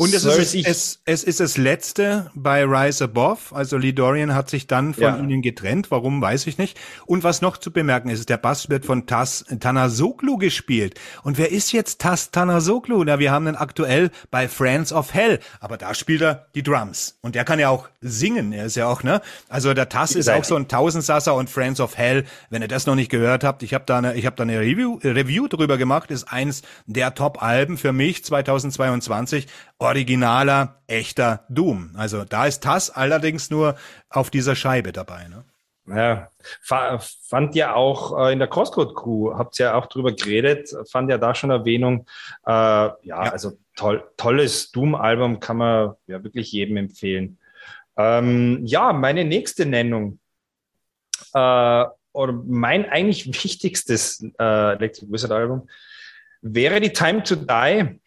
Und 0.00 0.14
es 0.14 0.24
ist, 0.24 0.54
es, 0.54 1.02
es 1.04 1.24
ist 1.24 1.40
das 1.40 1.58
letzte 1.58 2.30
bei 2.34 2.64
Rise 2.64 3.04
Above. 3.04 3.54
Also 3.54 3.76
Lee 3.76 3.92
Dorian 3.92 4.34
hat 4.34 4.48
sich 4.48 4.66
dann 4.66 4.94
von 4.94 5.02
ja. 5.02 5.18
ihnen 5.18 5.42
getrennt. 5.42 5.90
Warum, 5.90 6.22
weiß 6.22 6.46
ich 6.46 6.56
nicht. 6.56 6.80
Und 7.04 7.22
was 7.22 7.42
noch 7.42 7.58
zu 7.58 7.70
bemerken 7.70 8.08
ist, 8.08 8.30
der 8.30 8.38
Bass 8.38 8.70
wird 8.70 8.86
von 8.86 9.06
Tas 9.06 9.44
Tanasoglu 9.60 10.38
gespielt. 10.38 10.98
Und 11.22 11.36
wer 11.36 11.52
ist 11.52 11.72
jetzt 11.72 12.00
Tas 12.00 12.30
Tanasoglu? 12.30 13.04
Na, 13.04 13.18
wir 13.18 13.30
haben 13.30 13.46
ihn 13.46 13.56
aktuell 13.56 14.10
bei 14.30 14.48
Friends 14.48 14.90
of 14.90 15.12
Hell. 15.12 15.38
Aber 15.60 15.76
da 15.76 15.92
spielt 15.92 16.22
er 16.22 16.46
die 16.54 16.62
Drums. 16.62 17.18
Und 17.20 17.34
der 17.34 17.44
kann 17.44 17.58
ja 17.58 17.68
auch 17.68 17.86
singen. 18.00 18.54
Er 18.54 18.64
ist 18.64 18.76
ja 18.76 18.86
auch, 18.86 19.02
ne? 19.02 19.20
Also 19.50 19.74
der 19.74 19.90
Tas 19.90 20.12
ist 20.12 20.30
auch 20.30 20.44
so 20.44 20.56
ein 20.56 20.66
Tausendsasser 20.66 21.34
und 21.34 21.50
Friends 21.50 21.78
of 21.78 21.98
Hell. 21.98 22.24
Wenn 22.48 22.62
ihr 22.62 22.68
das 22.68 22.86
noch 22.86 22.94
nicht 22.94 23.10
gehört 23.10 23.44
habt, 23.44 23.62
ich 23.62 23.74
habe 23.74 23.84
da 23.86 23.98
eine, 23.98 24.14
ich 24.14 24.24
habe 24.24 24.36
da 24.36 24.44
eine 24.44 24.60
Review, 24.60 24.98
Review 25.04 25.46
drüber 25.46 25.76
gemacht. 25.76 26.10
Ist 26.10 26.32
eins 26.32 26.62
der 26.86 27.14
Top-Alben 27.14 27.76
für 27.76 27.92
mich 27.92 28.24
2022 28.24 29.46
originaler, 29.80 30.82
echter 30.86 31.44
Doom. 31.48 31.94
Also 31.96 32.24
da 32.24 32.46
ist 32.46 32.62
Tass 32.62 32.90
allerdings 32.90 33.50
nur 33.50 33.76
auf 34.08 34.30
dieser 34.30 34.54
Scheibe 34.54 34.92
dabei. 34.92 35.26
Ne? 35.28 35.44
Ja, 35.86 36.28
fand 36.60 37.54
ja 37.56 37.74
auch 37.74 38.16
äh, 38.26 38.32
in 38.32 38.38
der 38.38 38.48
Crosscode 38.48 38.94
Crew, 38.94 39.34
habt 39.36 39.58
ihr 39.58 39.66
ja 39.66 39.74
auch 39.74 39.86
drüber 39.86 40.12
geredet, 40.12 40.72
fand 40.88 41.10
ja 41.10 41.18
da 41.18 41.34
schon 41.34 41.50
Erwähnung. 41.50 42.06
Äh, 42.46 42.50
ja, 42.50 42.94
ja, 43.02 43.16
also 43.18 43.52
toll, 43.74 44.04
tolles 44.16 44.70
Doom-Album 44.70 45.40
kann 45.40 45.56
man 45.56 45.94
ja 46.06 46.22
wirklich 46.22 46.52
jedem 46.52 46.76
empfehlen. 46.76 47.38
Ähm, 47.96 48.60
ja, 48.64 48.92
meine 48.92 49.24
nächste 49.24 49.66
Nennung 49.66 50.20
äh, 51.32 51.84
oder 52.12 52.32
mein 52.46 52.88
eigentlich 52.88 53.26
wichtigstes 53.26 54.24
äh, 54.38 54.72
Electric 54.74 55.10
Wizard 55.10 55.32
Album 55.32 55.68
wäre 56.42 56.80
die 56.80 56.92
Time 56.92 57.22
to 57.22 57.36
Die. 57.36 58.00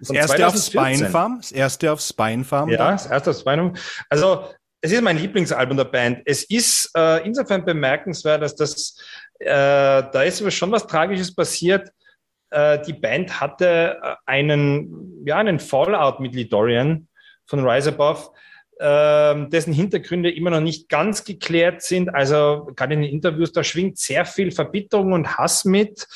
Das 0.00 0.10
erste 0.10 0.36
2014. 0.36 0.44
auf 0.44 0.56
Spinefarm? 0.56 1.36
Das 1.38 1.52
erste 1.52 1.92
auf 1.92 2.00
Spinefarm? 2.00 2.68
Ja, 2.68 2.90
das 2.92 3.06
erste 3.06 3.30
auf 3.30 3.38
Spinefarm. 3.38 3.74
Also, 4.08 4.48
es 4.80 4.92
ist 4.92 5.02
mein 5.02 5.16
Lieblingsalbum 5.16 5.76
der 5.76 5.84
Band. 5.84 6.20
Es 6.26 6.44
ist 6.44 6.90
äh, 6.94 7.24
insofern 7.26 7.64
bemerkenswert, 7.64 8.42
dass 8.42 8.54
das, 8.54 8.98
äh, 9.38 9.46
da 9.46 10.22
ist 10.22 10.52
schon 10.52 10.70
was 10.72 10.86
Tragisches 10.86 11.34
passiert. 11.34 11.90
Äh, 12.50 12.82
die 12.82 12.92
Band 12.92 13.40
hatte 13.40 13.98
äh, 14.02 14.14
einen, 14.26 15.24
ja, 15.26 15.38
einen 15.38 15.58
Fallout 15.58 16.20
mit 16.20 16.34
Lee 16.34 16.44
Dorian 16.44 17.08
von 17.46 17.66
Rise 17.66 17.90
Above 17.90 18.30
ähm, 18.80 19.50
dessen 19.50 19.72
Hintergründe 19.72 20.30
immer 20.30 20.50
noch 20.50 20.60
nicht 20.60 20.88
ganz 20.88 21.24
geklärt 21.24 21.82
sind. 21.82 22.14
Also 22.14 22.70
gerade 22.76 22.94
in 22.94 23.02
den 23.02 23.10
Interviews, 23.10 23.52
da 23.52 23.64
schwingt 23.64 23.98
sehr 23.98 24.24
viel 24.24 24.50
Verbitterung 24.50 25.12
und 25.12 25.36
Hass 25.36 25.64
mit. 25.64 26.06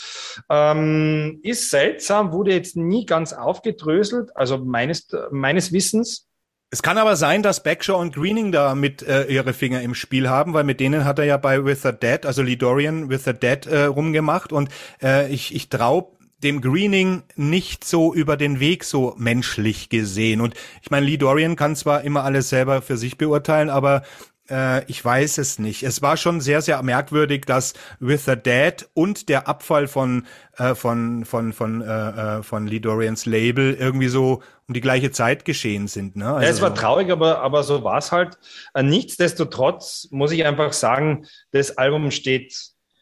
Ähm, 0.51 1.41
ist 1.43 1.71
seltsam, 1.71 2.33
wurde 2.33 2.53
jetzt 2.53 2.77
nie 2.77 3.07
ganz 3.07 3.33
aufgedröselt, 3.33 4.37
also 4.37 4.59
meines, 4.59 5.09
meines 5.31 5.73
Wissens. 5.73 6.29
Es 6.71 6.83
kann 6.83 6.99
aber 6.99 7.17
sein, 7.17 7.43
dass 7.43 7.63
Backshaw 7.63 7.99
und 7.99 8.15
Greening 8.15 8.53
da 8.53 8.75
mit 8.75 9.03
äh, 9.03 9.25
ihre 9.25 9.55
Finger 9.55 9.81
im 9.81 9.95
Spiel 9.95 10.29
haben, 10.29 10.53
weil 10.53 10.65
mit 10.65 10.81
denen 10.81 11.07
hat 11.07 11.19
er 11.19 11.25
ja 11.25 11.39
bei 11.39 11.65
With 11.65 11.83
the 11.83 11.93
Dead, 11.93 12.27
also 12.27 12.43
Lee 12.43 12.57
Dorian 12.57 13.09
With 13.09 13.25
the 13.25 13.33
Dead 13.33 13.67
äh, 13.67 13.85
rumgemacht 13.85 14.53
und 14.53 14.69
äh, 15.03 15.33
ich, 15.33 15.55
ich 15.55 15.71
traue 15.71 16.18
dem 16.43 16.61
Greening 16.61 17.23
nicht 17.37 17.85
so 17.85 18.15
über 18.15 18.37
den 18.37 18.61
Weg 18.61 18.85
so 18.85 19.15
menschlich 19.19 19.89
gesehen. 19.89 20.41
Und 20.41 20.55
ich 20.83 20.91
meine, 20.91 21.07
Lee 21.07 21.17
Dorian 21.17 21.57
kann 21.57 21.77
zwar 21.77 22.03
immer 22.03 22.25
alles 22.25 22.49
selber 22.49 22.83
für 22.83 22.97
sich 22.97 23.19
beurteilen, 23.19 23.71
aber 23.71 24.03
äh, 24.51 24.85
ich 24.87 25.05
weiß 25.05 25.39
es 25.39 25.59
nicht. 25.59 25.83
Es 25.83 26.03
war 26.03 26.17
schon 26.17 26.41
sehr, 26.41 26.63
sehr 26.63 26.83
merkwürdig, 26.83 27.45
dass 27.45 27.75
With 28.01 28.25
the 28.25 28.37
Dead 28.37 28.89
und 28.95 29.29
der 29.29 29.49
Abfall 29.49 29.89
von 29.89 30.27
äh, 30.57 30.75
von 30.75 31.25
von 31.25 31.53
von 31.53 31.83
äh, 31.83 32.39
äh 32.39 32.43
von 32.43 32.67
Lee 32.67 32.81
Dorians 32.81 33.27
Label 33.27 33.75
irgendwie 33.75 34.09
so 34.09 34.43
um 34.67 34.75
die 34.75 34.81
gleiche 34.81 35.11
Zeit 35.11 35.45
geschehen 35.45 35.89
sind. 35.89 36.17
Ne? 36.17 36.27
Also, 36.27 36.43
ja, 36.43 36.49
es 36.49 36.61
war 36.61 36.75
traurig, 36.75 37.11
aber 37.11 37.41
aber 37.41 37.63
so 37.63 37.85
war 37.85 37.99
es 37.99 38.13
halt. 38.13 38.39
Äh, 38.75 38.83
nichtsdestotrotz 38.83 40.09
muss 40.11 40.33
ich 40.33 40.45
einfach 40.45 40.73
sagen, 40.73 41.27
das 41.51 41.77
Album 41.77 42.11
steht 42.11 42.55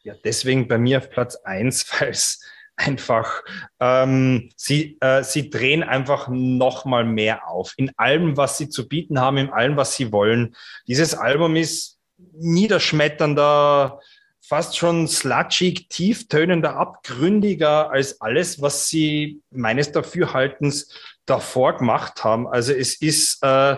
ja 0.03 0.14
deswegen 0.24 0.68
bei 0.68 0.78
mir 0.78 0.99
auf 0.99 1.11
Platz 1.11 1.37
eins, 1.45 1.87
weil 2.01 2.11
es 2.11 2.41
einfach, 2.77 3.43
ähm, 3.81 4.51
sie, 4.57 4.99
äh, 5.01 5.22
sie 5.22 5.51
drehen 5.51 5.83
einfach 5.83 6.29
noch 6.29 6.85
mal 6.85 7.05
mehr 7.05 7.49
auf 7.49 7.74
in 7.77 7.91
allem, 7.97 8.37
was 8.37 8.59
sie 8.59 8.68
zu 8.68 8.89
bieten 8.89 9.20
haben, 9.20 9.39
in 9.39 9.51
allem, 9.51 9.77
was 9.77 9.97
sie 9.97 10.12
wollen. 10.12 10.55
Dieses 10.87 11.14
Album 11.14 11.57
ist 11.57 11.99
niederschmetternder, 12.33 14.01
fast 14.41 14.77
schon 14.77 15.09
slutschig, 15.09 15.89
tieftönender, 15.89 16.77
abgründiger 16.77 17.91
als 17.91 18.20
alles, 18.20 18.62
was 18.62 18.89
sie 18.89 19.41
meines 19.51 19.91
Dafürhaltens 19.91 20.93
davor 21.24 21.77
gemacht 21.79 22.22
haben. 22.22 22.47
Also 22.47 22.72
es 22.72 22.95
ist 23.01 23.43
äh, 23.43 23.77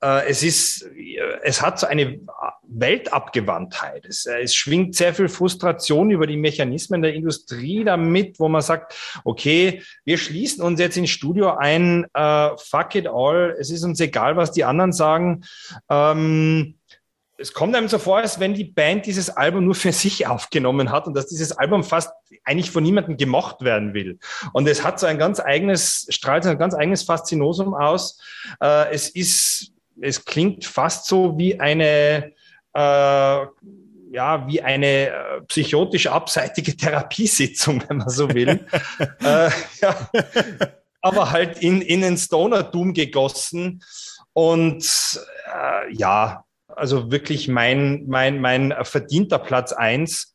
es 0.00 0.42
ist, 0.42 0.88
es 1.42 1.60
hat 1.60 1.78
so 1.78 1.86
eine 1.86 2.20
Weltabgewandtheit. 2.62 4.06
Es, 4.06 4.26
es 4.26 4.54
schwingt 4.54 4.94
sehr 4.94 5.12
viel 5.12 5.28
Frustration 5.28 6.10
über 6.10 6.26
die 6.26 6.36
Mechanismen 6.36 7.02
der 7.02 7.14
Industrie 7.14 7.84
damit, 7.84 8.38
wo 8.38 8.48
man 8.48 8.62
sagt, 8.62 8.94
okay, 9.24 9.82
wir 10.04 10.16
schließen 10.16 10.64
uns 10.64 10.80
jetzt 10.80 10.96
ins 10.96 11.10
Studio 11.10 11.54
ein, 11.54 12.06
uh, 12.16 12.56
fuck 12.56 12.94
it 12.94 13.08
all, 13.08 13.56
es 13.58 13.70
ist 13.70 13.84
uns 13.84 14.00
egal, 14.00 14.36
was 14.36 14.52
die 14.52 14.64
anderen 14.64 14.92
sagen. 14.92 15.44
Ähm, 15.90 16.76
es 17.40 17.54
kommt 17.54 17.74
einem 17.74 17.88
so 17.88 17.98
vor, 17.98 18.18
als 18.18 18.38
wenn 18.38 18.54
die 18.54 18.64
Band 18.64 19.06
dieses 19.06 19.30
Album 19.30 19.64
nur 19.64 19.74
für 19.74 19.92
sich 19.92 20.26
aufgenommen 20.26 20.90
hat 20.90 21.06
und 21.06 21.14
dass 21.14 21.26
dieses 21.26 21.52
Album 21.52 21.82
fast 21.84 22.12
eigentlich 22.44 22.70
von 22.70 22.82
niemandem 22.82 23.16
gemocht 23.16 23.62
werden 23.62 23.94
will. 23.94 24.18
Und 24.52 24.68
es 24.68 24.84
hat 24.84 25.00
so 25.00 25.06
ein 25.06 25.18
ganz 25.18 25.40
eigenes, 25.40 26.06
strahlt 26.10 26.44
so 26.44 26.50
ein 26.50 26.58
ganz 26.58 26.74
eigenes 26.74 27.02
Faszinosum 27.02 27.74
aus. 27.74 28.20
Äh, 28.60 28.92
es 28.92 29.08
ist 29.08 29.72
es 30.00 30.24
klingt 30.24 30.64
fast 30.64 31.06
so 31.06 31.36
wie 31.38 31.58
eine, 31.60 32.32
äh, 32.74 33.46
ja, 34.12 34.46
wie 34.46 34.60
eine 34.62 35.08
äh, 35.08 35.40
psychotisch 35.46 36.06
abseitige 36.06 36.76
Therapiesitzung, 36.76 37.82
wenn 37.88 37.98
man 37.98 38.08
so 38.08 38.28
will. 38.32 38.66
äh, 39.22 39.50
ja. 39.80 40.10
Aber 41.02 41.30
halt 41.30 41.58
in, 41.62 41.80
in 41.80 42.02
den 42.02 42.16
Stoner-Doom 42.16 42.92
gegossen. 42.92 43.82
Und 44.32 44.84
äh, 45.52 45.92
ja, 45.92 46.44
also 46.68 47.10
wirklich 47.10 47.48
mein, 47.48 48.04
mein, 48.06 48.40
mein 48.40 48.74
verdienter 48.82 49.38
Platz 49.38 49.72
eins. 49.72 50.34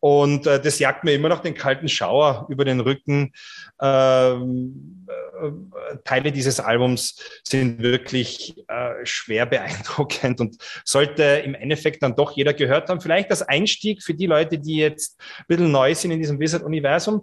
Und 0.00 0.46
äh, 0.46 0.60
das 0.60 0.78
jagt 0.78 1.04
mir 1.04 1.12
immer 1.12 1.28
noch 1.28 1.40
den 1.40 1.54
kalten 1.54 1.88
Schauer 1.88 2.46
über 2.48 2.64
den 2.64 2.80
Rücken. 2.80 3.32
Ähm, 3.80 5.06
äh, 5.08 5.96
Teile 6.04 6.32
dieses 6.32 6.58
Albums 6.58 7.22
sind 7.44 7.82
wirklich 7.82 8.56
äh, 8.68 9.04
schwer 9.04 9.44
beeindruckend 9.46 10.40
und 10.40 10.56
sollte 10.84 11.22
im 11.44 11.54
Endeffekt 11.54 12.02
dann 12.02 12.16
doch 12.16 12.32
jeder 12.32 12.54
gehört 12.54 12.88
haben. 12.88 13.00
Vielleicht 13.00 13.30
als 13.30 13.42
Einstieg 13.42 14.02
für 14.02 14.14
die 14.14 14.26
Leute, 14.26 14.58
die 14.58 14.76
jetzt 14.76 15.20
ein 15.38 15.44
bisschen 15.48 15.70
neu 15.70 15.94
sind 15.94 16.10
in 16.12 16.18
diesem 16.18 16.40
Wizard-Universum 16.40 17.22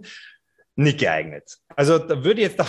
nicht 0.76 0.98
geeignet. 0.98 1.58
Also 1.74 1.98
da 1.98 2.22
würde 2.22 2.40
ich 2.40 2.46
jetzt 2.48 2.60
da, 2.60 2.66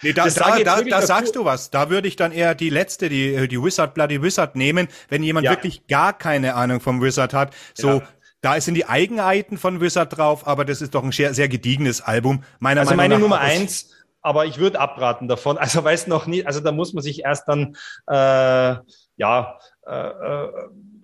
nee, 0.00 0.14
da, 0.14 0.26
da, 0.28 0.58
da, 0.60 0.80
da 0.80 1.02
sagst 1.02 1.36
du 1.36 1.44
was. 1.44 1.68
Da 1.70 1.90
würde 1.90 2.08
ich 2.08 2.16
dann 2.16 2.32
eher 2.32 2.54
die 2.54 2.70
letzte, 2.70 3.10
die 3.10 3.46
die 3.46 3.62
Wizard 3.62 3.92
Bloody 3.92 4.22
Wizard 4.22 4.56
nehmen, 4.56 4.88
wenn 5.10 5.22
jemand 5.22 5.44
ja. 5.44 5.50
wirklich 5.50 5.86
gar 5.86 6.16
keine 6.16 6.54
Ahnung 6.54 6.80
vom 6.80 7.02
Wizard 7.02 7.34
hat. 7.34 7.54
So 7.74 7.88
ja. 7.88 8.08
Da 8.42 8.60
sind 8.60 8.74
die 8.74 8.86
Eigenheiten 8.86 9.56
von 9.56 9.80
Wizard 9.80 10.16
drauf, 10.16 10.48
aber 10.48 10.64
das 10.64 10.82
ist 10.82 10.94
doch 10.94 11.04
ein 11.04 11.12
sehr, 11.12 11.32
sehr 11.32 11.48
gediegenes 11.48 12.00
Album. 12.00 12.42
Meiner 12.58 12.80
also 12.80 12.94
Meinung 12.94 13.10
meine 13.10 13.22
Nummer 13.22 13.40
eins, 13.40 13.90
aber 14.20 14.46
ich 14.46 14.58
würde 14.58 14.80
abraten 14.80 15.28
davon. 15.28 15.58
Also 15.58 15.82
weiß 15.82 16.08
noch 16.08 16.26
nie, 16.26 16.44
also 16.44 16.58
da 16.58 16.72
muss 16.72 16.92
man 16.92 17.04
sich 17.04 17.24
erst 17.24 17.48
dann 17.48 17.76
äh, 18.08 18.76
ja 19.16 19.58
äh, 19.86 20.08
äh 20.08 20.48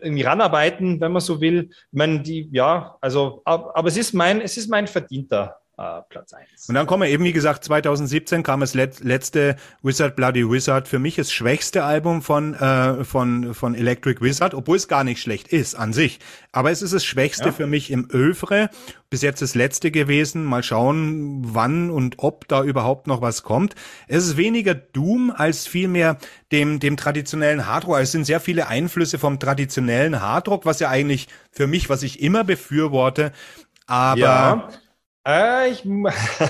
irgendwie 0.00 0.22
ranarbeiten, 0.22 1.00
wenn 1.00 1.10
man 1.10 1.20
so 1.20 1.40
will. 1.40 1.70
Ich 1.70 1.98
meine, 1.98 2.20
die, 2.20 2.48
ja, 2.52 2.96
also, 3.00 3.42
aber, 3.44 3.76
aber 3.76 3.88
es 3.88 3.96
ist 3.96 4.12
mein, 4.14 4.40
es 4.40 4.56
ist 4.56 4.70
mein 4.70 4.86
verdienter 4.86 5.56
äh, 5.78 6.02
Platz 6.08 6.34
1. 6.34 6.68
Und 6.68 6.74
dann 6.74 6.86
kommen 6.86 7.04
wir 7.04 7.08
eben, 7.08 7.24
wie 7.24 7.32
gesagt, 7.32 7.64
2017 7.64 8.42
kam 8.42 8.60
das 8.60 8.74
let 8.74 9.00
letzte 9.00 9.56
Wizard 9.82 10.16
Bloody 10.16 10.48
Wizard. 10.48 10.88
Für 10.88 10.98
mich 10.98 11.16
das 11.16 11.32
schwächste 11.32 11.84
Album 11.84 12.20
von, 12.20 12.54
äh, 12.54 13.04
von, 13.04 13.54
von 13.54 13.74
Electric 13.74 14.20
Wizard, 14.20 14.54
obwohl 14.54 14.76
es 14.76 14.88
gar 14.88 15.04
nicht 15.04 15.20
schlecht 15.20 15.48
ist 15.48 15.76
an 15.76 15.92
sich. 15.92 16.18
Aber 16.50 16.70
es 16.70 16.82
ist 16.82 16.94
das 16.94 17.04
Schwächste 17.04 17.46
ja. 17.46 17.52
für 17.52 17.66
mich 17.66 17.90
im 17.92 18.08
Övre. 18.10 18.70
Bis 19.08 19.22
jetzt 19.22 19.40
das 19.40 19.54
letzte 19.54 19.90
gewesen. 19.90 20.44
Mal 20.44 20.62
schauen, 20.62 21.54
wann 21.54 21.90
und 21.90 22.16
ob 22.18 22.48
da 22.48 22.64
überhaupt 22.64 23.06
noch 23.06 23.22
was 23.22 23.44
kommt. 23.44 23.74
Es 24.08 24.26
ist 24.26 24.36
weniger 24.36 24.74
Doom 24.74 25.32
als 25.34 25.66
vielmehr 25.66 26.18
dem, 26.50 26.80
dem 26.80 26.96
traditionellen 26.96 27.66
Hardrock. 27.66 28.00
Es 28.00 28.12
sind 28.12 28.24
sehr 28.24 28.40
viele 28.40 28.66
Einflüsse 28.66 29.18
vom 29.18 29.38
traditionellen 29.38 30.20
Hardrock, 30.20 30.66
was 30.66 30.80
ja 30.80 30.88
eigentlich 30.88 31.28
für 31.52 31.68
mich, 31.68 31.88
was 31.88 32.02
ich 32.02 32.20
immer 32.20 32.42
befürworte. 32.42 33.32
Aber 33.86 34.18
ja 34.18 34.68
äh, 35.28 35.70
ich, 35.70 35.84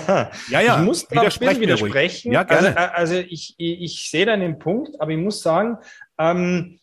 ja, 0.05 0.31
ja, 0.51 0.79
ich 0.79 0.85
muss 0.85 1.07
da 1.09 1.23
ein 1.23 1.61
widersprechen. 1.61 2.33
Ja, 2.33 2.45
gerne. 2.45 2.77
Also, 2.77 2.79
äh, 2.79 2.95
also 2.95 3.15
ich, 3.15 3.55
ich, 3.59 3.83
ich 3.83 4.11
sehe 4.11 4.27
deinen 4.27 4.59
Punkt, 4.59 5.01
aber 5.01 5.11
ich 5.11 5.19
muss 5.19 5.43
sagen, 5.43 5.79
ähm, 6.19 6.79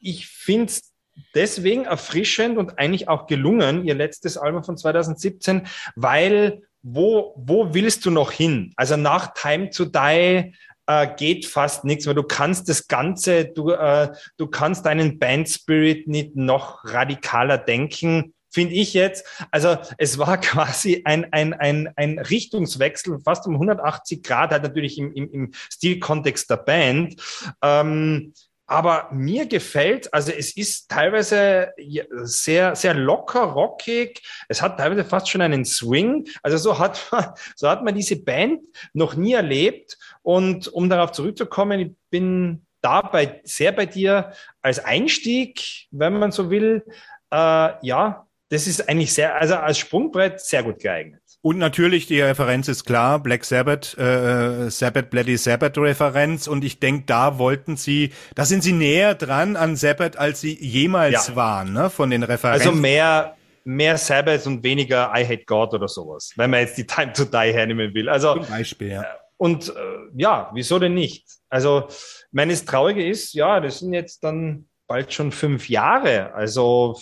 ich 0.00 0.26
finde 0.26 0.66
es 0.66 0.92
deswegen 1.34 1.84
erfrischend 1.84 2.58
und 2.58 2.78
eigentlich 2.78 3.08
auch 3.08 3.26
gelungen, 3.26 3.84
ihr 3.84 3.94
letztes 3.94 4.36
Album 4.36 4.62
von 4.62 4.76
2017, 4.76 5.66
weil 5.96 6.62
wo, 6.82 7.34
wo 7.36 7.72
willst 7.72 8.04
du 8.04 8.10
noch 8.10 8.32
hin? 8.32 8.72
Also 8.76 8.96
nach 8.96 9.34
Time 9.34 9.70
to 9.70 9.84
Die 9.84 10.52
äh, 10.86 11.08
geht 11.16 11.46
fast 11.46 11.84
nichts, 11.84 12.06
weil 12.06 12.14
du 12.14 12.24
kannst 12.24 12.68
das 12.68 12.88
Ganze, 12.88 13.46
du, 13.46 13.70
äh, 13.70 14.12
du 14.36 14.48
kannst 14.48 14.84
deinen 14.84 15.18
Band 15.18 15.48
Spirit 15.48 16.08
nicht 16.08 16.34
noch 16.36 16.84
radikaler 16.84 17.56
denken 17.56 18.34
finde 18.52 18.74
ich 18.74 18.94
jetzt. 18.94 19.26
Also 19.50 19.76
es 19.98 20.18
war 20.18 20.36
quasi 20.40 21.02
ein, 21.04 21.32
ein, 21.32 21.54
ein, 21.54 21.92
ein 21.96 22.18
Richtungswechsel, 22.18 23.18
fast 23.20 23.46
um 23.46 23.54
180 23.54 24.22
Grad, 24.22 24.50
halt 24.50 24.62
natürlich 24.62 24.98
im, 24.98 25.12
im, 25.12 25.30
im 25.30 25.50
Stilkontext 25.52 26.50
der 26.50 26.58
Band. 26.58 27.20
Ähm, 27.62 28.32
aber 28.72 29.08
mir 29.12 29.46
gefällt, 29.46 30.14
also 30.14 30.32
es 30.32 30.56
ist 30.56 30.88
teilweise 30.88 31.74
sehr, 32.22 32.74
sehr 32.74 32.94
locker, 32.94 33.42
rockig. 33.42 34.22
Es 34.48 34.62
hat 34.62 34.78
teilweise 34.78 35.04
fast 35.04 35.28
schon 35.28 35.42
einen 35.42 35.66
Swing. 35.66 36.26
Also 36.42 36.56
so 36.56 36.78
hat 36.78 37.06
man, 37.10 37.34
so 37.56 37.68
hat 37.68 37.84
man 37.84 37.94
diese 37.94 38.16
Band 38.16 38.64
noch 38.94 39.14
nie 39.14 39.34
erlebt. 39.34 39.98
Und 40.22 40.68
um 40.68 40.88
darauf 40.88 41.12
zurückzukommen, 41.12 41.80
ich 41.80 41.92
bin 42.08 42.64
da 42.80 43.02
bei, 43.02 43.42
sehr 43.44 43.72
bei 43.72 43.84
dir 43.84 44.32
als 44.62 44.78
Einstieg, 44.78 45.88
wenn 45.90 46.18
man 46.18 46.32
so 46.32 46.50
will. 46.50 46.82
Äh, 47.30 47.74
ja, 47.82 48.26
das 48.52 48.66
ist 48.66 48.86
eigentlich 48.86 49.14
sehr, 49.14 49.34
also 49.34 49.54
als 49.54 49.78
Sprungbrett 49.78 50.38
sehr 50.38 50.62
gut 50.62 50.78
geeignet. 50.78 51.22
Und 51.40 51.56
natürlich, 51.56 52.06
die 52.06 52.20
Referenz 52.20 52.68
ist 52.68 52.84
klar, 52.84 53.18
Black 53.18 53.46
Sabbath, 53.46 53.96
äh, 53.96 54.68
Sabbath, 54.70 55.08
Bloody 55.08 55.38
Sabbath 55.38 55.78
Referenz. 55.78 56.46
Und 56.46 56.62
ich 56.62 56.78
denke, 56.78 57.04
da 57.06 57.38
wollten 57.38 57.78
sie, 57.78 58.12
da 58.34 58.44
sind 58.44 58.62
sie 58.62 58.72
näher 58.72 59.14
dran 59.14 59.56
an 59.56 59.74
Sabbath, 59.74 60.18
als 60.18 60.42
sie 60.42 60.54
jemals 60.54 61.28
ja. 61.28 61.36
waren, 61.36 61.72
ne, 61.72 61.88
von 61.88 62.10
den 62.10 62.22
Referenzen. 62.22 62.68
Also 62.68 62.78
mehr, 62.78 63.36
mehr 63.64 63.96
Sabbath 63.96 64.46
und 64.46 64.62
weniger 64.62 65.10
I 65.16 65.24
Hate 65.24 65.46
God 65.46 65.72
oder 65.72 65.88
sowas, 65.88 66.32
wenn 66.36 66.50
man 66.50 66.60
jetzt 66.60 66.76
die 66.76 66.86
Time 66.86 67.14
to 67.14 67.24
Die 67.24 67.54
hernehmen 67.54 67.94
will. 67.94 68.10
Also, 68.10 68.34
Zum 68.34 68.48
Beispiel, 68.48 68.90
ja. 68.90 69.02
Äh, 69.02 69.06
und 69.38 69.70
äh, 69.70 69.72
ja, 70.14 70.50
wieso 70.52 70.78
denn 70.78 70.92
nicht? 70.92 71.26
Also, 71.48 71.88
meines 72.32 72.66
Traurige 72.66 73.08
ist, 73.08 73.32
ja, 73.32 73.60
das 73.60 73.78
sind 73.78 73.94
jetzt 73.94 74.22
dann 74.22 74.66
bald 74.92 75.10
schon 75.14 75.32
fünf 75.32 75.70
Jahre. 75.70 76.34
Also 76.34 77.00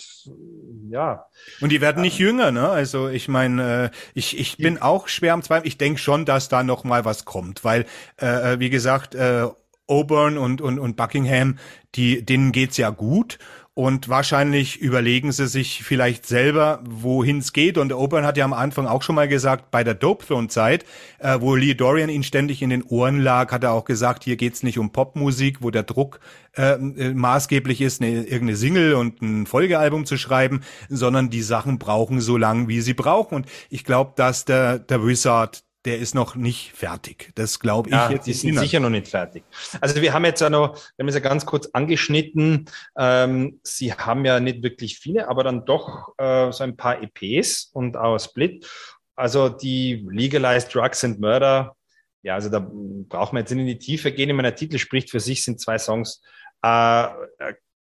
ja. 0.89 1.25
Und 1.59 1.73
die 1.73 1.81
werden 1.81 2.01
nicht 2.01 2.17
jünger, 2.17 2.49
ne? 2.49 2.69
Also 2.69 3.09
ich 3.09 3.27
meine, 3.27 3.91
äh, 3.91 3.97
ich, 4.13 4.39
ich 4.39 4.55
bin 4.55 4.81
auch 4.81 5.09
schwer 5.09 5.33
am 5.33 5.41
Zweifel. 5.41 5.67
Ich 5.67 5.77
denke 5.77 5.99
schon, 5.99 6.23
dass 6.23 6.47
da 6.47 6.63
noch 6.63 6.85
mal 6.85 7.03
was 7.03 7.25
kommt, 7.25 7.65
weil, 7.65 7.85
äh, 8.21 8.53
äh 8.53 8.59
wie 8.61 8.69
gesagt, 8.69 9.13
äh, 9.13 9.45
Auburn 9.87 10.37
und, 10.37 10.61
und, 10.61 10.79
und 10.79 10.95
Buckingham, 10.95 11.57
die, 11.95 12.23
denen 12.23 12.53
geht's 12.53 12.77
ja 12.77 12.91
gut. 12.91 13.39
Und 13.73 14.09
wahrscheinlich 14.09 14.81
überlegen 14.81 15.31
sie 15.31 15.47
sich 15.47 15.81
vielleicht 15.83 16.25
selber, 16.25 16.83
wohin 16.83 17.37
es 17.37 17.53
geht. 17.53 17.77
Und 17.77 17.93
Oberon 17.93 18.25
hat 18.25 18.35
ja 18.35 18.43
am 18.43 18.51
Anfang 18.51 18.85
auch 18.85 19.01
schon 19.01 19.15
mal 19.15 19.29
gesagt, 19.29 19.71
bei 19.71 19.85
der 19.85 19.93
Dope 19.93 20.25
Throne 20.25 20.49
Zeit, 20.49 20.83
äh, 21.19 21.39
wo 21.39 21.55
Lee 21.55 21.73
Dorian 21.73 22.09
ihn 22.09 22.23
ständig 22.23 22.61
in 22.61 22.69
den 22.69 22.83
Ohren 22.83 23.19
lag, 23.19 23.49
hat 23.53 23.63
er 23.63 23.71
auch 23.71 23.85
gesagt, 23.85 24.25
hier 24.25 24.35
geht's 24.35 24.61
nicht 24.61 24.77
um 24.77 24.91
Popmusik, 24.91 25.61
wo 25.61 25.71
der 25.71 25.83
Druck 25.83 26.19
äh, 26.57 26.73
äh, 26.73 27.13
maßgeblich 27.13 27.79
ist, 27.79 28.01
eine, 28.01 28.23
irgendeine 28.23 28.57
Single 28.57 28.93
und 28.95 29.21
ein 29.21 29.45
Folgealbum 29.45 30.05
zu 30.05 30.17
schreiben, 30.17 30.61
sondern 30.89 31.29
die 31.29 31.41
Sachen 31.41 31.79
brauchen 31.79 32.19
so 32.19 32.35
lang, 32.35 32.67
wie 32.67 32.81
sie 32.81 32.93
brauchen. 32.93 33.35
Und 33.35 33.45
ich 33.69 33.85
glaube, 33.85 34.11
dass 34.17 34.43
der, 34.43 34.79
der 34.79 35.05
Wizard 35.05 35.63
der 35.85 35.97
ist 35.97 36.13
noch 36.13 36.35
nicht 36.35 36.73
fertig. 36.73 37.31
Das 37.35 37.59
glaube 37.59 37.89
ich 37.89 37.95
ja, 37.95 38.11
jetzt. 38.11 38.27
Die 38.27 38.33
sind 38.33 38.57
sicher 38.57 38.79
noch 38.79 38.89
nicht 38.89 39.07
fertig. 39.07 39.43
Also 39.79 40.01
wir 40.01 40.13
haben 40.13 40.25
jetzt 40.25 40.41
ja 40.41 40.49
noch, 40.49 40.75
wir 40.75 41.03
haben 41.03 41.07
es 41.07 41.15
ja 41.15 41.21
ganz 41.21 41.45
kurz 41.45 41.67
angeschnitten. 41.73 42.65
Ähm, 42.97 43.59
Sie 43.63 43.93
haben 43.93 44.23
ja 44.25 44.39
nicht 44.39 44.61
wirklich 44.61 44.99
viele, 44.99 45.27
aber 45.27 45.43
dann 45.43 45.65
doch 45.65 46.13
äh, 46.17 46.51
so 46.51 46.63
ein 46.63 46.77
paar 46.77 47.01
EPs 47.01 47.71
und 47.73 47.97
auch 47.97 48.19
Split. 48.19 48.67
Also 49.15 49.49
die 49.49 50.07
Legalized 50.09 50.73
Drugs 50.73 51.03
and 51.03 51.19
Murder. 51.19 51.75
Ja, 52.23 52.35
also 52.35 52.49
da 52.49 52.59
braucht 52.59 53.33
man 53.33 53.41
jetzt 53.41 53.51
nicht 53.51 53.61
in 53.61 53.67
die 53.67 53.79
Tiefe 53.79 54.11
gehen. 54.11 54.29
In 54.29 54.35
meiner 54.35 54.55
Titel 54.55 54.77
spricht 54.77 55.09
für 55.09 55.19
sich, 55.19 55.43
sind 55.43 55.59
zwei 55.59 55.79
Songs. 55.79 56.21
Äh, 56.61 57.07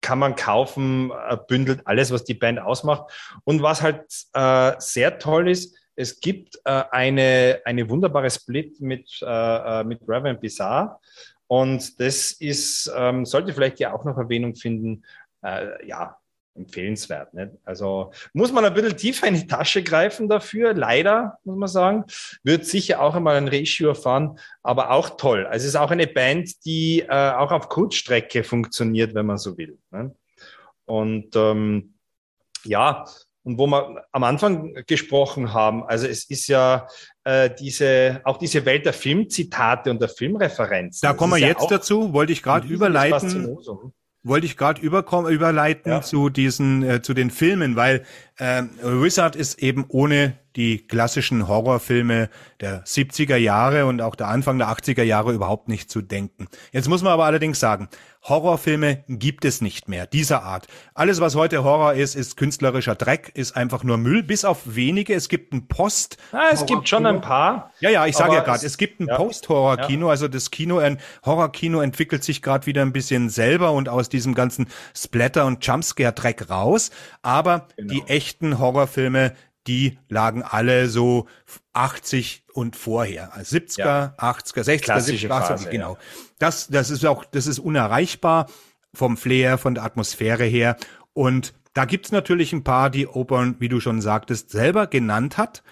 kann 0.00 0.18
man 0.18 0.36
kaufen, 0.36 1.10
äh, 1.10 1.36
bündelt 1.48 1.86
alles, 1.86 2.10
was 2.10 2.24
die 2.24 2.34
Band 2.34 2.60
ausmacht. 2.60 3.40
Und 3.44 3.62
was 3.62 3.82
halt 3.82 4.04
äh, 4.34 4.74
sehr 4.78 5.18
toll 5.18 5.48
ist, 5.50 5.77
es 5.98 6.20
gibt 6.20 6.60
äh, 6.64 6.84
eine, 6.92 7.60
eine 7.64 7.90
wunderbare 7.90 8.30
Split 8.30 8.80
mit, 8.80 9.18
äh, 9.20 9.80
äh, 9.80 9.84
mit 9.84 10.00
Reverend 10.02 10.40
Bizarre. 10.40 11.00
Und 11.48 11.98
das 11.98 12.30
ist, 12.30 12.92
ähm, 12.94 13.26
sollte 13.26 13.52
vielleicht 13.52 13.80
ja 13.80 13.92
auch 13.92 14.04
noch 14.04 14.16
Erwähnung 14.16 14.54
finden, 14.54 15.02
äh, 15.42 15.84
ja, 15.84 16.16
empfehlenswert. 16.54 17.34
Nicht? 17.34 17.52
Also 17.64 18.12
muss 18.32 18.52
man 18.52 18.64
ein 18.64 18.74
bisschen 18.74 18.96
tiefer 18.96 19.26
in 19.26 19.34
die 19.34 19.48
Tasche 19.48 19.82
greifen 19.82 20.28
dafür, 20.28 20.72
leider, 20.72 21.38
muss 21.42 21.56
man 21.56 21.68
sagen. 21.68 22.04
Wird 22.44 22.64
sicher 22.64 23.00
auch 23.00 23.16
einmal 23.16 23.36
ein 23.36 23.48
Ratio 23.48 23.88
erfahren, 23.88 24.38
aber 24.62 24.92
auch 24.92 25.16
toll. 25.16 25.46
Also 25.46 25.64
es 25.64 25.70
ist 25.70 25.76
auch 25.76 25.90
eine 25.90 26.06
Band, 26.06 26.64
die 26.64 27.00
äh, 27.00 27.32
auch 27.32 27.50
auf 27.50 27.68
Kurzstrecke 27.68 28.44
funktioniert, 28.44 29.14
wenn 29.14 29.26
man 29.26 29.38
so 29.38 29.58
will. 29.58 29.78
Ne? 29.90 30.14
Und 30.84 31.34
ähm, 31.34 31.94
ja, 32.64 33.04
und 33.48 33.56
wo 33.56 33.66
wir 33.66 34.04
am 34.12 34.24
Anfang 34.24 34.74
gesprochen 34.86 35.54
haben, 35.54 35.82
also 35.84 36.06
es 36.06 36.24
ist 36.24 36.48
ja 36.48 36.86
äh, 37.24 37.48
diese, 37.58 38.20
auch 38.24 38.36
diese 38.36 38.66
Welt 38.66 38.84
der 38.84 38.92
Filmzitate 38.92 39.90
und 39.90 40.02
der 40.02 40.10
Filmreferenzen. 40.10 41.00
Da 41.00 41.14
kommen 41.14 41.32
wir 41.32 41.46
jetzt 41.48 41.62
ja 41.62 41.68
dazu, 41.68 42.12
wollte 42.12 42.32
ich 42.32 42.42
gerade 42.42 42.68
überleiten. 42.68 43.56
Wollte 44.24 44.46
ich 44.46 44.58
gerade 44.58 44.82
überleiten 44.82 45.92
ja. 45.92 46.02
zu 46.02 46.28
diesen, 46.28 46.82
äh, 46.82 47.00
zu 47.00 47.14
den 47.14 47.30
Filmen, 47.30 47.76
weil 47.76 48.04
äh, 48.36 48.64
Wizard 48.82 49.34
ist 49.34 49.62
eben 49.62 49.86
ohne 49.88 50.34
die 50.56 50.86
klassischen 50.86 51.48
Horrorfilme 51.48 52.28
der 52.60 52.84
70er 52.84 53.36
Jahre 53.36 53.86
und 53.86 54.02
auch 54.02 54.16
der 54.16 54.26
Anfang 54.26 54.58
der 54.58 54.68
80er 54.68 55.04
Jahre 55.04 55.32
überhaupt 55.32 55.68
nicht 55.68 55.88
zu 55.88 56.02
denken. 56.02 56.48
Jetzt 56.72 56.88
muss 56.88 57.02
man 57.02 57.12
aber 57.12 57.24
allerdings 57.24 57.60
sagen, 57.60 57.88
Horrorfilme 58.28 59.04
gibt 59.08 59.44
es 59.44 59.60
nicht 59.60 59.88
mehr, 59.88 60.06
dieser 60.06 60.42
Art. 60.42 60.66
Alles, 60.94 61.20
was 61.20 61.34
heute 61.34 61.64
Horror 61.64 61.94
ist, 61.94 62.14
ist 62.14 62.36
künstlerischer 62.36 62.94
Dreck, 62.94 63.30
ist 63.34 63.56
einfach 63.56 63.84
nur 63.84 63.96
Müll, 63.96 64.22
bis 64.22 64.44
auf 64.44 64.74
wenige. 64.74 65.14
Es 65.14 65.28
gibt 65.28 65.52
ein 65.52 65.68
Post. 65.68 66.18
Ah, 66.32 66.48
es 66.52 66.66
gibt 66.66 66.88
schon 66.88 67.06
ein 67.06 67.20
paar. 67.20 67.72
Ja, 67.80 67.90
ja, 67.90 68.06
ich 68.06 68.16
sage 68.16 68.34
ja 68.34 68.40
gerade, 68.40 68.58
es, 68.58 68.64
es, 68.64 68.76
gibt 68.78 69.00
ein 69.00 69.06
ja, 69.06 69.16
Post-Horror-Kino. 69.16 70.06
Ja. 70.06 70.10
Also 70.10 70.28
das 70.28 70.50
Kino, 70.50 70.78
ein 70.78 70.98
Horror-Kino 71.24 71.80
entwickelt 71.80 72.24
sich 72.24 72.42
gerade 72.42 72.66
wieder 72.66 72.82
ein 72.82 72.92
bisschen 72.92 73.30
selber 73.30 73.72
und 73.72 73.88
aus 73.88 74.08
diesem 74.08 74.34
ganzen 74.34 74.68
Splatter- 74.94 75.46
und 75.46 75.64
Jumpscare-Dreck 75.64 76.50
raus. 76.50 76.90
Aber 77.22 77.68
genau. 77.76 77.94
die 77.94 78.02
echten 78.08 78.58
Horrorfilme 78.58 79.32
die 79.68 79.98
lagen 80.08 80.42
alle 80.42 80.88
so 80.88 81.26
80 81.74 82.44
und 82.52 82.74
vorher. 82.74 83.32
70er, 83.36 83.78
ja. 83.78 84.14
80er, 84.18 84.64
60er, 84.64 84.80
Klassische 84.80 85.26
70er, 85.26 85.28
Phase, 85.28 85.68
genau. 85.70 85.92
Ja. 85.92 85.98
Das, 86.38 86.68
das 86.68 86.90
ist 86.90 87.04
auch, 87.04 87.24
das 87.24 87.46
ist 87.46 87.58
unerreichbar 87.58 88.48
vom 88.94 89.16
Flair, 89.16 89.58
von 89.58 89.74
der 89.74 89.84
Atmosphäre 89.84 90.44
her. 90.44 90.76
Und 91.12 91.54
da 91.74 91.84
gibt's 91.84 92.10
natürlich 92.10 92.52
ein 92.52 92.64
paar, 92.64 92.90
die 92.90 93.06
Opern, 93.06 93.56
wie 93.58 93.68
du 93.68 93.78
schon 93.80 94.00
sagtest, 94.00 94.50
selber 94.50 94.86
genannt 94.86 95.36
hat. 95.36 95.62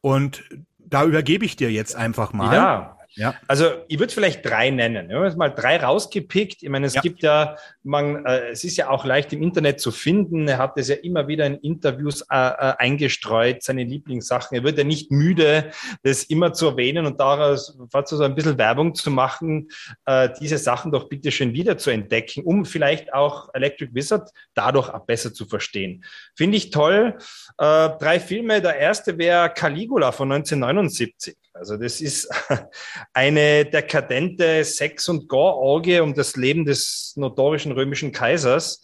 Und 0.00 0.44
da 0.78 1.04
übergebe 1.04 1.44
ich 1.44 1.56
dir 1.56 1.72
jetzt 1.72 1.96
einfach 1.96 2.32
mal. 2.32 2.54
Ja, 2.54 2.96
ja. 3.14 3.34
Also 3.48 3.66
ich 3.88 3.98
würde 3.98 4.12
vielleicht 4.12 4.44
drei 4.44 4.70
nennen. 4.70 5.08
Wir 5.08 5.16
haben 5.16 5.24
jetzt 5.24 5.36
mal 5.36 5.48
drei 5.48 5.78
rausgepickt. 5.78 6.62
Ich 6.62 6.68
meine, 6.68 6.86
es 6.86 6.94
ja. 6.94 7.00
gibt 7.00 7.22
ja, 7.22 7.56
man, 7.82 8.24
äh, 8.24 8.50
es 8.50 8.62
ist 8.64 8.76
ja 8.76 8.88
auch 8.88 9.04
leicht 9.04 9.32
im 9.32 9.42
Internet 9.42 9.80
zu 9.80 9.90
finden. 9.90 10.46
Er 10.46 10.58
hat 10.58 10.78
es 10.78 10.88
ja 10.88 10.96
immer 10.96 11.26
wieder 11.26 11.46
in 11.46 11.56
Interviews 11.56 12.22
äh, 12.30 12.36
äh, 12.36 12.74
eingestreut, 12.78 13.62
seine 13.62 13.84
Lieblingssachen. 13.84 14.56
Er 14.56 14.64
wird 14.64 14.78
ja 14.78 14.84
nicht 14.84 15.10
müde, 15.10 15.70
das 16.02 16.24
immer 16.24 16.52
zu 16.52 16.68
erwähnen 16.68 17.06
und 17.06 17.18
daraus 17.18 17.76
fast 17.90 18.08
so 18.08 18.22
ein 18.22 18.34
bisschen 18.34 18.58
Werbung 18.58 18.94
zu 18.94 19.10
machen, 19.10 19.68
äh, 20.06 20.28
diese 20.40 20.58
Sachen 20.58 20.92
doch 20.92 21.08
bitte 21.08 21.32
schön 21.32 21.52
wieder 21.52 21.78
zu 21.78 21.90
entdecken, 21.90 22.44
um 22.44 22.64
vielleicht 22.64 23.12
auch 23.12 23.48
Electric 23.54 23.94
Wizard 23.94 24.30
dadurch 24.54 24.88
auch 24.88 25.06
besser 25.06 25.34
zu 25.34 25.46
verstehen. 25.46 26.04
Finde 26.36 26.56
ich 26.56 26.70
toll. 26.70 27.18
Äh, 27.58 27.90
drei 27.98 28.20
Filme. 28.20 28.60
Der 28.60 28.76
erste 28.76 29.18
wäre 29.18 29.50
Caligula 29.50 30.12
von 30.12 30.30
1979. 30.30 31.36
Also 31.52 31.76
das 31.76 32.00
ist 32.00 32.28
eine 33.12 33.64
dekadente 33.64 34.64
Sex- 34.64 35.08
und 35.08 35.28
Gore-Orgie 35.28 36.00
um 36.00 36.14
das 36.14 36.36
Leben 36.36 36.64
des 36.64 37.14
notorischen 37.16 37.72
römischen 37.72 38.12
Kaisers. 38.12 38.80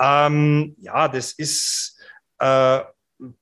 Ähm, 0.00 0.76
ja, 0.80 1.08
das 1.08 1.32
ist 1.32 1.98
äh, 2.38 2.80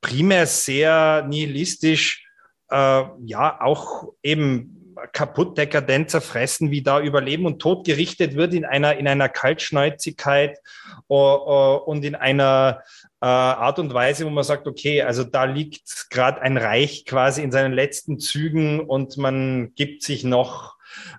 primär 0.01 0.47
sehr 0.47 1.25
nihilistisch, 1.29 2.27
äh, 2.71 3.05
ja, 3.25 3.61
auch 3.61 4.13
eben 4.23 4.79
kaputt, 5.13 5.57
dekadent 5.57 6.11
zerfressen, 6.11 6.71
wie 6.71 6.83
da 6.83 7.01
über 7.01 7.21
Leben 7.21 7.47
und 7.47 7.61
Tod 7.61 7.87
gerichtet 7.87 8.35
wird 8.35 8.55
in 8.55 8.65
einer, 8.65 8.97
in 8.97 9.07
einer 9.07 9.29
Kaltschnäuzigkeit 9.29 10.59
uh, 11.09 11.15
uh, 11.15 11.77
und 11.85 12.05
in 12.05 12.15
einer 12.15 12.83
uh, 13.23 13.27
Art 13.27 13.79
und 13.79 13.93
Weise, 13.93 14.27
wo 14.27 14.31
man 14.31 14.45
sagt, 14.45 14.67
okay, 14.67 15.03
also 15.03 15.25
da 15.25 15.45
liegt 15.45 16.11
gerade 16.11 16.41
ein 16.43 16.57
Reich 16.57 17.05
quasi 17.05 17.43
in 17.43 17.53
seinen 17.53 17.73
letzten 17.73 18.19
Zügen 18.19 18.81
und 18.81 19.17
man 19.17 19.75
gibt 19.75 20.03
sich 20.03 20.25
noch, 20.25 20.77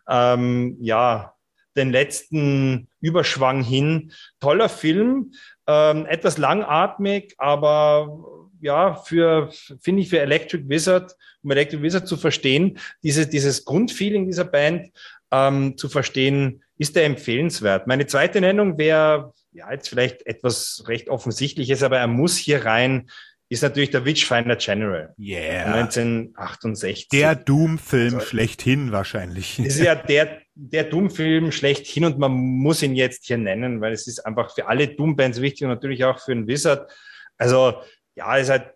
ähm, 0.07 0.77
ja, 0.79 1.33
den 1.75 1.91
letzten 1.91 2.89
Überschwang 2.99 3.63
hin. 3.63 4.11
Toller 4.39 4.69
Film, 4.69 5.33
ähm, 5.67 6.05
etwas 6.07 6.37
langatmig, 6.37 7.35
aber 7.37 8.19
ja, 8.61 8.95
für, 8.95 9.49
finde 9.79 10.01
ich, 10.01 10.09
für 10.09 10.19
Electric 10.19 10.67
Wizard, 10.67 11.15
um 11.43 11.51
Electric 11.51 11.81
Wizard 11.81 12.07
zu 12.07 12.17
verstehen, 12.17 12.79
dieses, 13.03 13.29
dieses 13.29 13.63
Grundfeeling 13.63 14.25
dieser 14.25 14.43
Band 14.43 14.89
ähm, 15.31 15.77
zu 15.77 15.87
verstehen, 15.89 16.63
ist 16.77 16.95
der 16.95 17.05
empfehlenswert. 17.05 17.87
Meine 17.87 18.07
zweite 18.07 18.41
Nennung 18.41 18.77
wäre, 18.77 19.33
ja, 19.51 19.71
jetzt 19.71 19.89
vielleicht 19.89 20.25
etwas 20.25 20.83
recht 20.87 21.09
offensichtliches, 21.09 21.83
aber 21.83 21.97
er 21.97 22.07
muss 22.07 22.37
hier 22.37 22.65
rein, 22.65 23.09
ist 23.49 23.63
natürlich 23.63 23.89
der 23.89 24.05
Witchfinder 24.05 24.55
General. 24.55 25.13
Yeah. 25.17 25.73
1968. 25.73 27.09
Der 27.09 27.35
Doom-Film 27.35 28.15
also, 28.15 28.25
schlechthin 28.25 28.91
wahrscheinlich. 28.91 29.57
Ist 29.57 29.79
ja 29.79 29.95
der, 29.95 30.41
der 30.53 30.83
Doom-Film 30.83 31.51
schlechthin 31.51 32.05
und 32.05 32.19
man 32.19 32.31
muss 32.31 32.83
ihn 32.83 32.95
jetzt 32.95 33.25
hier 33.25 33.39
nennen, 33.39 33.81
weil 33.81 33.91
es 33.91 34.05
ist 34.05 34.19
einfach 34.19 34.53
für 34.53 34.67
alle 34.67 34.87
Doom-Bands 34.87 35.41
wichtig 35.41 35.63
und 35.63 35.69
natürlich 35.69 36.05
auch 36.05 36.19
für 36.19 36.33
einen 36.33 36.47
Wizard. 36.47 36.91
Also 37.37 37.81
ja, 38.15 38.37
ist 38.37 38.49
halt 38.49 38.71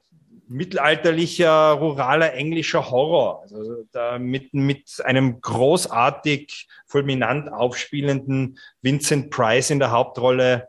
mittelalterlicher, 0.47 1.71
ruraler 1.71 2.33
englischer 2.33 2.89
Horror. 2.89 3.43
Also 3.43 3.85
da 3.91 4.19
mit, 4.19 4.53
mit 4.53 5.01
einem 5.03 5.41
großartig, 5.41 6.67
fulminant 6.85 7.51
aufspielenden 7.51 8.59
Vincent 8.81 9.29
Price 9.29 9.69
in 9.69 9.79
der 9.79 9.91
Hauptrolle 9.91 10.67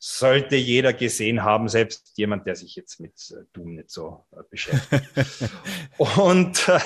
sollte 0.00 0.54
jeder 0.54 0.92
gesehen 0.92 1.42
haben, 1.42 1.68
selbst 1.68 2.12
jemand, 2.16 2.46
der 2.46 2.54
sich 2.54 2.76
jetzt 2.76 3.00
mit 3.00 3.14
äh, 3.32 3.44
Doom 3.52 3.74
nicht 3.74 3.90
so 3.90 4.24
äh, 4.30 4.42
beschäftigt. 4.48 5.02
und, 5.98 6.68
äh, 6.68 6.78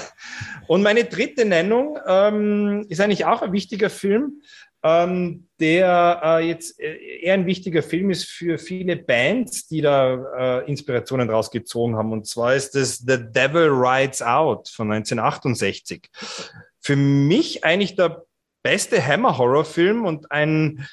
und 0.67 0.83
meine 0.83 1.05
dritte 1.05 1.45
Nennung 1.45 1.99
ähm, 2.07 2.87
ist 2.89 3.01
eigentlich 3.01 3.27
auch 3.27 3.43
ein 3.43 3.53
wichtiger 3.53 3.91
Film, 3.91 4.43
ähm, 4.83 5.49
der 5.61 6.21
äh, 6.25 6.49
jetzt 6.49 6.81
äh, 6.81 7.21
eher 7.21 7.35
ein 7.35 7.47
wichtiger 7.47 7.83
Film 7.83 8.11
ist 8.11 8.25
für 8.25 8.59
viele 8.59 8.97
Bands, 8.97 9.69
die 9.69 9.81
da 9.81 10.61
äh, 10.63 10.69
Inspirationen 10.69 11.31
rausgezogen 11.31 11.97
haben. 11.97 12.13
Und 12.13 12.27
zwar 12.27 12.55
ist 12.55 12.75
es 12.75 12.99
The 12.99 13.19
Devil 13.19 13.69
Rides 13.69 14.23
Out 14.23 14.69
von 14.69 14.91
1968. 14.91 16.09
Für 16.81 16.97
mich 16.97 17.65
eigentlich 17.65 17.95
der 17.95 18.25
beste 18.63 19.05
Hammer-Horror-Film 19.05 20.05
und 20.05 20.31
ein 20.33 20.87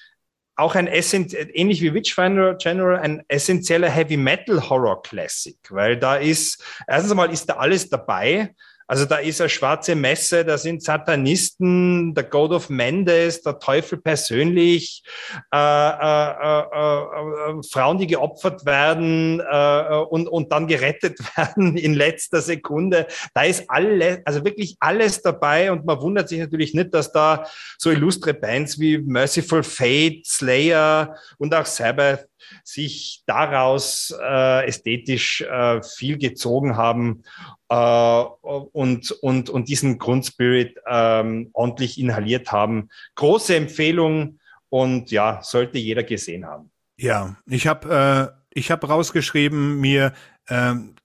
auch 0.56 0.76
ein 0.76 0.88
ähnlich 0.88 1.82
wie 1.82 1.94
Witchfinder 1.94 2.54
General 2.56 3.00
ein 3.00 3.24
essentieller 3.30 3.90
Heavy 3.90 4.18
Metal 4.18 4.70
Horror 4.70 5.02
Classic, 5.02 5.58
weil 5.70 5.98
da 5.98 6.18
ist 6.18 6.62
erstens 6.86 7.12
einmal 7.12 7.32
ist 7.32 7.50
da 7.50 7.54
alles 7.54 7.90
dabei. 7.90 8.54
Also 8.90 9.06
da 9.06 9.18
ist 9.18 9.40
eine 9.40 9.50
schwarze 9.50 9.94
Messe, 9.94 10.44
da 10.44 10.58
sind 10.58 10.82
Satanisten, 10.82 12.16
der 12.16 12.24
God 12.24 12.50
of 12.50 12.70
Mendes, 12.72 13.44
der 13.44 13.60
Teufel 13.60 14.00
persönlich, 14.00 15.04
äh, 15.54 15.58
äh, 15.58 16.32
äh, 16.42 16.62
äh 16.62 17.62
Frauen, 17.72 18.00
die 18.00 18.08
geopfert 18.08 18.66
werden 18.66 19.42
äh, 19.48 19.96
und, 20.10 20.28
und 20.28 20.52
dann 20.52 20.66
gerettet 20.66 21.20
werden 21.38 21.78
in 21.78 21.94
letzter 21.94 22.42
Sekunde. 22.42 23.06
Da 23.36 23.44
ist 23.44 23.70
alles, 23.70 24.22
also 24.26 24.44
wirklich 24.44 24.76
alles 24.80 25.22
dabei 25.22 25.72
und 25.72 25.86
man 25.86 26.02
wundert 26.02 26.28
sich 26.28 26.40
natürlich 26.40 26.74
nicht, 26.74 26.92
dass 26.92 27.12
da 27.12 27.46
so 27.78 27.92
illustre 27.92 28.34
Bands 28.34 28.80
wie 28.80 28.98
Merciful 28.98 29.62
Fate, 29.62 30.26
Slayer 30.26 31.16
und 31.38 31.54
auch 31.54 31.68
Sabbath 31.68 32.29
sich 32.64 33.24
daraus 33.26 34.14
äh, 34.22 34.68
ästhetisch 34.68 35.42
äh, 35.42 35.82
viel 35.84 36.18
gezogen 36.18 36.78
haben 36.78 37.24
äh, 37.70 37.76
und, 37.76 39.12
und, 39.12 39.50
und 39.50 39.70
diesen 39.70 39.98
Grundspirit 40.00 40.78
ähm, 40.88 41.50
ordentlich 41.54 42.00
inhaliert 42.00 42.52
haben. 42.52 42.90
Große 43.16 43.56
Empfehlung 43.56 44.40
und 44.70 45.12
ja, 45.12 45.42
sollte 45.42 45.78
jeder 45.78 46.04
gesehen 46.04 46.46
haben. 46.46 46.72
Ja, 46.98 47.38
ich 47.48 47.68
habe 47.68 48.34
äh, 48.34 48.40
ich 48.52 48.72
habe 48.72 48.88
rausgeschrieben 48.88 49.80
mir 49.80 50.14
ähm, 50.50 50.96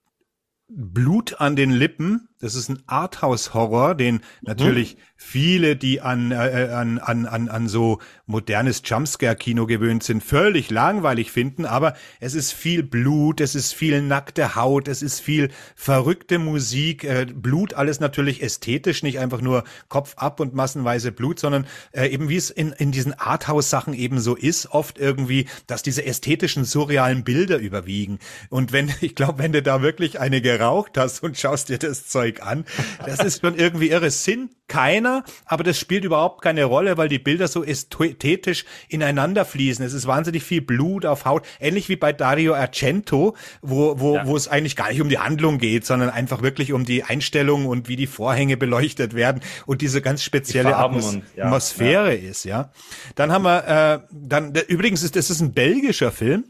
Blut 0.69 1.41
an 1.41 1.57
den 1.57 1.71
Lippen. 1.71 2.29
Das 2.45 2.55
ist 2.55 2.69
ein 2.69 2.83
Arthouse-Horror, 2.87 3.95
den 3.95 4.21
natürlich 4.43 4.97
mhm 4.97 5.01
viele, 5.25 5.75
die 5.75 6.01
an, 6.01 6.31
äh, 6.33 6.69
an, 6.73 6.99
an, 6.99 7.27
an, 7.27 7.49
an 7.49 7.67
so 7.67 7.99
modernes 8.27 8.83
Jumpscare-Kino 8.85 9.67
gewöhnt 9.67 10.03
sind, 10.03 10.23
völlig 10.23 10.71
langweilig 10.71 11.33
finden, 11.33 11.65
aber 11.65 11.95
es 12.21 12.35
ist 12.35 12.53
viel 12.53 12.83
Blut, 12.83 13.41
es 13.41 13.55
ist 13.55 13.73
viel 13.73 14.03
nackte 14.03 14.55
Haut, 14.55 14.87
es 14.87 15.03
ist 15.03 15.21
viel 15.21 15.51
verrückte 15.75 16.39
Musik, 16.39 17.05
äh, 17.05 17.27
Blut, 17.27 17.75
alles 17.75 18.01
natürlich 18.01 18.43
ästhetisch, 18.43 19.03
nicht 19.03 19.19
einfach 19.19 19.41
nur 19.41 19.65
Kopf 19.89 20.15
ab 20.17 20.41
und 20.41 20.55
massenweise 20.55 21.11
Blut, 21.11 21.41
sondern 21.41 21.67
äh, 21.93 22.07
eben 22.09 22.29
wie 22.29 22.37
es 22.37 22.51
in, 22.51 22.73
in 22.73 22.93
diesen 22.93 23.15
Arthouse-Sachen 23.15 23.95
eben 23.95 24.21
so 24.21 24.37
ist, 24.37 24.71
oft 24.71 24.99
irgendwie, 24.99 25.47
dass 25.67 25.83
diese 25.83 26.05
ästhetischen, 26.05 26.65
surrealen 26.65 27.25
Bilder 27.25 27.59
überwiegen. 27.59 28.19
Und 28.51 28.73
wenn, 28.73 28.93
ich 29.01 29.15
glaube, 29.15 29.39
wenn 29.39 29.53
du 29.53 29.63
da 29.63 29.83
wirklich 29.83 30.21
eine 30.21 30.41
geraucht 30.43 30.99
hast 30.99 31.23
und 31.23 31.39
schaust 31.39 31.71
dir 31.71 31.79
das 31.79 32.07
Zeug 32.07 32.34
an, 32.43 32.65
das 33.07 33.21
ist 33.21 33.41
schon 33.41 33.57
irgendwie 33.57 33.91
irre. 33.91 34.11
Sinn 34.11 34.51
keiner, 34.67 35.25
aber 35.45 35.63
das 35.63 35.79
spielt 35.79 36.05
überhaupt 36.05 36.43
keine 36.43 36.65
Rolle, 36.65 36.97
weil 36.97 37.09
die 37.09 37.19
Bilder 37.19 37.49
so 37.49 37.63
ästhetisch 37.63 38.65
ineinander 38.89 39.45
fließen. 39.45 39.85
Es 39.85 39.93
ist 39.93 40.07
wahnsinnig 40.07 40.43
viel 40.43 40.63
Blut 40.63 41.05
auf 41.05 41.27
Haut, 41.27 41.47
ähnlich 41.61 41.89
wie 41.89 41.97
bei 41.97 42.13
Dario 42.13 42.55
Argento, 42.55 43.37
wo, 43.61 44.01
wo, 44.01 44.17
ja. 44.17 44.27
wo 44.27 44.37
es 44.37 44.49
eigentlich 44.49 44.77
gar 44.77 44.89
nicht 44.89 45.03
um 45.03 45.09
die 45.09 45.19
Handlung 45.19 45.59
geht, 45.59 45.85
sondern 45.85 46.11
einfach 46.11 46.43
wirklich 46.43 46.73
um 46.73 46.85
die 46.85 47.05
Einstellung 47.05 47.67
und 47.67 47.89
wie 47.89 47.97
die 47.97 48.07
Vorhänge 48.07 48.57
beleuchtet 48.57 49.15
werden 49.15 49.43
und 49.67 49.83
diese 49.83 50.01
ganz 50.01 50.23
spezielle 50.23 50.77
Atmos 50.77 51.15
und, 51.15 51.25
ja, 51.37 51.45
Atmosphäre 51.45 52.15
ja. 52.15 52.31
ist, 52.31 52.45
ja. 52.45 52.73
Dann 53.17 53.33
haben 53.33 53.45
wir, 53.45 54.01
äh, 54.03 54.07
dann, 54.11 54.55
übrigens 54.69 55.03
ist 55.03 55.15
das 55.17 55.29
ist 55.31 55.41
ein 55.41 55.53
belgischer 55.53 56.11
Film. 56.11 56.45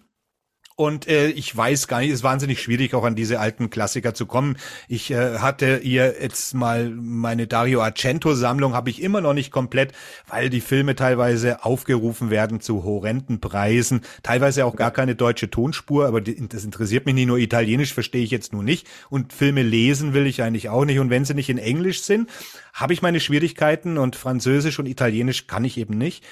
Und 0.77 1.07
äh, 1.07 1.29
ich 1.29 1.57
weiß 1.57 1.87
gar 1.87 2.01
nicht, 2.01 2.09
es 2.09 2.16
ist 2.16 2.22
wahnsinnig 2.25 2.61
schwierig, 2.61 2.95
auch 2.95 3.05
an 3.05 3.14
diese 3.14 3.39
alten 3.39 3.70
Klassiker 3.70 4.12
zu 4.12 4.27
kommen. 4.27 4.57
Ich 4.89 5.12
äh, 5.12 5.39
hatte 5.39 5.77
ihr 5.85 6.16
jetzt 6.20 6.53
mal 6.53 6.91
meine 6.91 7.47
Dario 7.47 7.81
Argento-Sammlung, 7.81 8.75
habe 8.75 8.91
ich 8.91 9.01
immer 9.01 9.20
noch 9.20 9.35
nicht 9.35 9.53
komplett, 9.53 9.93
weil 10.27 10.51
die 10.51 10.61
Filme 10.61 10.97
teilweise 10.97 11.64
aufgerufen 11.64 12.31
werden 12.31 12.61
zu 12.61 12.83
horrenden 12.83 13.39
Preisen, 13.39 14.01
teilweise 14.25 14.66
auch 14.66 14.75
gar 14.75 14.91
keine 14.91 15.14
deutsche 15.14 15.49
Tonspur, 15.49 16.09
aber 16.09 16.20
die, 16.20 16.49
das 16.49 16.64
interessiert 16.64 17.07
mich 17.07 17.14
nicht 17.14 17.29
nur 17.29 17.39
Italienisch, 17.39 17.95
verstehe 17.95 18.25
ich 18.25 18.33
jetzt 18.33 18.53
nur 18.53 18.64
nicht. 18.64 18.89
Und 19.11 19.33
Filme 19.33 19.62
lesen 19.62 20.12
will 20.12 20.27
ich 20.27 20.43
eigentlich 20.43 20.70
auch 20.70 20.85
nicht. 20.85 20.99
Und 20.99 21.09
wenn 21.09 21.25
sie 21.25 21.35
nicht 21.35 21.51
in 21.51 21.59
Englisch 21.59 22.03
sind, 22.03 22.29
habe 22.72 22.95
ich 22.95 23.01
meine 23.01 23.20
Schwierigkeiten 23.20 23.97
und 23.97 24.16
Französisch 24.16 24.81
und 24.81 24.87
Italienisch 24.87 25.47
kann 25.47 25.64
ich 25.64 25.79
eben 25.79 25.97
nicht. 25.97 26.25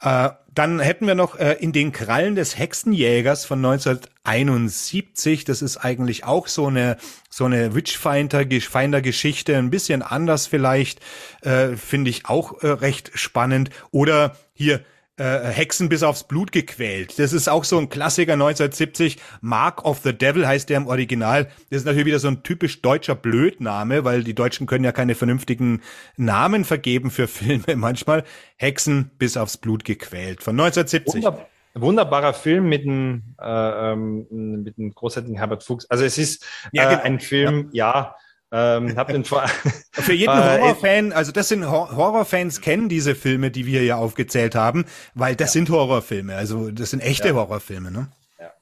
Äh, 0.00 0.30
dann 0.54 0.80
hätten 0.80 1.06
wir 1.06 1.14
noch 1.14 1.38
äh, 1.38 1.52
in 1.60 1.72
den 1.72 1.92
Krallen 1.92 2.34
des 2.34 2.58
Hexenjägers 2.58 3.44
von 3.44 3.64
1971. 3.64 5.44
Das 5.44 5.60
ist 5.60 5.76
eigentlich 5.76 6.24
auch 6.24 6.46
so 6.46 6.68
eine 6.68 6.96
so 7.28 7.44
eine 7.44 7.74
Witchfinder-Geschichte, 7.74 9.56
ein 9.56 9.68
bisschen 9.68 10.00
anders 10.00 10.46
vielleicht, 10.46 11.00
äh, 11.42 11.76
finde 11.76 12.08
ich 12.10 12.26
auch 12.26 12.62
äh, 12.62 12.68
recht 12.68 13.10
spannend. 13.14 13.68
Oder 13.90 14.36
hier 14.54 14.80
äh, 15.16 15.48
Hexen 15.48 15.88
bis 15.88 16.02
aufs 16.02 16.24
Blut 16.24 16.52
gequält. 16.52 17.18
Das 17.18 17.32
ist 17.32 17.48
auch 17.48 17.64
so 17.64 17.78
ein 17.78 17.88
Klassiker 17.88 18.34
1970. 18.34 19.18
Mark 19.40 19.84
of 19.84 20.00
the 20.02 20.12
Devil 20.12 20.46
heißt 20.46 20.68
der 20.68 20.76
im 20.76 20.86
Original. 20.86 21.44
Das 21.70 21.78
ist 21.78 21.84
natürlich 21.84 22.06
wieder 22.06 22.18
so 22.18 22.28
ein 22.28 22.42
typisch 22.42 22.82
deutscher 22.82 23.14
Blödname, 23.14 24.04
weil 24.04 24.24
die 24.24 24.34
Deutschen 24.34 24.66
können 24.66 24.84
ja 24.84 24.92
keine 24.92 25.14
vernünftigen 25.14 25.82
Namen 26.16 26.64
vergeben 26.64 27.10
für 27.10 27.28
Filme 27.28 27.76
manchmal. 27.76 28.24
Hexen 28.56 29.10
bis 29.18 29.36
aufs 29.36 29.56
Blut 29.56 29.84
gequält 29.84 30.42
von 30.42 30.58
1970. 30.58 31.14
Wunderbar 31.14 31.46
wunderbarer 31.78 32.32
Film 32.32 32.70
mit 32.70 32.84
dem, 32.84 33.22
äh, 33.38 33.92
ähm, 33.92 34.26
mit 34.62 34.78
dem 34.78 34.94
großartigen 34.94 35.36
Herbert 35.36 35.62
Fuchs. 35.62 35.84
Also 35.90 36.04
es 36.04 36.16
ist 36.16 36.42
äh, 36.72 36.78
ja, 36.78 36.88
genau. 36.88 37.02
ein 37.02 37.20
Film, 37.20 37.68
ja, 37.72 37.92
ja 37.92 38.16
ähm, 38.56 38.96
hab 38.96 39.08
den 39.08 39.24
Für 39.92 40.12
jeden 40.12 40.32
äh, 40.38 40.60
Horrorfan, 40.60 41.12
also 41.12 41.30
das 41.30 41.48
sind 41.48 41.68
Horrorfans 41.68 42.62
kennen 42.62 42.88
diese 42.88 43.14
Filme, 43.14 43.50
die 43.50 43.66
wir 43.66 43.80
hier 43.80 43.98
aufgezählt 43.98 44.54
haben, 44.54 44.86
weil 45.14 45.36
das 45.36 45.50
ja. 45.50 45.52
sind 45.52 45.70
Horrorfilme, 45.70 46.34
also 46.34 46.70
das 46.70 46.90
sind 46.90 47.00
echte 47.00 47.28
ja. 47.28 47.34
Horrorfilme, 47.34 47.90
ne? 47.90 48.08
Ja. 48.40 48.52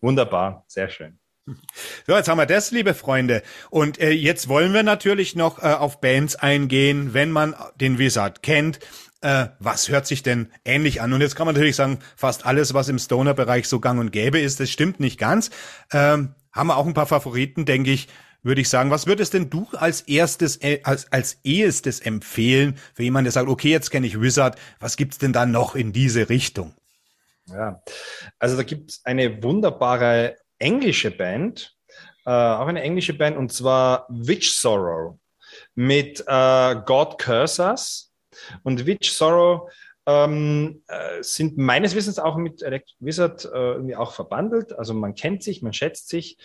Wunderbar, 0.00 0.64
sehr 0.66 0.88
schön. 0.88 1.18
So, 2.06 2.14
jetzt 2.16 2.28
haben 2.28 2.38
wir 2.38 2.46
das, 2.46 2.70
liebe 2.70 2.94
Freunde. 2.94 3.42
Und 3.68 4.00
äh, 4.00 4.12
jetzt 4.12 4.48
wollen 4.48 4.72
wir 4.72 4.82
natürlich 4.82 5.36
noch 5.36 5.62
äh, 5.62 5.74
auf 5.74 6.00
Bands 6.00 6.36
eingehen, 6.36 7.12
wenn 7.12 7.30
man 7.30 7.54
den 7.78 7.98
Wizard 7.98 8.42
kennt. 8.42 8.78
Äh, 9.20 9.48
was 9.58 9.90
hört 9.90 10.06
sich 10.06 10.22
denn 10.22 10.50
ähnlich 10.64 11.02
an? 11.02 11.12
Und 11.12 11.20
jetzt 11.20 11.36
kann 11.36 11.44
man 11.44 11.54
natürlich 11.54 11.76
sagen, 11.76 11.98
fast 12.16 12.46
alles, 12.46 12.72
was 12.72 12.88
im 12.88 12.98
Stoner-Bereich 12.98 13.68
so 13.68 13.78
gang 13.78 14.00
und 14.00 14.10
gäbe 14.10 14.38
ist, 14.38 14.58
das 14.58 14.70
stimmt 14.70 15.00
nicht 15.00 15.18
ganz. 15.18 15.50
Ähm, 15.92 16.34
haben 16.50 16.68
wir 16.68 16.78
auch 16.78 16.86
ein 16.86 16.94
paar 16.94 17.04
Favoriten, 17.04 17.66
denke 17.66 17.90
ich 17.90 18.08
würde 18.44 18.60
ich 18.60 18.68
sagen. 18.68 18.90
Was 18.90 19.06
würdest 19.06 19.34
denn 19.34 19.50
du 19.50 19.66
als 19.72 20.02
erstes, 20.02 20.56
äh, 20.62 20.80
als, 20.84 21.10
als 21.12 21.38
ehestes 21.42 22.00
empfehlen 22.00 22.78
für 22.94 23.02
jemanden, 23.02 23.24
der 23.24 23.32
sagt, 23.32 23.48
okay, 23.48 23.70
jetzt 23.70 23.90
kenne 23.90 24.06
ich 24.06 24.20
Wizard, 24.20 24.58
was 24.78 24.96
gibt's 24.96 25.18
denn 25.18 25.32
da 25.32 25.46
noch 25.46 25.74
in 25.74 25.92
diese 25.92 26.28
Richtung? 26.28 26.74
Ja, 27.46 27.82
also 28.38 28.56
da 28.56 28.62
gibt's 28.62 29.00
eine 29.04 29.42
wunderbare 29.42 30.36
englische 30.58 31.10
Band, 31.10 31.76
äh, 32.24 32.30
auch 32.30 32.68
eine 32.68 32.82
englische 32.82 33.14
Band, 33.14 33.36
und 33.36 33.52
zwar 33.52 34.06
Witch 34.08 34.52
Sorrow 34.52 35.18
mit 35.74 36.20
äh, 36.26 36.76
God 36.86 37.18
Curse 37.18 37.62
Us. 37.62 38.10
Und 38.62 38.84
Witch 38.86 39.12
Sorrow 39.12 39.70
ähm, 40.06 40.82
äh, 40.88 41.22
sind 41.22 41.56
meines 41.56 41.94
Wissens 41.94 42.18
auch 42.18 42.36
mit 42.36 42.62
Electric 42.62 42.96
Wizard 43.00 43.44
äh, 43.46 43.48
irgendwie 43.48 43.96
auch 43.96 44.12
verbandelt. 44.12 44.78
Also 44.78 44.92
man 44.92 45.14
kennt 45.14 45.42
sich, 45.42 45.62
man 45.62 45.72
schätzt 45.72 46.08
sich. 46.08 46.36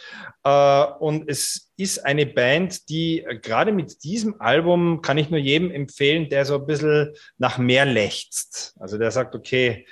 Äh, 0.43 0.85
und 0.99 1.29
es 1.29 1.71
ist 1.75 2.05
eine 2.05 2.25
Band, 2.25 2.89
die 2.89 3.23
äh, 3.23 3.37
gerade 3.37 3.71
mit 3.71 4.03
diesem 4.03 4.39
Album 4.39 5.01
kann 5.01 5.17
ich 5.17 5.29
nur 5.29 5.39
jedem 5.39 5.71
empfehlen, 5.71 6.29
der 6.29 6.45
so 6.45 6.55
ein 6.55 6.65
bisschen 6.65 7.13
nach 7.37 7.57
mehr 7.57 7.85
lechzt. 7.85 8.75
Also 8.79 8.97
der 8.97 9.11
sagt, 9.11 9.35
okay, 9.35 9.85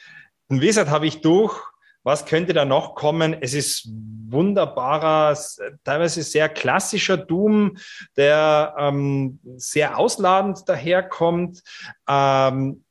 ein 0.49 0.61
Wizard 0.61 0.89
habe 0.89 1.07
ich 1.07 1.22
durch. 1.22 1.55
Was 2.03 2.26
könnte 2.26 2.53
da 2.53 2.63
noch 2.63 2.95
kommen? 2.95 3.36
Es 3.41 3.53
ist 3.53 3.89
wunderbarer, 4.30 5.38
teilweise 5.84 6.24
sehr 6.24 6.47
klassischer 6.47 7.18
Doom, 7.18 7.78
der 8.15 8.76
ähm, 8.80 9.39
sehr 9.57 9.97
ausladend 9.97 10.70
daherkommt. 10.70 11.61
Ähm, 12.07 12.86
äh, 12.86 12.87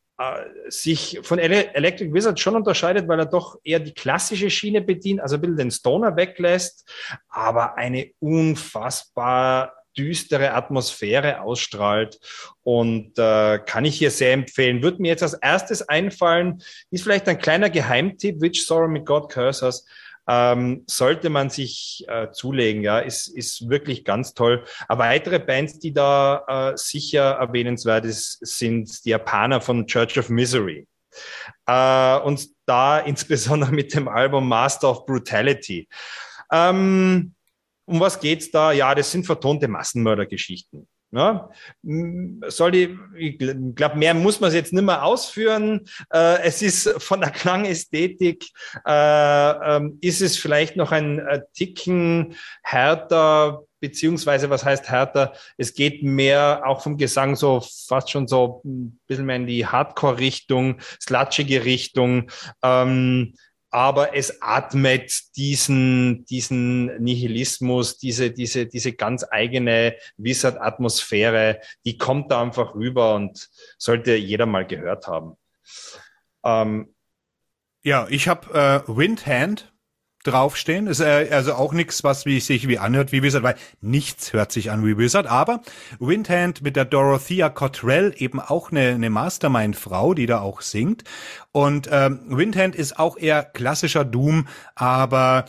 sich 0.68 1.20
von 1.22 1.38
Electric 1.38 2.12
Wizard 2.12 2.40
schon 2.40 2.56
unterscheidet, 2.56 3.06
weil 3.06 3.18
er 3.18 3.26
doch 3.26 3.58
eher 3.62 3.80
die 3.80 3.92
klassische 3.92 4.48
Schiene 4.48 4.80
bedient, 4.80 5.20
also 5.20 5.34
ein 5.36 5.40
bisschen 5.42 5.56
den 5.56 5.70
Stoner 5.70 6.16
weglässt, 6.16 6.88
aber 7.28 7.76
eine 7.76 8.12
unfassbar 8.18 9.74
düstere 9.96 10.52
Atmosphäre 10.52 11.40
ausstrahlt 11.40 12.18
und 12.62 13.18
äh, 13.18 13.58
kann 13.58 13.84
ich 13.84 13.96
hier 13.96 14.10
sehr 14.10 14.32
empfehlen. 14.32 14.82
Würde 14.82 15.00
mir 15.00 15.08
jetzt 15.08 15.22
als 15.22 15.34
erstes 15.34 15.88
einfallen, 15.88 16.62
ist 16.90 17.02
vielleicht 17.02 17.28
ein 17.28 17.38
kleiner 17.38 17.70
Geheimtipp, 17.70 18.40
Witch 18.40 18.66
Sorrow 18.66 18.88
mit 18.88 19.06
God 19.06 19.32
Cursors 19.32 19.86
ähm, 20.28 20.84
sollte 20.86 21.30
man 21.30 21.50
sich 21.50 22.04
äh, 22.08 22.30
zulegen. 22.32 22.82
Ja, 22.82 22.98
ist, 22.98 23.28
ist 23.28 23.68
wirklich 23.68 24.04
ganz 24.04 24.34
toll. 24.34 24.64
Aber 24.88 25.04
weitere 25.04 25.38
Bands, 25.38 25.78
die 25.78 25.92
da 25.92 26.72
äh, 26.72 26.76
sicher 26.76 27.32
erwähnenswert 27.32 28.04
ist, 28.04 28.38
sind 28.44 29.04
die 29.04 29.10
Japaner 29.10 29.60
von 29.60 29.86
Church 29.86 30.18
of 30.18 30.28
Misery. 30.28 30.86
Äh, 31.66 32.18
und 32.18 32.48
da 32.66 32.98
insbesondere 33.06 33.72
mit 33.72 33.94
dem 33.94 34.08
Album 34.08 34.48
Master 34.48 34.90
of 34.90 35.06
Brutality. 35.06 35.88
Ähm, 36.50 37.34
um 37.84 38.00
was 38.00 38.18
geht's 38.18 38.50
da? 38.50 38.72
Ja, 38.72 38.94
das 38.94 39.12
sind 39.12 39.26
vertonte 39.26 39.68
Massenmördergeschichten. 39.68 40.88
Ne? 41.16 41.48
Soll 42.48 42.72
die, 42.72 42.98
ich 43.16 43.38
glaube, 43.38 43.96
mehr 43.96 44.12
muss 44.12 44.38
man 44.38 44.48
es 44.48 44.54
jetzt 44.54 44.74
nicht 44.74 44.84
mehr 44.84 45.02
ausführen. 45.02 45.88
Äh, 46.12 46.42
es 46.42 46.60
ist 46.60 46.90
von 47.02 47.22
der 47.22 47.30
Klangästhetik, 47.32 48.44
äh, 48.86 49.50
äh, 49.50 49.90
ist 50.02 50.20
es 50.20 50.36
vielleicht 50.36 50.76
noch 50.76 50.92
ein 50.92 51.20
äh, 51.20 51.40
Ticken 51.54 52.36
härter, 52.62 53.62
beziehungsweise 53.80 54.50
was 54.50 54.66
heißt 54.66 54.90
härter? 54.90 55.32
Es 55.56 55.72
geht 55.72 56.02
mehr 56.02 56.62
auch 56.66 56.82
vom 56.82 56.98
Gesang 56.98 57.34
so 57.34 57.64
fast 57.88 58.10
schon 58.10 58.28
so 58.28 58.60
ein 58.66 59.00
bisschen 59.06 59.24
mehr 59.24 59.36
in 59.36 59.46
die 59.46 59.66
Hardcore-Richtung, 59.66 60.80
slutschige 61.00 61.64
Richtung. 61.64 62.30
Ähm, 62.62 63.32
aber 63.70 64.14
es 64.14 64.42
atmet 64.42 65.36
diesen, 65.36 66.24
diesen 66.26 66.96
Nihilismus, 67.02 67.98
diese, 67.98 68.30
diese, 68.30 68.66
diese 68.66 68.92
ganz 68.92 69.24
eigene 69.30 69.96
Wizard-Atmosphäre, 70.16 71.60
die 71.84 71.98
kommt 71.98 72.30
da 72.30 72.42
einfach 72.42 72.74
rüber 72.74 73.14
und 73.14 73.48
sollte 73.78 74.14
jeder 74.14 74.46
mal 74.46 74.66
gehört 74.66 75.06
haben. 75.08 75.36
Ähm, 76.44 76.94
ja, 77.82 78.06
ich 78.08 78.28
habe 78.28 78.84
äh, 78.88 78.96
Windhand 78.96 79.72
draufstehen. 80.26 80.86
Ist 80.86 81.00
äh, 81.00 81.28
also 81.30 81.54
auch 81.54 81.72
nichts, 81.72 82.04
was 82.04 82.22
sich 82.22 82.68
wie 82.68 82.78
anhört 82.78 83.12
wie 83.12 83.22
Wizard, 83.22 83.42
weil 83.42 83.56
nichts 83.80 84.32
hört 84.32 84.52
sich 84.52 84.70
an 84.70 84.84
wie 84.84 84.98
Wizard. 84.98 85.26
Aber 85.26 85.60
Windhand 85.98 86.62
mit 86.62 86.76
der 86.76 86.84
Dorothea 86.84 87.48
Cottrell 87.48 88.14
eben 88.16 88.40
auch 88.40 88.70
eine, 88.70 88.88
eine 88.90 89.10
Mastermind-Frau, 89.10 90.14
die 90.14 90.26
da 90.26 90.40
auch 90.40 90.60
singt. 90.60 91.04
Und 91.52 91.88
ähm, 91.90 92.20
Windhand 92.26 92.76
ist 92.76 92.98
auch 92.98 93.16
eher 93.16 93.42
klassischer 93.42 94.04
Doom, 94.04 94.48
aber 94.74 95.46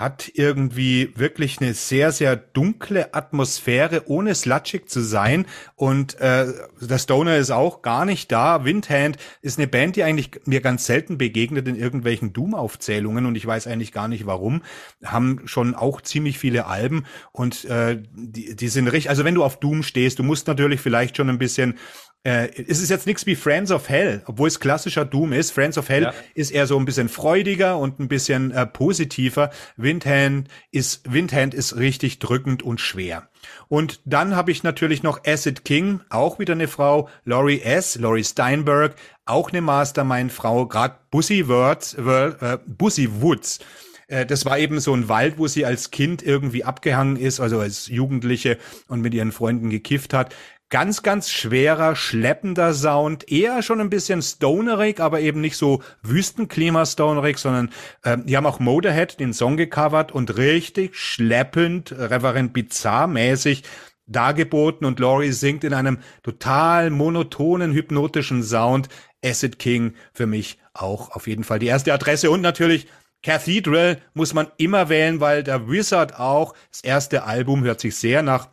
hat 0.00 0.30
irgendwie 0.32 1.12
wirklich 1.14 1.60
eine 1.60 1.74
sehr, 1.74 2.10
sehr 2.10 2.34
dunkle 2.34 3.12
Atmosphäre, 3.12 4.04
ohne 4.06 4.34
slutschig 4.34 4.88
zu 4.88 5.02
sein. 5.02 5.44
Und 5.76 6.18
äh, 6.20 6.46
der 6.80 6.98
Stoner 6.98 7.36
ist 7.36 7.50
auch 7.50 7.82
gar 7.82 8.06
nicht 8.06 8.32
da. 8.32 8.64
Windhand 8.64 9.18
ist 9.42 9.58
eine 9.58 9.68
Band, 9.68 9.96
die 9.96 10.02
eigentlich 10.02 10.40
mir 10.46 10.62
ganz 10.62 10.86
selten 10.86 11.18
begegnet 11.18 11.68
in 11.68 11.76
irgendwelchen 11.76 12.32
Doom-Aufzählungen 12.32 13.26
und 13.26 13.34
ich 13.34 13.46
weiß 13.46 13.66
eigentlich 13.66 13.92
gar 13.92 14.08
nicht 14.08 14.24
warum. 14.24 14.62
Haben 15.04 15.42
schon 15.44 15.74
auch 15.74 16.00
ziemlich 16.00 16.38
viele 16.38 16.64
Alben 16.64 17.04
und 17.32 17.66
äh, 17.66 18.02
die, 18.14 18.56
die 18.56 18.68
sind 18.68 18.88
richtig. 18.88 19.10
Also 19.10 19.24
wenn 19.24 19.34
du 19.34 19.44
auf 19.44 19.60
Doom 19.60 19.82
stehst, 19.82 20.18
du 20.18 20.22
musst 20.22 20.46
natürlich 20.46 20.80
vielleicht 20.80 21.18
schon 21.18 21.28
ein 21.28 21.38
bisschen 21.38 21.74
äh, 22.22 22.50
es 22.68 22.82
ist 22.82 22.90
jetzt 22.90 23.06
nichts 23.06 23.24
wie 23.24 23.34
Friends 23.34 23.70
of 23.70 23.88
Hell, 23.88 24.22
obwohl 24.26 24.48
es 24.48 24.60
klassischer 24.60 25.06
Doom 25.06 25.32
ist. 25.32 25.52
Friends 25.52 25.78
of 25.78 25.88
Hell 25.88 26.02
ja. 26.02 26.14
ist 26.34 26.50
eher 26.50 26.66
so 26.66 26.78
ein 26.78 26.84
bisschen 26.84 27.08
freudiger 27.08 27.78
und 27.78 27.98
ein 27.98 28.08
bisschen 28.08 28.50
äh, 28.50 28.66
positiver. 28.66 29.50
Windhand 29.76 30.48
ist, 30.70 31.10
Windhand 31.10 31.54
ist 31.54 31.76
richtig 31.76 32.18
drückend 32.18 32.62
und 32.62 32.78
schwer. 32.78 33.30
Und 33.68 34.00
dann 34.04 34.36
habe 34.36 34.50
ich 34.50 34.62
natürlich 34.62 35.02
noch 35.02 35.24
Acid 35.24 35.64
King, 35.64 36.00
auch 36.10 36.38
wieder 36.38 36.52
eine 36.52 36.68
Frau, 36.68 37.08
Laurie 37.24 37.62
S., 37.62 37.98
Laurie 37.98 38.24
Steinberg, 38.24 38.96
auch 39.24 39.50
eine 39.50 39.62
Mastermind-Frau, 39.62 40.66
gerade 40.66 40.96
Bussy 41.10 41.48
Words, 41.48 41.94
äh, 41.94 42.58
Bussy 42.66 43.08
Woods 43.22 43.60
äh, 44.08 44.26
das 44.26 44.44
war 44.44 44.58
eben 44.58 44.80
so 44.80 44.92
ein 44.92 45.08
Wald, 45.08 45.38
wo 45.38 45.46
sie 45.46 45.64
als 45.64 45.90
Kind 45.90 46.22
irgendwie 46.22 46.64
abgehangen 46.64 47.16
ist, 47.16 47.40
also 47.40 47.60
als 47.60 47.86
Jugendliche 47.86 48.58
und 48.88 49.00
mit 49.00 49.14
ihren 49.14 49.32
Freunden 49.32 49.70
gekifft 49.70 50.12
hat. 50.12 50.34
Ganz, 50.70 51.02
ganz 51.02 51.30
schwerer, 51.30 51.96
schleppender 51.96 52.74
Sound, 52.74 53.28
eher 53.28 53.60
schon 53.60 53.80
ein 53.80 53.90
bisschen 53.90 54.22
stonerig, 54.22 55.00
aber 55.00 55.18
eben 55.20 55.40
nicht 55.40 55.56
so 55.56 55.82
Wüstenklima-stonerig, 56.02 57.38
sondern 57.38 57.70
äh, 58.04 58.18
die 58.18 58.36
haben 58.36 58.46
auch 58.46 58.60
Motorhead 58.60 59.18
den 59.18 59.32
Song 59.32 59.56
gecovert 59.56 60.12
und 60.12 60.36
richtig 60.36 60.94
schleppend, 60.94 61.90
Reverend 61.90 62.52
Bizarre-mäßig 62.52 63.64
dargeboten. 64.06 64.86
Und 64.86 65.00
Laurie 65.00 65.32
singt 65.32 65.64
in 65.64 65.74
einem 65.74 65.98
total 66.22 66.90
monotonen, 66.90 67.72
hypnotischen 67.72 68.44
Sound. 68.44 68.88
Acid 69.24 69.58
King 69.58 69.94
für 70.12 70.26
mich 70.26 70.58
auch 70.72 71.10
auf 71.10 71.26
jeden 71.26 71.42
Fall 71.42 71.58
die 71.58 71.66
erste 71.66 71.92
Adresse. 71.92 72.30
Und 72.30 72.42
natürlich 72.42 72.86
Cathedral 73.24 74.00
muss 74.14 74.34
man 74.34 74.46
immer 74.56 74.88
wählen, 74.88 75.18
weil 75.18 75.42
der 75.42 75.68
Wizard 75.68 76.18
auch, 76.18 76.54
das 76.70 76.82
erste 76.82 77.24
Album 77.24 77.64
hört 77.64 77.80
sich 77.80 77.96
sehr 77.96 78.22
nach 78.22 78.48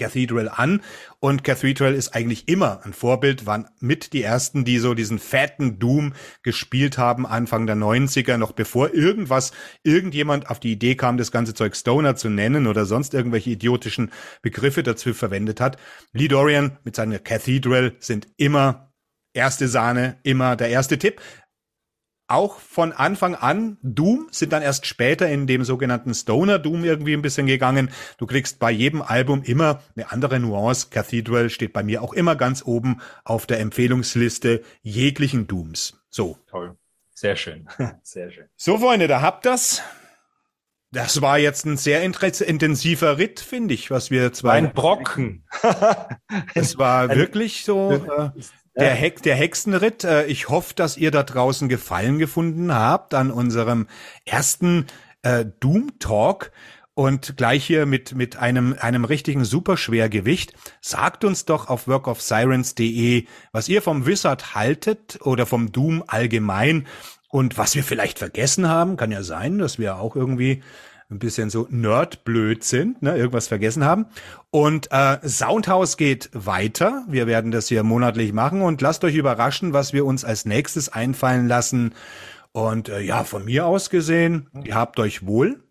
Cathedral 0.00 0.48
an. 0.48 0.82
Und 1.20 1.44
Cathedral 1.44 1.94
ist 1.94 2.14
eigentlich 2.14 2.48
immer 2.48 2.80
ein 2.84 2.94
Vorbild, 2.94 3.44
waren 3.46 3.68
mit 3.78 4.14
die 4.14 4.22
ersten, 4.22 4.64
die 4.64 4.78
so 4.78 4.94
diesen 4.94 5.18
fetten 5.18 5.78
Doom 5.78 6.14
gespielt 6.42 6.96
haben, 6.96 7.26
Anfang 7.26 7.66
der 7.66 7.76
90er, 7.76 8.38
noch 8.38 8.52
bevor 8.52 8.94
irgendwas, 8.94 9.52
irgendjemand 9.84 10.48
auf 10.48 10.58
die 10.58 10.72
Idee 10.72 10.94
kam, 10.94 11.18
das 11.18 11.30
ganze 11.30 11.52
Zeug 11.52 11.76
Stoner 11.76 12.16
zu 12.16 12.30
nennen 12.30 12.66
oder 12.66 12.86
sonst 12.86 13.12
irgendwelche 13.12 13.50
idiotischen 13.50 14.10
Begriffe 14.40 14.82
dazu 14.82 15.12
verwendet 15.12 15.60
hat. 15.60 15.76
Lee 16.12 16.28
Dorian 16.28 16.78
mit 16.82 16.96
seiner 16.96 17.18
Cathedral 17.18 17.92
sind 18.00 18.28
immer 18.38 18.90
erste 19.32 19.68
Sahne, 19.68 20.18
immer 20.22 20.56
der 20.56 20.70
erste 20.70 20.98
Tipp 20.98 21.20
auch 22.30 22.58
von 22.60 22.92
Anfang 22.92 23.34
an 23.34 23.76
Doom, 23.82 24.28
sind 24.30 24.52
dann 24.52 24.62
erst 24.62 24.86
später 24.86 25.28
in 25.28 25.46
dem 25.46 25.64
sogenannten 25.64 26.14
Stoner 26.14 26.58
Doom 26.58 26.84
irgendwie 26.84 27.14
ein 27.14 27.22
bisschen 27.22 27.46
gegangen. 27.46 27.90
Du 28.18 28.26
kriegst 28.26 28.58
bei 28.58 28.70
jedem 28.70 29.02
Album 29.02 29.42
immer 29.42 29.82
eine 29.96 30.10
andere 30.12 30.40
Nuance. 30.40 30.88
Cathedral 30.90 31.50
steht 31.50 31.72
bei 31.72 31.82
mir 31.82 32.02
auch 32.02 32.12
immer 32.12 32.36
ganz 32.36 32.64
oben 32.64 33.00
auf 33.24 33.46
der 33.46 33.60
Empfehlungsliste 33.60 34.62
jeglichen 34.82 35.46
Dooms. 35.46 36.00
So. 36.08 36.38
Toll. 36.46 36.76
Sehr 37.12 37.36
schön. 37.36 37.68
Sehr 38.02 38.30
schön. 38.30 38.46
So, 38.56 38.78
Freunde, 38.78 39.08
da 39.08 39.20
habt 39.20 39.44
das. 39.44 39.82
Das 40.92 41.22
war 41.22 41.38
jetzt 41.38 41.66
ein 41.66 41.76
sehr 41.76 42.02
intensiver 42.02 43.18
Ritt, 43.18 43.38
finde 43.38 43.74
ich, 43.74 43.92
was 43.92 44.10
wir 44.10 44.32
zwei. 44.32 44.54
Ein 44.54 44.72
Brocken. 44.72 45.44
Es 46.54 46.78
war 46.78 47.14
wirklich 47.14 47.64
so. 47.64 47.92
Äh, 47.92 48.30
der, 48.76 48.94
Hex, 48.94 49.22
der 49.22 49.36
Hexenritt. 49.36 50.04
Äh, 50.04 50.26
ich 50.26 50.48
hoffe, 50.48 50.74
dass 50.74 50.96
ihr 50.96 51.10
da 51.10 51.22
draußen 51.22 51.68
Gefallen 51.68 52.18
gefunden 52.18 52.72
habt 52.74 53.14
an 53.14 53.30
unserem 53.30 53.86
ersten 54.24 54.86
äh, 55.22 55.44
Doom 55.60 55.98
Talk 55.98 56.52
und 56.94 57.36
gleich 57.36 57.64
hier 57.64 57.86
mit, 57.86 58.14
mit 58.14 58.36
einem, 58.36 58.76
einem 58.78 59.04
richtigen 59.04 59.44
Superschwergewicht. 59.44 60.54
Sagt 60.80 61.24
uns 61.24 61.44
doch 61.44 61.68
auf 61.68 61.88
workofsirens.de, 61.88 63.26
was 63.52 63.68
ihr 63.68 63.82
vom 63.82 64.06
Wizard 64.06 64.54
haltet 64.54 65.18
oder 65.22 65.46
vom 65.46 65.72
Doom 65.72 66.04
allgemein 66.06 66.86
und 67.28 67.56
was 67.58 67.74
wir 67.74 67.84
vielleicht 67.84 68.18
vergessen 68.18 68.68
haben. 68.68 68.96
Kann 68.96 69.12
ja 69.12 69.22
sein, 69.22 69.58
dass 69.58 69.78
wir 69.78 69.98
auch 69.98 70.16
irgendwie 70.16 70.62
ein 71.10 71.18
bisschen 71.18 71.50
so 71.50 71.66
nerdblöd 71.70 72.62
sind, 72.62 73.02
ne, 73.02 73.16
irgendwas 73.16 73.48
vergessen 73.48 73.84
haben. 73.84 74.06
Und 74.50 74.88
äh, 74.92 75.18
Soundhouse 75.26 75.96
geht 75.96 76.30
weiter. 76.32 77.04
Wir 77.08 77.26
werden 77.26 77.50
das 77.50 77.68
hier 77.68 77.82
monatlich 77.82 78.32
machen 78.32 78.62
und 78.62 78.80
lasst 78.80 79.04
euch 79.04 79.16
überraschen, 79.16 79.72
was 79.72 79.92
wir 79.92 80.04
uns 80.06 80.24
als 80.24 80.44
nächstes 80.44 80.88
einfallen 80.88 81.48
lassen. 81.48 81.94
Und 82.52 82.88
äh, 82.88 83.00
ja, 83.00 83.24
von 83.24 83.44
mir 83.44 83.66
aus 83.66 83.90
gesehen, 83.90 84.48
ihr 84.64 84.74
habt 84.74 84.98
euch 84.98 85.26
wohl. 85.26 85.62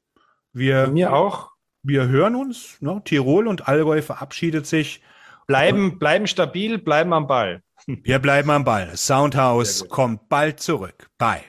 Wir, 0.53 0.85
von 0.85 0.93
mir 0.93 1.13
auch. 1.13 1.51
Wir 1.83 2.07
hören 2.07 2.35
uns. 2.35 2.77
Ne? 2.81 3.01
Tirol 3.05 3.47
und 3.47 3.67
Allgäu 3.67 4.01
verabschiedet 4.01 4.67
sich. 4.67 5.01
Bleiben, 5.47 5.97
bleiben 5.97 6.27
stabil, 6.27 6.77
bleiben 6.77 7.13
am 7.13 7.27
Ball. 7.27 7.63
Wir 7.87 8.19
bleiben 8.19 8.51
am 8.51 8.65
Ball. 8.65 8.95
Soundhouse 8.95 9.87
kommt 9.89 10.29
bald 10.29 10.59
zurück. 10.59 11.09
Bye. 11.17 11.41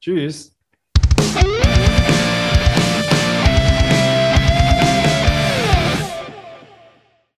Tschüss. 0.00 0.54